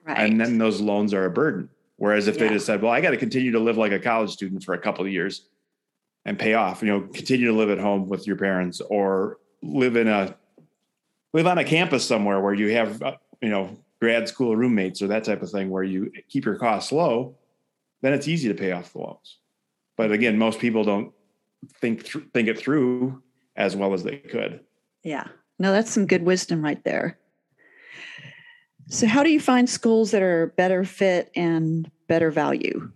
Right. 0.05 0.21
and 0.31 0.41
then 0.41 0.57
those 0.57 0.81
loans 0.81 1.13
are 1.13 1.25
a 1.25 1.29
burden 1.29 1.69
whereas 1.97 2.27
if 2.27 2.39
they 2.39 2.45
Yeah. 2.45 2.53
just 2.53 2.65
said 2.65 2.81
well 2.81 2.91
i 2.91 3.01
got 3.01 3.11
to 3.11 3.17
continue 3.17 3.51
to 3.51 3.59
live 3.59 3.77
like 3.77 3.91
a 3.91 3.99
college 3.99 4.31
student 4.31 4.63
for 4.63 4.73
a 4.73 4.79
couple 4.79 5.05
of 5.05 5.11
years 5.11 5.45
and 6.25 6.39
pay 6.39 6.55
off 6.55 6.81
you 6.81 6.87
know 6.87 7.01
continue 7.01 7.45
to 7.47 7.53
live 7.53 7.69
at 7.69 7.77
home 7.77 8.07
with 8.09 8.25
your 8.25 8.35
parents 8.37 8.81
or 8.81 9.37
live 9.61 9.95
in 9.97 10.07
a 10.07 10.33
live 11.33 11.45
on 11.45 11.59
a 11.59 11.63
campus 11.63 12.03
somewhere 12.05 12.39
where 12.39 12.53
you 12.55 12.71
have 12.73 13.03
uh, 13.03 13.17
you 13.41 13.49
know 13.49 13.77
grad 14.01 14.27
school 14.27 14.55
roommates 14.55 15.01
or 15.01 15.07
that 15.07 15.25
type 15.25 15.43
of 15.43 15.51
thing 15.51 15.69
where 15.69 15.83
you 15.83 16.11
keep 16.29 16.45
your 16.45 16.55
costs 16.55 16.91
low 16.91 17.35
then 18.01 18.13
it's 18.13 18.27
easy 18.27 18.47
to 18.47 18.55
pay 18.55 18.71
off 18.71 18.93
the 18.93 18.99
loans 18.99 19.37
but 19.97 20.11
again 20.11 20.37
most 20.37 20.59
people 20.59 20.83
don't 20.83 21.11
think 21.81 22.03
thr- 22.05 22.19
think 22.33 22.47
it 22.47 22.57
through 22.57 23.21
as 23.59 23.75
well 23.75 23.93
as 23.93 24.03
they 24.03 24.17
could 24.17 24.61
Yeah. 25.03 25.27
No, 25.59 25.71
that's 25.71 25.91
some 25.91 26.07
good 26.07 26.23
wisdom 26.23 26.63
right 26.63 26.83
there. 26.83 27.19
So, 28.87 29.05
how 29.05 29.21
do 29.21 29.29
you 29.29 29.39
find 29.39 29.69
schools 29.69 30.09
that 30.11 30.23
are 30.23 30.47
better 30.57 30.83
fit 30.83 31.29
and 31.35 31.91
better 32.07 32.31
value? 32.31 32.89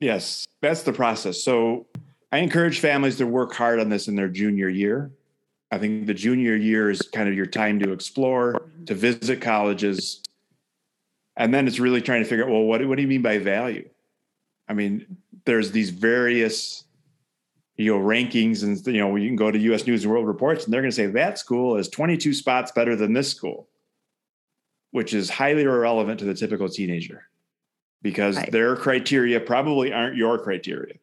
Yes, 0.00 0.46
that's 0.60 0.82
the 0.82 0.92
process. 0.92 1.42
So 1.42 1.86
I 2.32 2.38
encourage 2.38 2.80
families 2.80 3.16
to 3.18 3.26
work 3.26 3.54
hard 3.54 3.78
on 3.78 3.88
this 3.88 4.08
in 4.08 4.16
their 4.16 4.28
junior 4.28 4.68
year. 4.68 5.12
I 5.70 5.78
think 5.78 6.06
the 6.06 6.14
junior 6.14 6.56
year 6.56 6.90
is 6.90 7.00
kind 7.02 7.28
of 7.28 7.34
your 7.34 7.46
time 7.46 7.78
to 7.78 7.92
explore, 7.92 8.68
to 8.86 8.94
visit 8.94 9.40
colleges. 9.40 10.20
And 11.36 11.54
then 11.54 11.66
it's 11.66 11.78
really 11.78 12.02
trying 12.02 12.22
to 12.22 12.28
figure 12.28 12.44
out, 12.44 12.50
well, 12.50 12.64
what, 12.64 12.84
what 12.86 12.96
do 12.96 13.02
you 13.02 13.08
mean 13.08 13.22
by 13.22 13.38
value? 13.38 13.88
I 14.68 14.74
mean, 14.74 15.18
there's 15.44 15.70
these 15.70 15.90
various, 15.90 16.84
you 17.82 17.92
know, 17.96 18.04
rankings 18.04 18.62
and, 18.62 18.84
you 18.86 19.00
know, 19.00 19.16
you 19.16 19.28
can 19.28 19.36
go 19.36 19.50
to 19.50 19.58
US 19.58 19.86
News 19.86 20.04
and 20.04 20.12
World 20.12 20.26
Reports 20.26 20.64
and 20.64 20.72
they're 20.72 20.82
going 20.82 20.90
to 20.90 20.96
say 20.96 21.06
that 21.06 21.38
school 21.38 21.76
is 21.76 21.88
22 21.88 22.32
spots 22.32 22.72
better 22.72 22.96
than 22.96 23.12
this 23.12 23.30
school, 23.30 23.68
which 24.90 25.12
is 25.14 25.28
highly 25.30 25.62
irrelevant 25.62 26.18
to 26.20 26.24
the 26.24 26.34
typical 26.34 26.68
teenager 26.68 27.28
because 28.02 28.36
Right. 28.36 28.50
their 28.50 28.76
criteria 28.76 29.40
probably 29.40 29.92
aren't 29.92 30.16
your 30.16 30.38
criteria. 30.38 30.94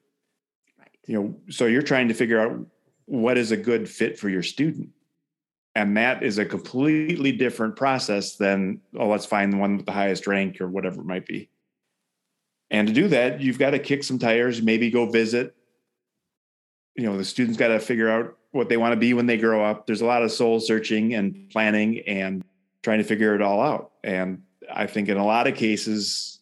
Right. 0.77 0.89
You 1.05 1.21
know, 1.21 1.35
so 1.49 1.65
you're 1.65 1.81
trying 1.81 2.07
to 2.09 2.13
figure 2.13 2.39
out 2.39 2.65
what 3.05 3.37
is 3.37 3.51
a 3.51 3.57
good 3.57 3.89
fit 3.89 4.19
for 4.19 4.29
your 4.29 4.43
student. 4.43 4.89
And 5.75 5.97
that 5.97 6.23
is 6.23 6.37
a 6.37 6.45
completely 6.45 7.31
different 7.31 7.75
process 7.75 8.35
than, 8.35 8.81
oh, 8.97 9.07
let's 9.07 9.25
find 9.25 9.53
the 9.53 9.57
one 9.57 9.77
with 9.77 9.85
the 9.85 9.91
highest 9.91 10.27
rank 10.27 10.59
or 10.61 10.67
whatever 10.67 11.01
it 11.01 11.05
might 11.05 11.25
be. 11.25 11.49
And 12.71 12.87
to 12.87 12.93
do 12.93 13.07
that, 13.07 13.41
you've 13.41 13.59
got 13.59 13.71
to 13.71 13.79
kick 13.79 14.03
some 14.03 14.19
tires, 14.19 14.61
maybe 14.61 14.91
go 14.91 15.09
visit. 15.09 15.55
You 16.99 17.05
know, 17.05 17.17
the 17.17 17.23
students 17.23 17.57
got 17.57 17.69
to 17.69 17.79
figure 17.79 18.09
out 18.09 18.35
what 18.51 18.67
they 18.67 18.75
want 18.75 18.91
to 18.91 18.97
be 18.97 19.13
when 19.13 19.25
they 19.25 19.37
grow 19.37 19.63
up. 19.63 19.87
There's 19.87 20.01
a 20.01 20.05
lot 20.05 20.21
of 20.21 20.31
soul 20.33 20.59
searching 20.59 21.13
and 21.13 21.49
planning 21.49 21.99
and 22.05 22.43
trying 22.83 22.97
to 22.97 23.05
figure 23.05 23.35
it 23.35 23.41
all 23.41 23.61
out. 23.61 23.91
And 24.03 24.43
I 24.73 24.85
think 24.85 25.07
in 25.07 25.15
a 25.15 25.25
lot 25.25 25.47
of 25.47 25.55
cases, 25.55 26.39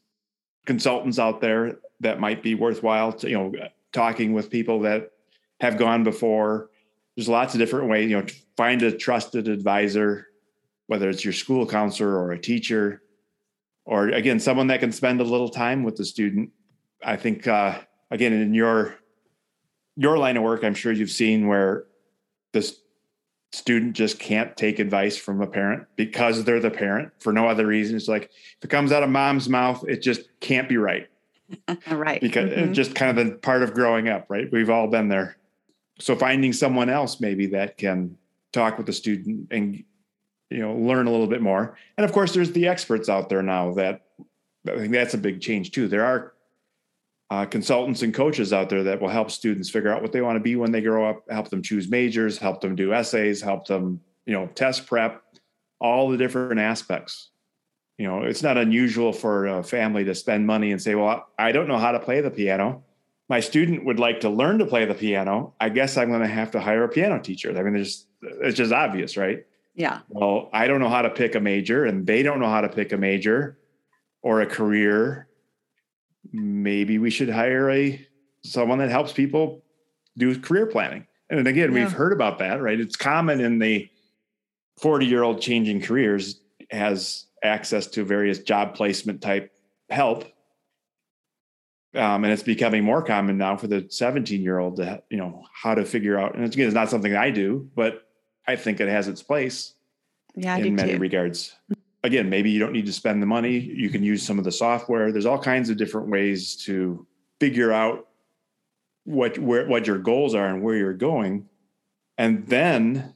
consultants 0.66 1.20
out 1.20 1.42
there 1.42 1.78
that 2.00 2.20
might 2.20 2.42
be 2.42 2.56
worthwhile 2.56 3.14
to, 3.14 3.30
you 3.30 3.38
know, 3.38 3.54
talking 3.94 4.34
with 4.34 4.50
people 4.50 4.80
that 4.82 5.12
have 5.60 5.78
gone 5.78 6.04
before. 6.04 6.72
There's 7.16 7.30
lots 7.30 7.54
of 7.54 7.60
different 7.60 7.90
ways, 7.90 8.10
you 8.10 8.18
know, 8.18 8.26
find 8.56 8.82
a 8.82 8.92
trusted 8.92 9.48
advisor, 9.48 10.28
whether 10.88 11.08
it's 11.08 11.24
your 11.24 11.34
school 11.34 11.68
counselor 11.68 12.18
or 12.18 12.32
a 12.32 12.40
teacher, 12.40 13.04
or 13.86 14.10
again, 14.10 14.40
someone 14.40 14.68
that 14.68 14.80
can 14.80 14.92
spend 14.92 15.22
a 15.22 15.24
little 15.24 15.50
time 15.50 15.84
with 15.84 15.98
the 15.98 16.06
student. 16.06 16.50
I 17.04 17.16
think, 17.16 17.48
uh, 17.48 17.80
again, 18.10 18.34
in 18.34 18.56
your 18.56 18.96
your 19.98 20.18
line 20.18 20.38
of 20.38 20.44
work, 20.44 20.64
I'm 20.64 20.76
sure 20.76 20.92
you've 20.92 21.12
seen 21.12 21.48
where 21.48 21.86
this 22.54 22.80
student 23.52 23.96
just 23.96 24.20
can't 24.20 24.56
take 24.56 24.78
advice 24.80 25.18
from 25.18 25.42
a 25.42 25.48
parent 25.48 25.86
because 25.96 26.44
they're 26.44 26.60
the 26.60 26.70
parent 26.70 27.12
for 27.20 27.34
no 27.34 27.48
other 27.48 27.66
reason. 27.66 27.96
It's 27.96 28.08
like 28.08 28.26
if 28.26 28.64
it 28.64 28.70
comes 28.70 28.92
out 28.92 29.04
of 29.04 29.10
mom's 29.10 29.50
mouth, 29.50 29.84
it 29.88 30.02
just 30.02 30.22
can't 30.40 30.70
be 30.70 30.78
right 30.78 31.08
right. 31.92 32.22
because 32.22 32.50
Mhm. 32.52 32.58
it's 32.70 32.76
just 32.76 32.94
kind 32.96 33.18
of 33.18 33.26
the 33.26 33.36
part 33.36 33.64
of 33.64 33.74
growing 33.74 34.08
up, 34.10 34.26
right? 34.30 34.52
We've 34.52 34.70
all 34.70 34.88
been 34.88 35.08
there. 35.08 35.38
So 36.00 36.16
finding 36.16 36.54
someone 36.54 36.90
else 36.90 37.20
maybe 37.20 37.48
that 37.48 37.78
can 37.78 38.18
talk 38.54 38.78
with 38.78 38.86
the 38.86 38.94
student 38.94 39.48
and 39.52 39.84
you 40.50 40.60
know 40.60 40.76
learn 40.76 41.08
a 41.08 41.12
little 41.12 41.28
bit 41.28 41.42
more. 41.42 41.76
And 41.98 42.06
of 42.06 42.12
course, 42.12 42.34
there's 42.34 42.52
the 42.52 42.68
experts 42.68 43.10
out 43.10 43.30
there 43.30 43.42
now 43.42 43.74
that 43.74 44.02
I 44.70 44.76
think 44.78 44.92
that's 44.92 45.14
a 45.16 45.18
big 45.18 45.42
change 45.42 45.72
too. 45.72 45.88
There 45.88 46.06
are 46.06 46.34
uh, 47.30 47.46
consultants 47.46 48.04
and 48.04 48.14
coaches 48.14 48.54
out 48.54 48.70
there 48.70 48.84
that 48.84 49.02
will 49.02 49.10
help 49.10 49.30
students 49.32 49.70
figure 49.70 49.92
out 49.92 50.02
what 50.02 50.12
they 50.12 50.22
want 50.22 50.38
to 50.38 50.42
be 50.42 50.56
when 50.56 50.72
they 50.72 50.82
grow 50.82 51.10
up, 51.10 51.24
help 51.30 51.50
them 51.50 51.62
choose 51.62 51.90
majors, 51.90 52.38
help 52.38 52.62
them 52.62 52.76
do 52.76 52.94
essays, 52.94 53.42
help 53.42 53.68
them 53.68 54.00
you 54.26 54.34
know 54.34 54.48
test 54.48 54.86
prep, 54.88 55.22
all 55.80 56.10
the 56.10 56.18
different 56.18 56.60
aspects. 56.60 57.30
You 57.98 58.08
know 58.08 58.24
it's 58.24 58.44
not 58.44 58.58
unusual 58.58 59.12
for 59.12 59.48
a 59.48 59.64
family 59.64 60.04
to 60.06 60.16
spend 60.16 60.46
money 60.46 60.72
and 60.72 60.80
say 60.80 60.94
well 60.94 61.28
i 61.40 61.52
don't 61.52 61.68
know 61.68 61.80
how 61.80 61.92
to 61.92 62.00
play 62.00 62.22
the 62.22 62.32
piano. 62.32 62.84
My 63.30 63.42
student 63.42 63.84
would 63.84 64.00
like 64.00 64.22
to 64.22 64.30
learn 64.30 64.60
to 64.60 64.66
play 64.66 64.86
the 64.86 64.94
piano. 64.94 65.54
I 65.60 65.70
guess 65.70 65.98
i'm 65.98 66.10
going 66.10 66.22
to 66.22 66.28
have 66.28 66.52
to 66.52 66.62
hire 66.62 66.84
a 66.84 66.90
piano 66.90 67.20
teacher. 67.20 67.58
I 67.58 67.64
mean 67.64 67.74
there's 67.74 68.06
it's 68.22 68.58
just 68.58 68.72
obvious 68.72 69.18
right? 69.18 69.46
Yeah. 69.76 70.00
well 70.10 70.50
i 70.54 70.66
don't 70.66 70.80
know 70.80 70.90
how 70.90 71.04
to 71.04 71.10
pick 71.10 71.36
a 71.36 71.40
major 71.40 71.86
and 71.86 72.08
they 72.08 72.24
don't 72.24 72.40
know 72.40 72.50
how 72.50 72.62
to 72.62 72.70
pick 72.70 72.94
a 72.94 72.98
major 72.98 73.60
or 74.24 74.42
a 74.42 74.48
career 74.48 75.28
maybe 76.34 76.98
we 77.00 77.10
should 77.10 77.30
hire 77.30 77.70
a 77.70 78.06
someone 78.44 78.78
that 78.80 78.90
helps 78.90 79.12
people 79.14 79.64
do 80.18 80.40
career 80.40 80.66
planning 80.66 81.06
and 81.30 81.48
again 81.48 81.72
Yeah. 81.74 81.84
we've 81.84 81.92
heard 81.92 82.14
about 82.14 82.40
that 82.40 82.62
right 82.62 82.80
it's 82.80 82.96
common 82.96 83.40
in 83.42 83.60
the 83.60 83.90
40 84.80 85.06
year 85.06 85.24
old 85.24 85.42
changing 85.42 85.82
careers 85.82 86.40
has 86.72 87.26
access 87.44 87.88
to 87.88 88.04
various 88.04 88.40
job 88.40 88.74
placement 88.76 89.22
type 89.22 89.52
help 89.90 90.26
um, 91.96 92.24
and 92.24 92.34
it's 92.34 92.44
becoming 92.44 92.84
more 92.84 93.02
common 93.02 93.38
now 93.38 93.56
for 93.58 93.68
the 93.68 93.86
17 93.90 94.42
year 94.42 94.60
old 94.60 94.78
to 94.78 95.02
you 95.10 95.18
know 95.18 95.46
how 95.54 95.74
to 95.76 95.86
figure 95.86 96.20
out 96.20 96.36
and 96.36 96.44
it's, 96.46 96.56
again 96.56 96.68
it's 96.68 96.76
not 96.76 96.90
something 96.90 97.16
i 97.16 97.30
do 97.30 97.70
but 97.76 98.08
i 98.48 98.56
think 98.56 98.80
it 98.80 98.88
has 98.90 99.08
its 99.08 99.24
place 99.24 99.74
Yeah, 100.36 100.56
I 100.56 100.60
in 100.60 100.76
many 100.76 100.94
too. 100.94 101.00
regards. 101.00 101.56
Again, 102.04 102.30
maybe 102.30 102.50
you 102.50 102.60
don't 102.60 102.74
need 102.74 102.86
to 102.86 102.94
spend 102.94 103.22
the 103.22 103.26
money. 103.26 103.60
You 103.60 103.90
can 103.90 104.04
use 104.04 104.24
some 104.24 104.38
of 104.38 104.46
the 104.46 104.52
software. 104.52 105.12
There's 105.12 105.26
all 105.26 105.40
kinds 105.40 105.70
of 105.70 105.78
different 105.78 106.10
ways 106.10 106.56
to 106.66 107.06
figure 107.40 107.72
out 107.72 108.08
what 109.04 109.38
where 109.40 109.68
what 109.68 109.88
your 109.88 109.98
goals 109.98 110.36
are 110.36 110.48
and 110.48 110.62
where 110.62 110.76
you're 110.76 110.94
going. 110.94 111.48
And 112.18 112.48
then 112.48 113.14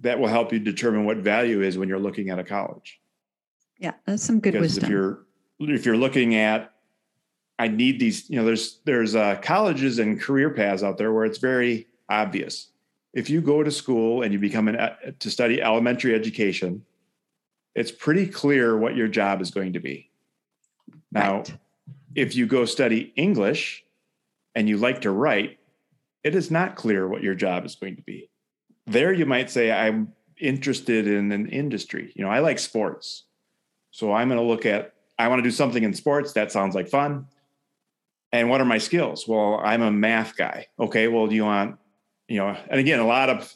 that 0.00 0.18
will 0.18 0.28
help 0.28 0.52
you 0.52 0.58
determine 0.58 1.04
what 1.04 1.18
value 1.18 1.62
is 1.62 1.78
when 1.78 1.88
you're 1.88 1.98
looking 1.98 2.30
at 2.30 2.38
a 2.38 2.44
college. 2.44 3.00
Yeah, 3.78 3.92
that's 4.04 4.22
some 4.22 4.40
good 4.40 4.52
because 4.52 4.74
wisdom. 4.74 4.84
if 4.84 4.90
you're 4.90 5.26
if 5.60 5.86
you're 5.86 5.96
looking 5.96 6.34
at 6.34 6.72
I 7.58 7.68
need 7.68 7.98
these, 7.98 8.28
you 8.28 8.36
know, 8.36 8.44
there's 8.44 8.80
there's 8.84 9.14
uh, 9.14 9.36
colleges 9.36 9.98
and 9.98 10.20
career 10.20 10.50
paths 10.50 10.82
out 10.82 10.98
there 10.98 11.12
where 11.12 11.24
it's 11.24 11.38
very 11.38 11.86
obvious. 12.08 12.70
If 13.14 13.30
you 13.30 13.40
go 13.40 13.62
to 13.62 13.70
school 13.70 14.22
and 14.22 14.32
you 14.32 14.38
become 14.38 14.68
an 14.68 14.76
uh, 14.76 14.96
to 15.18 15.30
study 15.30 15.62
elementary 15.62 16.14
education, 16.14 16.84
it's 17.76 17.92
pretty 17.92 18.26
clear 18.26 18.76
what 18.76 18.96
your 18.96 19.06
job 19.06 19.42
is 19.42 19.50
going 19.50 19.74
to 19.74 19.80
be. 19.80 20.10
Now, 21.12 21.38
Right. 21.38 21.54
if 22.14 22.34
you 22.34 22.46
go 22.46 22.64
study 22.64 23.12
English 23.16 23.84
and 24.54 24.66
you 24.66 24.78
like 24.78 25.02
to 25.02 25.10
write, 25.10 25.58
it 26.24 26.34
is 26.34 26.50
not 26.50 26.74
clear 26.74 27.06
what 27.06 27.22
your 27.22 27.34
job 27.34 27.66
is 27.66 27.74
going 27.76 27.96
to 27.96 28.02
be. 28.02 28.30
There, 28.86 29.12
you 29.12 29.26
might 29.26 29.50
say, 29.50 29.70
I'm 29.70 30.14
interested 30.40 31.06
in 31.06 31.30
an 31.32 31.48
industry. 31.50 32.12
You 32.16 32.24
know, 32.24 32.30
I 32.30 32.38
like 32.38 32.58
sports. 32.58 33.24
So 33.90 34.12
I'm 34.12 34.28
going 34.28 34.40
to 34.40 34.46
look 34.46 34.64
at, 34.64 34.94
I 35.18 35.28
want 35.28 35.40
to 35.40 35.42
do 35.42 35.50
something 35.50 35.82
in 35.82 35.92
sports. 35.92 36.32
That 36.32 36.50
sounds 36.50 36.74
like 36.74 36.88
fun. 36.88 37.26
And 38.32 38.48
what 38.48 38.60
are 38.60 38.66
my 38.66 38.78
skills? 38.78 39.28
Well, 39.28 39.60
I'm 39.62 39.82
a 39.82 39.92
math 39.92 40.36
guy. 40.36 40.66
Okay. 40.80 41.08
Well, 41.08 41.26
do 41.26 41.34
you 41.34 41.44
want, 41.44 41.78
you 42.26 42.38
know, 42.38 42.56
and 42.68 42.80
again, 42.80 43.00
a 43.00 43.06
lot 43.06 43.28
of 43.28 43.54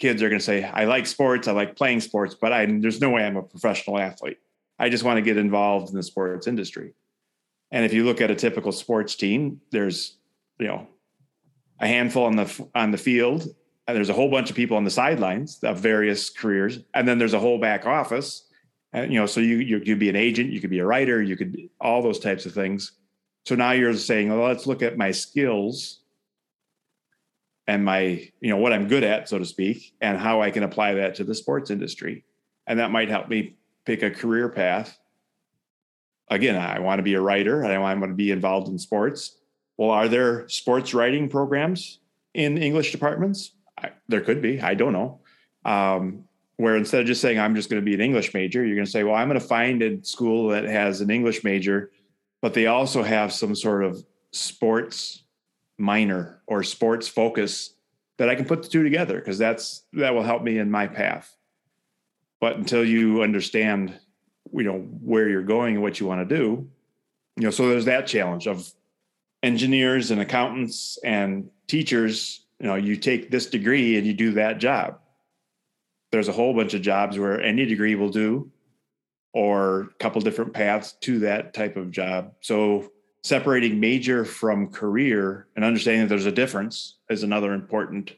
kids 0.00 0.22
are 0.22 0.28
going 0.28 0.40
to 0.40 0.44
say, 0.44 0.64
I 0.64 0.84
like 0.84 1.06
sports. 1.06 1.46
I 1.46 1.52
like 1.52 1.76
playing 1.76 2.00
sports, 2.00 2.34
but 2.34 2.52
I, 2.52 2.66
there's 2.66 3.00
no 3.00 3.10
way 3.10 3.24
I'm 3.24 3.36
a 3.36 3.42
professional 3.42 3.98
athlete. 3.98 4.38
I 4.78 4.88
just 4.88 5.04
want 5.04 5.18
to 5.18 5.22
get 5.22 5.36
involved 5.36 5.90
in 5.90 5.94
the 5.94 6.02
sports 6.02 6.46
industry. 6.46 6.94
And 7.70 7.84
if 7.84 7.92
you 7.92 8.04
look 8.04 8.20
at 8.20 8.30
a 8.30 8.34
typical 8.34 8.72
sports 8.72 9.14
team, 9.14 9.60
there's, 9.70 10.16
you 10.58 10.66
know, 10.66 10.88
a 11.78 11.86
handful 11.86 12.24
on 12.24 12.36
the 12.36 12.68
on 12.74 12.90
the 12.90 12.98
field, 12.98 13.46
and 13.86 13.96
there's 13.96 14.08
a 14.08 14.14
whole 14.14 14.30
bunch 14.30 14.50
of 14.50 14.56
people 14.56 14.76
on 14.76 14.84
the 14.84 14.90
sidelines 14.90 15.60
of 15.62 15.78
various 15.78 16.28
careers, 16.28 16.80
and 16.94 17.06
then 17.06 17.18
there's 17.18 17.32
a 17.32 17.38
whole 17.38 17.58
back 17.58 17.86
office. 17.86 18.46
And 18.92 19.12
you 19.12 19.20
know, 19.20 19.26
so 19.26 19.40
you 19.40 19.56
you 19.56 19.80
could 19.80 19.98
be 19.98 20.08
an 20.08 20.16
agent, 20.16 20.50
you 20.50 20.60
could 20.60 20.70
be 20.70 20.80
a 20.80 20.84
writer, 20.84 21.22
you 21.22 21.36
could 21.36 21.56
all 21.80 22.02
those 22.02 22.18
types 22.18 22.44
of 22.44 22.52
things. 22.52 22.92
So 23.46 23.54
now 23.54 23.70
you're 23.72 23.94
saying, 23.94 24.28
well, 24.28 24.46
let's 24.46 24.66
look 24.66 24.82
at 24.82 24.98
my 24.98 25.10
skills 25.10 25.99
and 27.66 27.84
my, 27.84 28.28
you 28.40 28.50
know, 28.50 28.56
what 28.56 28.72
I'm 28.72 28.88
good 28.88 29.04
at, 29.04 29.28
so 29.28 29.38
to 29.38 29.44
speak, 29.44 29.94
and 30.00 30.18
how 30.18 30.42
I 30.42 30.50
can 30.50 30.62
apply 30.62 30.94
that 30.94 31.14
to 31.16 31.24
the 31.24 31.34
sports 31.34 31.70
industry. 31.70 32.24
And 32.66 32.78
that 32.78 32.90
might 32.90 33.08
help 33.08 33.28
me 33.28 33.54
pick 33.84 34.02
a 34.02 34.10
career 34.10 34.48
path. 34.48 34.98
Again, 36.28 36.56
I 36.56 36.78
want 36.78 36.98
to 36.98 37.02
be 37.02 37.14
a 37.14 37.20
writer 37.20 37.64
I 37.64 37.78
want 37.78 38.02
to 38.02 38.14
be 38.14 38.30
involved 38.30 38.68
in 38.68 38.78
sports. 38.78 39.36
Well, 39.76 39.90
are 39.90 40.08
there 40.08 40.48
sports 40.48 40.94
writing 40.94 41.28
programs 41.28 42.00
in 42.34 42.58
English 42.58 42.92
departments? 42.92 43.52
I, 43.78 43.90
there 44.08 44.20
could 44.20 44.42
be. 44.42 44.60
I 44.60 44.74
don't 44.74 44.92
know. 44.92 45.20
Um, 45.64 46.24
where 46.56 46.76
instead 46.76 47.00
of 47.00 47.06
just 47.06 47.22
saying, 47.22 47.40
I'm 47.40 47.54
just 47.54 47.70
going 47.70 47.80
to 47.80 47.84
be 47.84 47.94
an 47.94 48.02
English 48.02 48.34
major, 48.34 48.64
you're 48.64 48.76
going 48.76 48.84
to 48.84 48.90
say, 48.90 49.02
well, 49.02 49.14
I'm 49.14 49.28
going 49.28 49.40
to 49.40 49.46
find 49.46 49.82
a 49.82 50.04
school 50.04 50.48
that 50.48 50.64
has 50.64 51.00
an 51.00 51.10
English 51.10 51.42
major, 51.42 51.90
but 52.42 52.52
they 52.52 52.66
also 52.66 53.02
have 53.02 53.32
some 53.32 53.54
sort 53.54 53.82
of 53.82 54.04
sports 54.32 55.24
minor 55.80 56.40
or 56.46 56.62
sports 56.62 57.08
focus 57.08 57.74
that 58.18 58.28
I 58.28 58.34
can 58.34 58.44
put 58.44 58.62
the 58.62 58.68
two 58.68 58.82
together 58.82 59.18
because 59.18 59.38
that's 59.38 59.84
that 59.94 60.14
will 60.14 60.22
help 60.22 60.42
me 60.42 60.58
in 60.58 60.70
my 60.70 60.86
path. 60.86 61.34
But 62.40 62.56
until 62.56 62.84
you 62.84 63.22
understand, 63.22 63.98
you 64.52 64.62
know, 64.62 64.78
where 64.78 65.28
you're 65.28 65.42
going 65.42 65.74
and 65.74 65.82
what 65.82 65.98
you 65.98 66.06
want 66.06 66.28
to 66.28 66.36
do, 66.36 66.68
you 67.36 67.44
know, 67.44 67.50
so 67.50 67.68
there's 67.68 67.86
that 67.86 68.06
challenge 68.06 68.46
of 68.46 68.70
engineers 69.42 70.10
and 70.10 70.20
accountants 70.20 70.98
and 71.02 71.48
teachers, 71.66 72.44
you 72.58 72.66
know, 72.66 72.74
you 72.74 72.96
take 72.96 73.30
this 73.30 73.46
degree 73.46 73.96
and 73.96 74.06
you 74.06 74.12
do 74.12 74.32
that 74.32 74.58
job. 74.58 74.98
There's 76.12 76.28
a 76.28 76.32
whole 76.32 76.54
bunch 76.54 76.74
of 76.74 76.82
jobs 76.82 77.18
where 77.18 77.40
any 77.40 77.64
degree 77.64 77.94
will 77.94 78.10
do, 78.10 78.50
or 79.32 79.82
a 79.82 79.94
couple 79.98 80.20
different 80.20 80.52
paths 80.52 80.92
to 81.00 81.20
that 81.20 81.54
type 81.54 81.76
of 81.76 81.90
job. 81.90 82.34
So 82.40 82.90
separating 83.22 83.78
major 83.78 84.24
from 84.24 84.68
career 84.68 85.46
and 85.56 85.64
understanding 85.64 86.02
that 86.02 86.08
there's 86.08 86.26
a 86.26 86.32
difference 86.32 86.98
is 87.10 87.22
another 87.22 87.52
important 87.52 88.12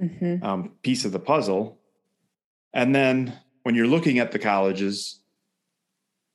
Mhm. 0.00 0.42
um, 0.42 0.72
piece 0.82 1.04
of 1.04 1.12
the 1.12 1.18
puzzle. 1.18 1.78
And 2.74 2.94
then 2.94 3.32
when 3.62 3.74
you're 3.74 3.86
looking 3.86 4.18
at 4.18 4.32
the 4.32 4.38
colleges, 4.38 5.20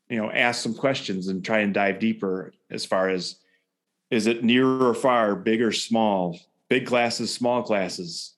you 0.10 0.18
know, 0.18 0.32
ask 0.32 0.62
some 0.62 0.74
questions 0.74 1.28
and 1.28 1.46
try 1.46 1.60
and 1.60 1.74
dive 1.74 2.00
deeper 2.00 2.54
as 2.70 2.86
far 2.86 3.10
as 3.10 3.38
is 4.10 4.28
it 4.28 4.44
near 4.44 4.66
or 4.68 4.94
far, 4.94 5.36
big 5.36 5.62
or 5.62 5.72
small, 5.72 6.38
big 6.68 6.86
classes, 6.86 7.34
small 7.34 7.64
classes. 7.64 8.36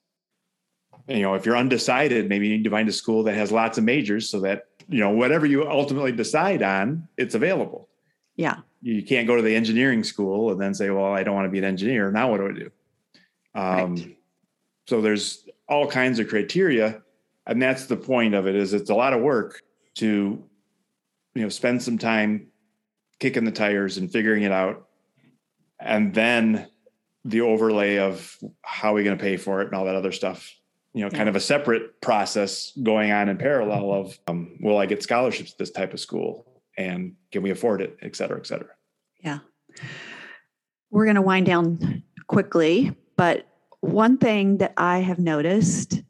You 1.08 1.22
know, 1.22 1.34
if 1.34 1.46
you're 1.46 1.58
undecided, 1.58 2.30
maybe 2.30 2.48
you 2.48 2.58
need 2.58 2.64
to 2.66 2.70
find 2.70 2.88
a 2.88 2.92
school 2.92 3.24
that 3.24 3.34
has 3.34 3.52
lots 3.52 3.78
of 3.78 3.84
majors 3.84 4.30
so 4.30 4.42
that, 4.42 4.68
you 4.88 5.00
know, 5.00 5.10
whatever 5.10 5.46
you 5.46 5.68
ultimately 5.68 6.12
decide 6.12 6.62
on, 6.62 7.08
it's 7.18 7.34
available. 7.34 7.90
Yeah. 8.36 8.58
You 8.84 9.02
can't 9.02 9.26
go 9.28 9.36
to 9.38 9.42
the 9.42 9.56
engineering 9.56 10.04
school 10.04 10.52
and 10.52 10.60
then 10.60 10.74
say, 10.74 10.90
well, 10.90 11.06
I 11.14 11.24
don't 11.24 11.34
want 11.36 11.46
to 11.46 11.52
be 11.52 11.58
an 11.58 11.64
engineer. 11.64 12.12
Now 12.12 12.30
what 12.30 12.38
do 12.38 12.48
I 12.48 12.52
do? 12.52 12.72
Um, 13.56 13.96
Right. 13.96 14.18
So 14.88 15.00
there's 15.02 15.48
all 15.70 15.88
kinds 15.90 16.20
of 16.20 16.28
criteria. 16.28 17.02
And 17.48 17.62
that's 17.62 17.86
the 17.86 17.96
point 17.96 18.34
of 18.34 18.48
it 18.48 18.56
is 18.56 18.74
it's 18.74 18.90
a 18.90 18.96
lot 18.96 19.14
of 19.14 19.22
work 19.22 19.62
to, 19.96 20.44
you 21.36 21.42
know, 21.42 21.48
spend 21.50 21.82
some 21.82 21.98
time 21.98 22.48
kicking 23.20 23.46
the 23.46 23.52
tires 23.52 23.98
and 23.98 24.12
figuring 24.12 24.44
it 24.44 24.52
out. 24.52 24.90
And 25.80 26.14
then 26.14 26.68
the 27.24 27.42
overlay 27.42 27.98
of 28.00 28.38
how 28.64 28.92
are 28.92 28.96
we 28.96 29.04
going 29.06 29.18
to 29.18 29.24
pay 29.24 29.38
for 29.38 29.62
it 29.62 29.68
and 29.68 29.76
all 29.76 29.86
that 29.86 29.96
other 29.96 30.12
stuff, 30.12 30.54
you 30.94 31.02
know, 31.02 31.10
kind 31.10 31.24
Yeah. 31.24 31.30
of 31.30 31.36
a 31.38 31.40
separate 31.40 32.02
process 32.02 32.74
going 32.84 33.12
on 33.12 33.30
in 33.30 33.38
parallel 33.38 33.94
of, 33.94 34.20
um, 34.28 34.58
will 34.60 34.78
I 34.78 34.86
get 34.86 35.02
scholarships 35.02 35.54
at 35.54 35.58
this 35.58 35.72
type 35.72 35.94
of 35.94 36.02
school? 36.02 36.46
And 36.78 37.16
can 37.32 37.44
we 37.44 37.52
afford 37.52 37.82
it, 37.82 37.98
et 38.02 38.16
cetera, 38.16 38.38
et 38.38 38.48
cetera. 38.48 38.70
Yeah. 39.24 39.40
We're 40.90 41.06
going 41.06 41.16
to 41.16 41.22
wind 41.22 41.46
down 41.46 42.04
quickly, 42.28 42.96
but 43.16 43.48
one 43.82 44.18
thing 44.18 44.58
that 44.58 44.74
I 44.78 45.00
have 45.00 45.20
noticed 45.20 46.02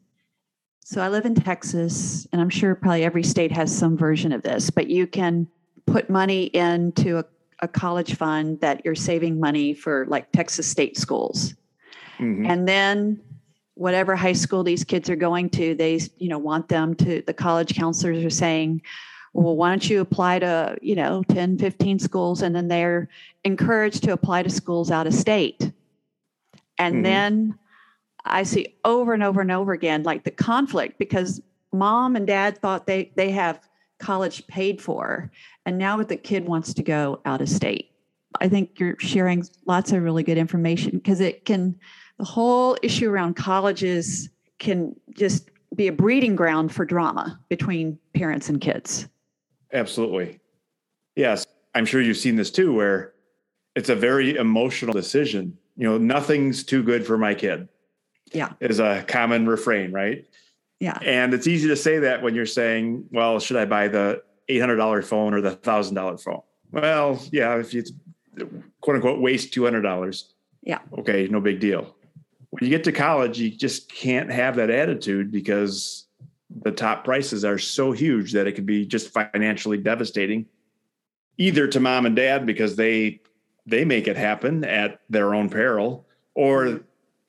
so 0.86 1.00
I 1.00 1.08
live 1.08 1.24
in 1.24 1.34
Texas, 1.34 2.26
and 2.30 2.42
I'm 2.42 2.50
sure 2.50 2.74
probably 2.74 3.04
every 3.04 3.22
state 3.22 3.50
has 3.52 3.74
some 3.74 3.96
version 3.96 4.32
of 4.32 4.42
this, 4.42 4.68
but 4.68 4.90
you 4.90 5.06
can 5.06 5.48
put 5.86 6.10
money 6.10 6.44
into 6.44 7.18
a, 7.18 7.24
a 7.60 7.68
college 7.68 8.16
fund 8.16 8.60
that 8.60 8.84
you're 8.84 8.94
saving 8.94 9.40
money 9.40 9.72
for 9.72 10.04
like 10.08 10.30
Texas 10.32 10.66
state 10.66 10.98
schools. 10.98 11.54
Mhm. 12.18 12.46
And 12.46 12.68
then 12.68 13.18
whatever 13.74 14.14
high 14.14 14.34
school 14.34 14.62
these 14.62 14.84
kids 14.84 15.08
are 15.08 15.16
going 15.16 15.48
to, 15.50 15.74
they, 15.74 16.00
you 16.18 16.28
know, 16.28 16.38
want 16.38 16.68
them 16.68 16.94
to, 16.96 17.22
the 17.26 17.32
college 17.32 17.74
counselors 17.74 18.22
are 18.22 18.28
saying, 18.28 18.82
well, 19.34 19.56
why 19.56 19.70
don't 19.70 19.90
you 19.90 20.00
apply 20.00 20.38
to, 20.38 20.78
you 20.80 20.94
know, 20.94 21.22
10, 21.28 21.58
15 21.58 21.98
schools? 21.98 22.40
And 22.40 22.54
then 22.54 22.68
they're 22.68 23.08
encouraged 23.44 24.04
to 24.04 24.12
apply 24.12 24.44
to 24.44 24.50
schools 24.50 24.90
out 24.90 25.06
of 25.06 25.12
state. 25.12 25.72
And 26.78 26.96
Mhm. 26.96 27.02
then 27.02 27.58
I 28.24 28.44
see 28.44 28.76
over 28.84 29.12
and 29.12 29.22
over 29.22 29.40
and 29.40 29.50
over 29.50 29.72
again, 29.72 30.04
like 30.04 30.24
the 30.24 30.30
conflict 30.30 30.98
because 30.98 31.42
mom 31.72 32.16
and 32.16 32.26
dad 32.26 32.58
thought 32.58 32.86
they, 32.86 33.12
they 33.16 33.32
have 33.32 33.60
college 33.98 34.46
paid 34.46 34.80
for. 34.80 35.30
And 35.66 35.78
now 35.78 36.02
the 36.02 36.16
kid 36.16 36.46
wants 36.46 36.72
to 36.74 36.82
go 36.82 37.20
out 37.24 37.40
of 37.40 37.48
state. 37.48 37.90
I 38.40 38.48
think 38.48 38.78
you're 38.78 38.98
sharing 38.98 39.44
lots 39.66 39.92
of 39.92 40.02
really 40.02 40.22
good 40.22 40.38
information 40.38 40.92
because 40.92 41.20
it 41.20 41.44
can, 41.44 41.78
the 42.18 42.24
whole 42.24 42.76
issue 42.82 43.10
around 43.10 43.34
colleges 43.34 44.28
can 44.58 44.94
just 45.12 45.50
be 45.74 45.88
a 45.88 45.92
breeding 45.92 46.36
ground 46.36 46.72
for 46.72 46.84
drama 46.84 47.38
between 47.48 47.98
parents 48.14 48.48
and 48.48 48.60
kids. 48.60 49.08
Absolutely. 49.74 50.38
Yes. 51.16 51.46
I'm 51.74 51.84
sure 51.84 52.00
you've 52.00 52.16
seen 52.16 52.36
this 52.36 52.50
too, 52.50 52.72
where 52.72 53.12
it's 53.74 53.88
a 53.88 53.96
very 53.96 54.36
emotional 54.36 54.92
decision. 54.94 55.58
You 55.76 55.88
know, 55.88 55.98
nothing's 55.98 56.62
too 56.64 56.82
good 56.84 57.04
for 57.04 57.18
my 57.18 57.34
kid 57.34 57.68
Yeah. 58.32 58.52
is 58.60 58.78
a 58.78 59.04
common 59.08 59.46
refrain, 59.48 59.90
right? 59.92 60.24
Yeah. 60.80 60.98
And 61.02 61.34
it's 61.34 61.46
easy 61.48 61.68
to 61.68 61.76
say 61.76 61.98
that 62.00 62.22
when 62.22 62.34
you're 62.34 62.46
saying, 62.46 63.06
well, 63.10 63.40
should 63.40 63.56
I 63.56 63.64
buy 63.64 63.88
the 63.88 64.22
$800 64.48 65.04
phone 65.04 65.34
or 65.34 65.40
the 65.40 65.56
$1,000 65.56 66.22
phone? 66.22 66.42
Well, 66.70 67.20
yeah, 67.32 67.56
if 67.58 67.74
you 67.74 67.82
quote 68.80 68.96
unquote 68.96 69.20
waste 69.20 69.52
$200, 69.52 70.24
Yeah. 70.62 70.78
okay, 70.98 71.26
no 71.28 71.40
big 71.40 71.58
deal. 71.60 71.96
When 72.50 72.62
you 72.62 72.70
get 72.70 72.84
to 72.84 72.92
college, 72.92 73.38
you 73.40 73.50
just 73.50 73.92
can't 73.92 74.30
have 74.30 74.54
that 74.56 74.70
attitude 74.70 75.32
because 75.32 76.03
the 76.62 76.72
top 76.72 77.04
prices 77.04 77.44
are 77.44 77.58
so 77.58 77.92
huge 77.92 78.32
that 78.32 78.46
it 78.46 78.52
could 78.52 78.66
be 78.66 78.86
just 78.86 79.10
financially 79.10 79.78
devastating 79.78 80.46
either 81.36 81.66
to 81.66 81.80
mom 81.80 82.06
and 82.06 82.16
dad 82.16 82.46
because 82.46 82.76
they 82.76 83.20
they 83.66 83.84
make 83.84 84.06
it 84.06 84.16
happen 84.16 84.64
at 84.64 85.00
their 85.08 85.34
own 85.34 85.48
peril 85.48 86.06
or 86.34 86.80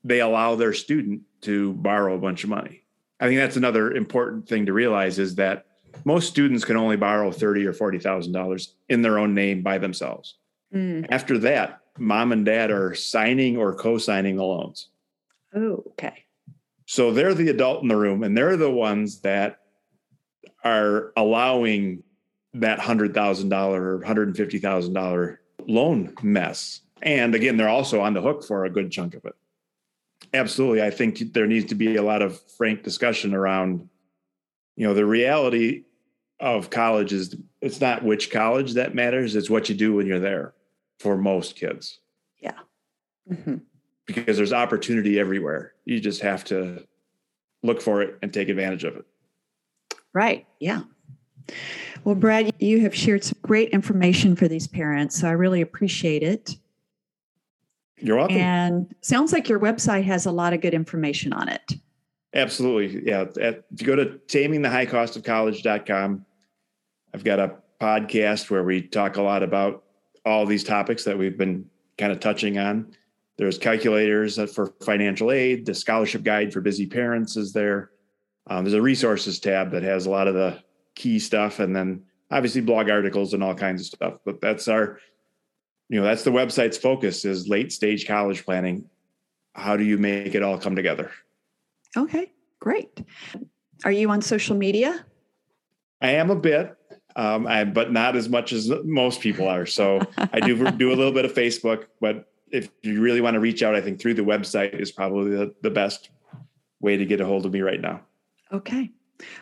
they 0.03 0.19
allow 0.19 0.55
their 0.55 0.73
student 0.73 1.21
to 1.41 1.73
borrow 1.73 2.15
a 2.15 2.19
bunch 2.19 2.43
of 2.43 2.49
money 2.49 2.85
I 3.19 3.27
think 3.27 3.39
that's 3.39 3.55
another 3.55 3.91
important 3.91 4.47
thing 4.47 4.65
to 4.65 4.73
realize 4.73 5.19
is 5.19 5.35
that 5.35 5.65
most 6.03 6.27
students 6.27 6.65
can 6.65 6.75
only 6.75 6.97
borrow 6.97 7.31
thirty 7.31 7.65
or 7.65 7.73
forty 7.73 7.99
thousand 7.99 8.33
dollars 8.33 8.75
in 8.89 9.01
their 9.01 9.17
own 9.17 9.33
name 9.33 9.61
by 9.61 9.77
themselves. 9.77 10.35
Mm. 10.73 11.07
After 11.09 11.37
that, 11.39 11.79
mom 11.97 12.31
and 12.33 12.45
dad 12.45 12.71
are 12.71 12.93
signing 12.93 13.57
or 13.57 13.73
co-signing 13.73 14.35
the 14.35 14.43
loans. 14.43 14.89
Oh, 15.53 15.83
okay. 15.91 16.24
So 16.85 17.11
they're 17.11 17.33
the 17.33 17.49
adult 17.49 17.81
in 17.81 17.87
the 17.87 17.97
room, 17.97 18.23
and 18.23 18.37
they're 18.37 18.57
the 18.57 18.71
ones 18.71 19.21
that 19.21 19.59
are 20.63 21.11
allowing 21.17 22.03
that 22.53 22.79
hundred 22.79 23.13
thousand 23.13 23.49
dollar 23.49 23.97
or 23.97 24.03
hundred 24.03 24.27
and 24.27 24.37
fifty 24.37 24.59
thousand 24.59 24.93
dollar 24.93 25.41
loan 25.67 26.13
mess. 26.21 26.81
And 27.01 27.35
again, 27.35 27.57
they're 27.57 27.69
also 27.69 28.01
on 28.01 28.13
the 28.13 28.21
hook 28.21 28.43
for 28.43 28.65
a 28.65 28.69
good 28.69 28.91
chunk 28.91 29.15
of 29.15 29.25
it. 29.25 29.35
Absolutely, 30.33 30.81
I 30.81 30.89
think 30.89 31.33
there 31.33 31.47
needs 31.47 31.65
to 31.69 31.75
be 31.75 31.95
a 31.95 32.03
lot 32.03 32.21
of 32.21 32.39
frank 32.51 32.83
discussion 32.83 33.33
around, 33.33 33.89
you 34.75 34.87
know, 34.87 34.93
the 34.93 35.05
reality 35.05 35.83
of 36.39 36.69
college 36.69 37.13
is 37.13 37.35
it's 37.61 37.79
not 37.79 38.03
which 38.03 38.31
college 38.31 38.73
that 38.73 38.95
matters; 38.95 39.35
it's 39.35 39.49
what 39.49 39.69
you 39.69 39.75
do 39.75 39.93
when 39.95 40.07
you're 40.07 40.19
there. 40.19 40.53
For 40.99 41.17
most 41.17 41.57
kids, 41.57 41.99
yeah, 42.39 42.59
mm-hmm. 43.29 43.57
Because 44.05 44.37
there's 44.37 44.53
opportunity 44.53 45.19
everywhere. 45.19 45.73
You 45.85 45.99
just 45.99 46.21
have 46.21 46.43
to 46.45 46.85
look 47.63 47.81
for 47.81 48.01
it 48.01 48.17
and 48.21 48.33
take 48.33 48.49
advantage 48.49 48.83
of 48.83 48.95
it. 48.95 49.05
Right. 50.13 50.45
Yeah. 50.59 50.83
Well, 52.03 52.15
Brad, 52.15 52.53
you 52.59 52.81
have 52.81 52.95
shared 52.95 53.23
some 53.23 53.37
great 53.41 53.69
information 53.69 54.35
for 54.35 54.47
these 54.47 54.67
parents. 54.67 55.19
So 55.19 55.27
I 55.27 55.31
really 55.31 55.61
appreciate 55.61 56.23
it. 56.23 56.55
You're 57.97 58.17
welcome. 58.17 58.37
And 58.37 58.95
sounds 59.01 59.33
like 59.33 59.49
your 59.49 59.59
website 59.59 60.03
has 60.03 60.25
a 60.25 60.31
lot 60.31 60.53
of 60.53 60.61
good 60.61 60.73
information 60.73 61.33
on 61.33 61.49
it. 61.49 61.73
Absolutely. 62.33 63.05
Yeah. 63.05 63.21
At, 63.41 63.65
if 63.71 63.81
you 63.81 63.87
go 63.87 63.95
to 63.95 64.19
tamingthehighcostofcollege.com, 64.27 66.25
I've 67.13 67.23
got 67.23 67.39
a 67.39 67.55
podcast 67.79 68.49
where 68.49 68.63
we 68.63 68.81
talk 68.81 69.17
a 69.17 69.21
lot 69.21 69.41
about 69.41 69.83
all 70.25 70.45
these 70.45 70.63
topics 70.63 71.03
that 71.05 71.17
we've 71.17 71.37
been 71.37 71.69
kind 71.97 72.11
of 72.11 72.19
touching 72.19 72.57
on. 72.57 72.93
There's 73.37 73.57
calculators 73.57 74.39
for 74.53 74.73
financial 74.81 75.31
aid. 75.31 75.65
The 75.65 75.75
scholarship 75.75 76.23
guide 76.23 76.53
for 76.53 76.61
busy 76.61 76.85
parents 76.85 77.35
is 77.35 77.51
there. 77.51 77.91
Um, 78.47 78.63
there's 78.63 78.73
a 78.73 78.81
resources 78.81 79.39
tab 79.39 79.71
that 79.71 79.83
has 79.83 80.05
a 80.05 80.09
lot 80.09 80.27
of 80.27 80.35
the 80.35 80.59
key 80.95 81.19
stuff, 81.19 81.59
and 81.59 81.75
then 81.75 82.03
obviously 82.31 82.61
blog 82.61 82.89
articles 82.89 83.33
and 83.33 83.43
all 83.43 83.55
kinds 83.55 83.81
of 83.81 83.87
stuff. 83.87 84.19
But 84.23 84.39
that's 84.39 84.67
our, 84.67 84.99
you 85.89 85.99
know, 85.99 86.05
that's 86.05 86.23
the 86.23 86.31
website's 86.31 86.77
focus 86.77 87.25
is 87.25 87.49
late 87.49 87.73
stage 87.73 88.07
college 88.07 88.45
planning. 88.45 88.85
How 89.53 89.75
do 89.75 89.83
you 89.83 89.97
make 89.97 90.35
it 90.35 90.43
all 90.43 90.57
come 90.57 90.75
together? 90.75 91.11
Okay, 91.97 92.31
great. 92.59 93.01
Are 93.83 93.91
you 93.91 94.09
on 94.09 94.21
social 94.21 94.55
media? 94.55 95.05
I 96.01 96.11
am 96.11 96.29
a 96.29 96.35
bit, 96.35 96.75
um, 97.15 97.47
I, 97.47 97.63
but 97.63 97.91
not 97.91 98.15
as 98.15 98.29
much 98.29 98.53
as 98.53 98.69
most 98.83 99.21
people 99.21 99.47
are. 99.47 99.65
So 99.65 100.01
I 100.17 100.39
do 100.39 100.71
do 100.77 100.89
a 100.89 100.95
little 100.95 101.13
bit 101.13 101.25
of 101.25 101.33
Facebook, 101.33 101.85
but 101.99 102.29
if 102.55 102.69
you 102.81 103.01
really 103.01 103.21
want 103.21 103.35
to 103.35 103.39
reach 103.39 103.61
out, 103.63 103.75
I 103.75 103.81
think 103.81 103.99
through 103.99 104.15
the 104.15 104.23
website 104.23 104.79
is 104.79 104.91
probably 104.91 105.31
the, 105.31 105.53
the 105.61 105.69
best 105.69 106.09
way 106.79 106.97
to 106.97 107.05
get 107.05 107.21
a 107.21 107.25
hold 107.25 107.45
of 107.45 107.53
me 107.53 107.61
right 107.61 107.81
now. 107.81 108.01
Okay. 108.51 108.91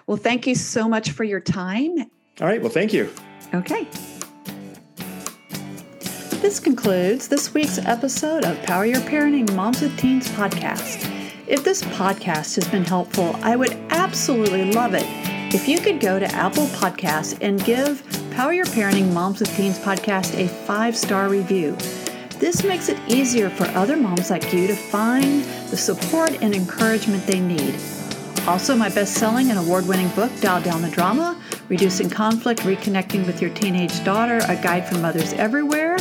Well, 0.07 0.17
thank 0.17 0.47
you 0.47 0.55
so 0.55 0.87
much 0.87 1.11
for 1.11 1.23
your 1.23 1.39
time. 1.39 1.97
All 2.41 2.47
right. 2.47 2.61
Well, 2.61 2.71
thank 2.71 2.93
you. 2.93 3.09
Okay. 3.53 3.87
This 6.41 6.59
concludes 6.59 7.27
this 7.27 7.53
week's 7.53 7.77
episode 7.77 8.43
of 8.43 8.61
Power 8.63 8.85
Your 8.85 8.99
Parenting 9.01 9.53
Moms 9.55 9.81
with 9.81 9.97
Teens 9.97 10.27
podcast. 10.29 11.09
If 11.47 11.63
this 11.63 11.83
podcast 11.83 12.55
has 12.55 12.67
been 12.67 12.83
helpful, 12.83 13.37
I 13.43 13.55
would 13.55 13.73
absolutely 13.89 14.71
love 14.71 14.93
it 14.93 15.05
if 15.53 15.67
you 15.67 15.79
could 15.79 15.99
go 15.99 16.19
to 16.19 16.25
Apple 16.33 16.65
Podcasts 16.67 17.37
and 17.41 17.63
give 17.63 18.03
Power 18.31 18.53
Your 18.53 18.65
Parenting 18.65 19.13
Moms 19.13 19.39
with 19.39 19.55
Teens 19.55 19.79
podcast 19.79 20.37
a 20.37 20.47
five 20.47 20.97
star 20.97 21.29
review. 21.29 21.77
This 22.43 22.65
makes 22.65 22.89
it 22.89 22.99
easier 23.07 23.49
for 23.49 23.63
other 23.67 23.95
moms 23.95 24.29
like 24.29 24.51
you 24.51 24.67
to 24.67 24.75
find 24.75 25.45
the 25.69 25.77
support 25.77 26.41
and 26.41 26.53
encouragement 26.53 27.25
they 27.25 27.39
need. 27.39 27.73
Also, 28.45 28.75
my 28.75 28.89
best 28.89 29.13
selling 29.13 29.49
and 29.49 29.57
award 29.57 29.87
winning 29.87 30.09
book, 30.09 30.29
Dial 30.41 30.61
Down 30.61 30.81
the 30.81 30.89
Drama 30.89 31.41
Reducing 31.69 32.09
Conflict, 32.09 32.59
Reconnecting 32.63 33.25
with 33.25 33.41
Your 33.41 33.49
Teenage 33.51 34.03
Daughter, 34.03 34.41
a 34.49 34.57
guide 34.57 34.85
for 34.85 34.97
mothers 34.97 35.31
everywhere. 35.31 35.95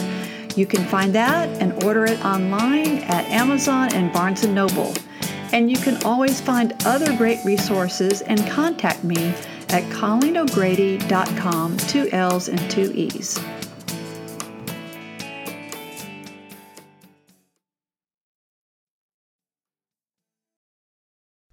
You 0.56 0.66
can 0.66 0.84
find 0.86 1.14
that 1.14 1.48
and 1.62 1.80
order 1.84 2.06
it 2.06 2.18
online 2.24 2.98
at 3.04 3.24
Amazon 3.26 3.94
and 3.94 4.12
Barnes 4.12 4.44
& 4.46 4.48
Noble. 4.48 4.94
And 5.52 5.70
you 5.70 5.76
can 5.76 6.02
always 6.02 6.40
find 6.40 6.74
other 6.84 7.16
great 7.16 7.38
resources 7.44 8.20
and 8.22 8.44
contact 8.48 9.04
me 9.04 9.28
at 9.68 9.84
ColleenO'Grady.com, 9.92 11.76
two 11.76 12.08
L's 12.10 12.48
and 12.48 12.68
two 12.68 12.90
E's. 12.96 13.38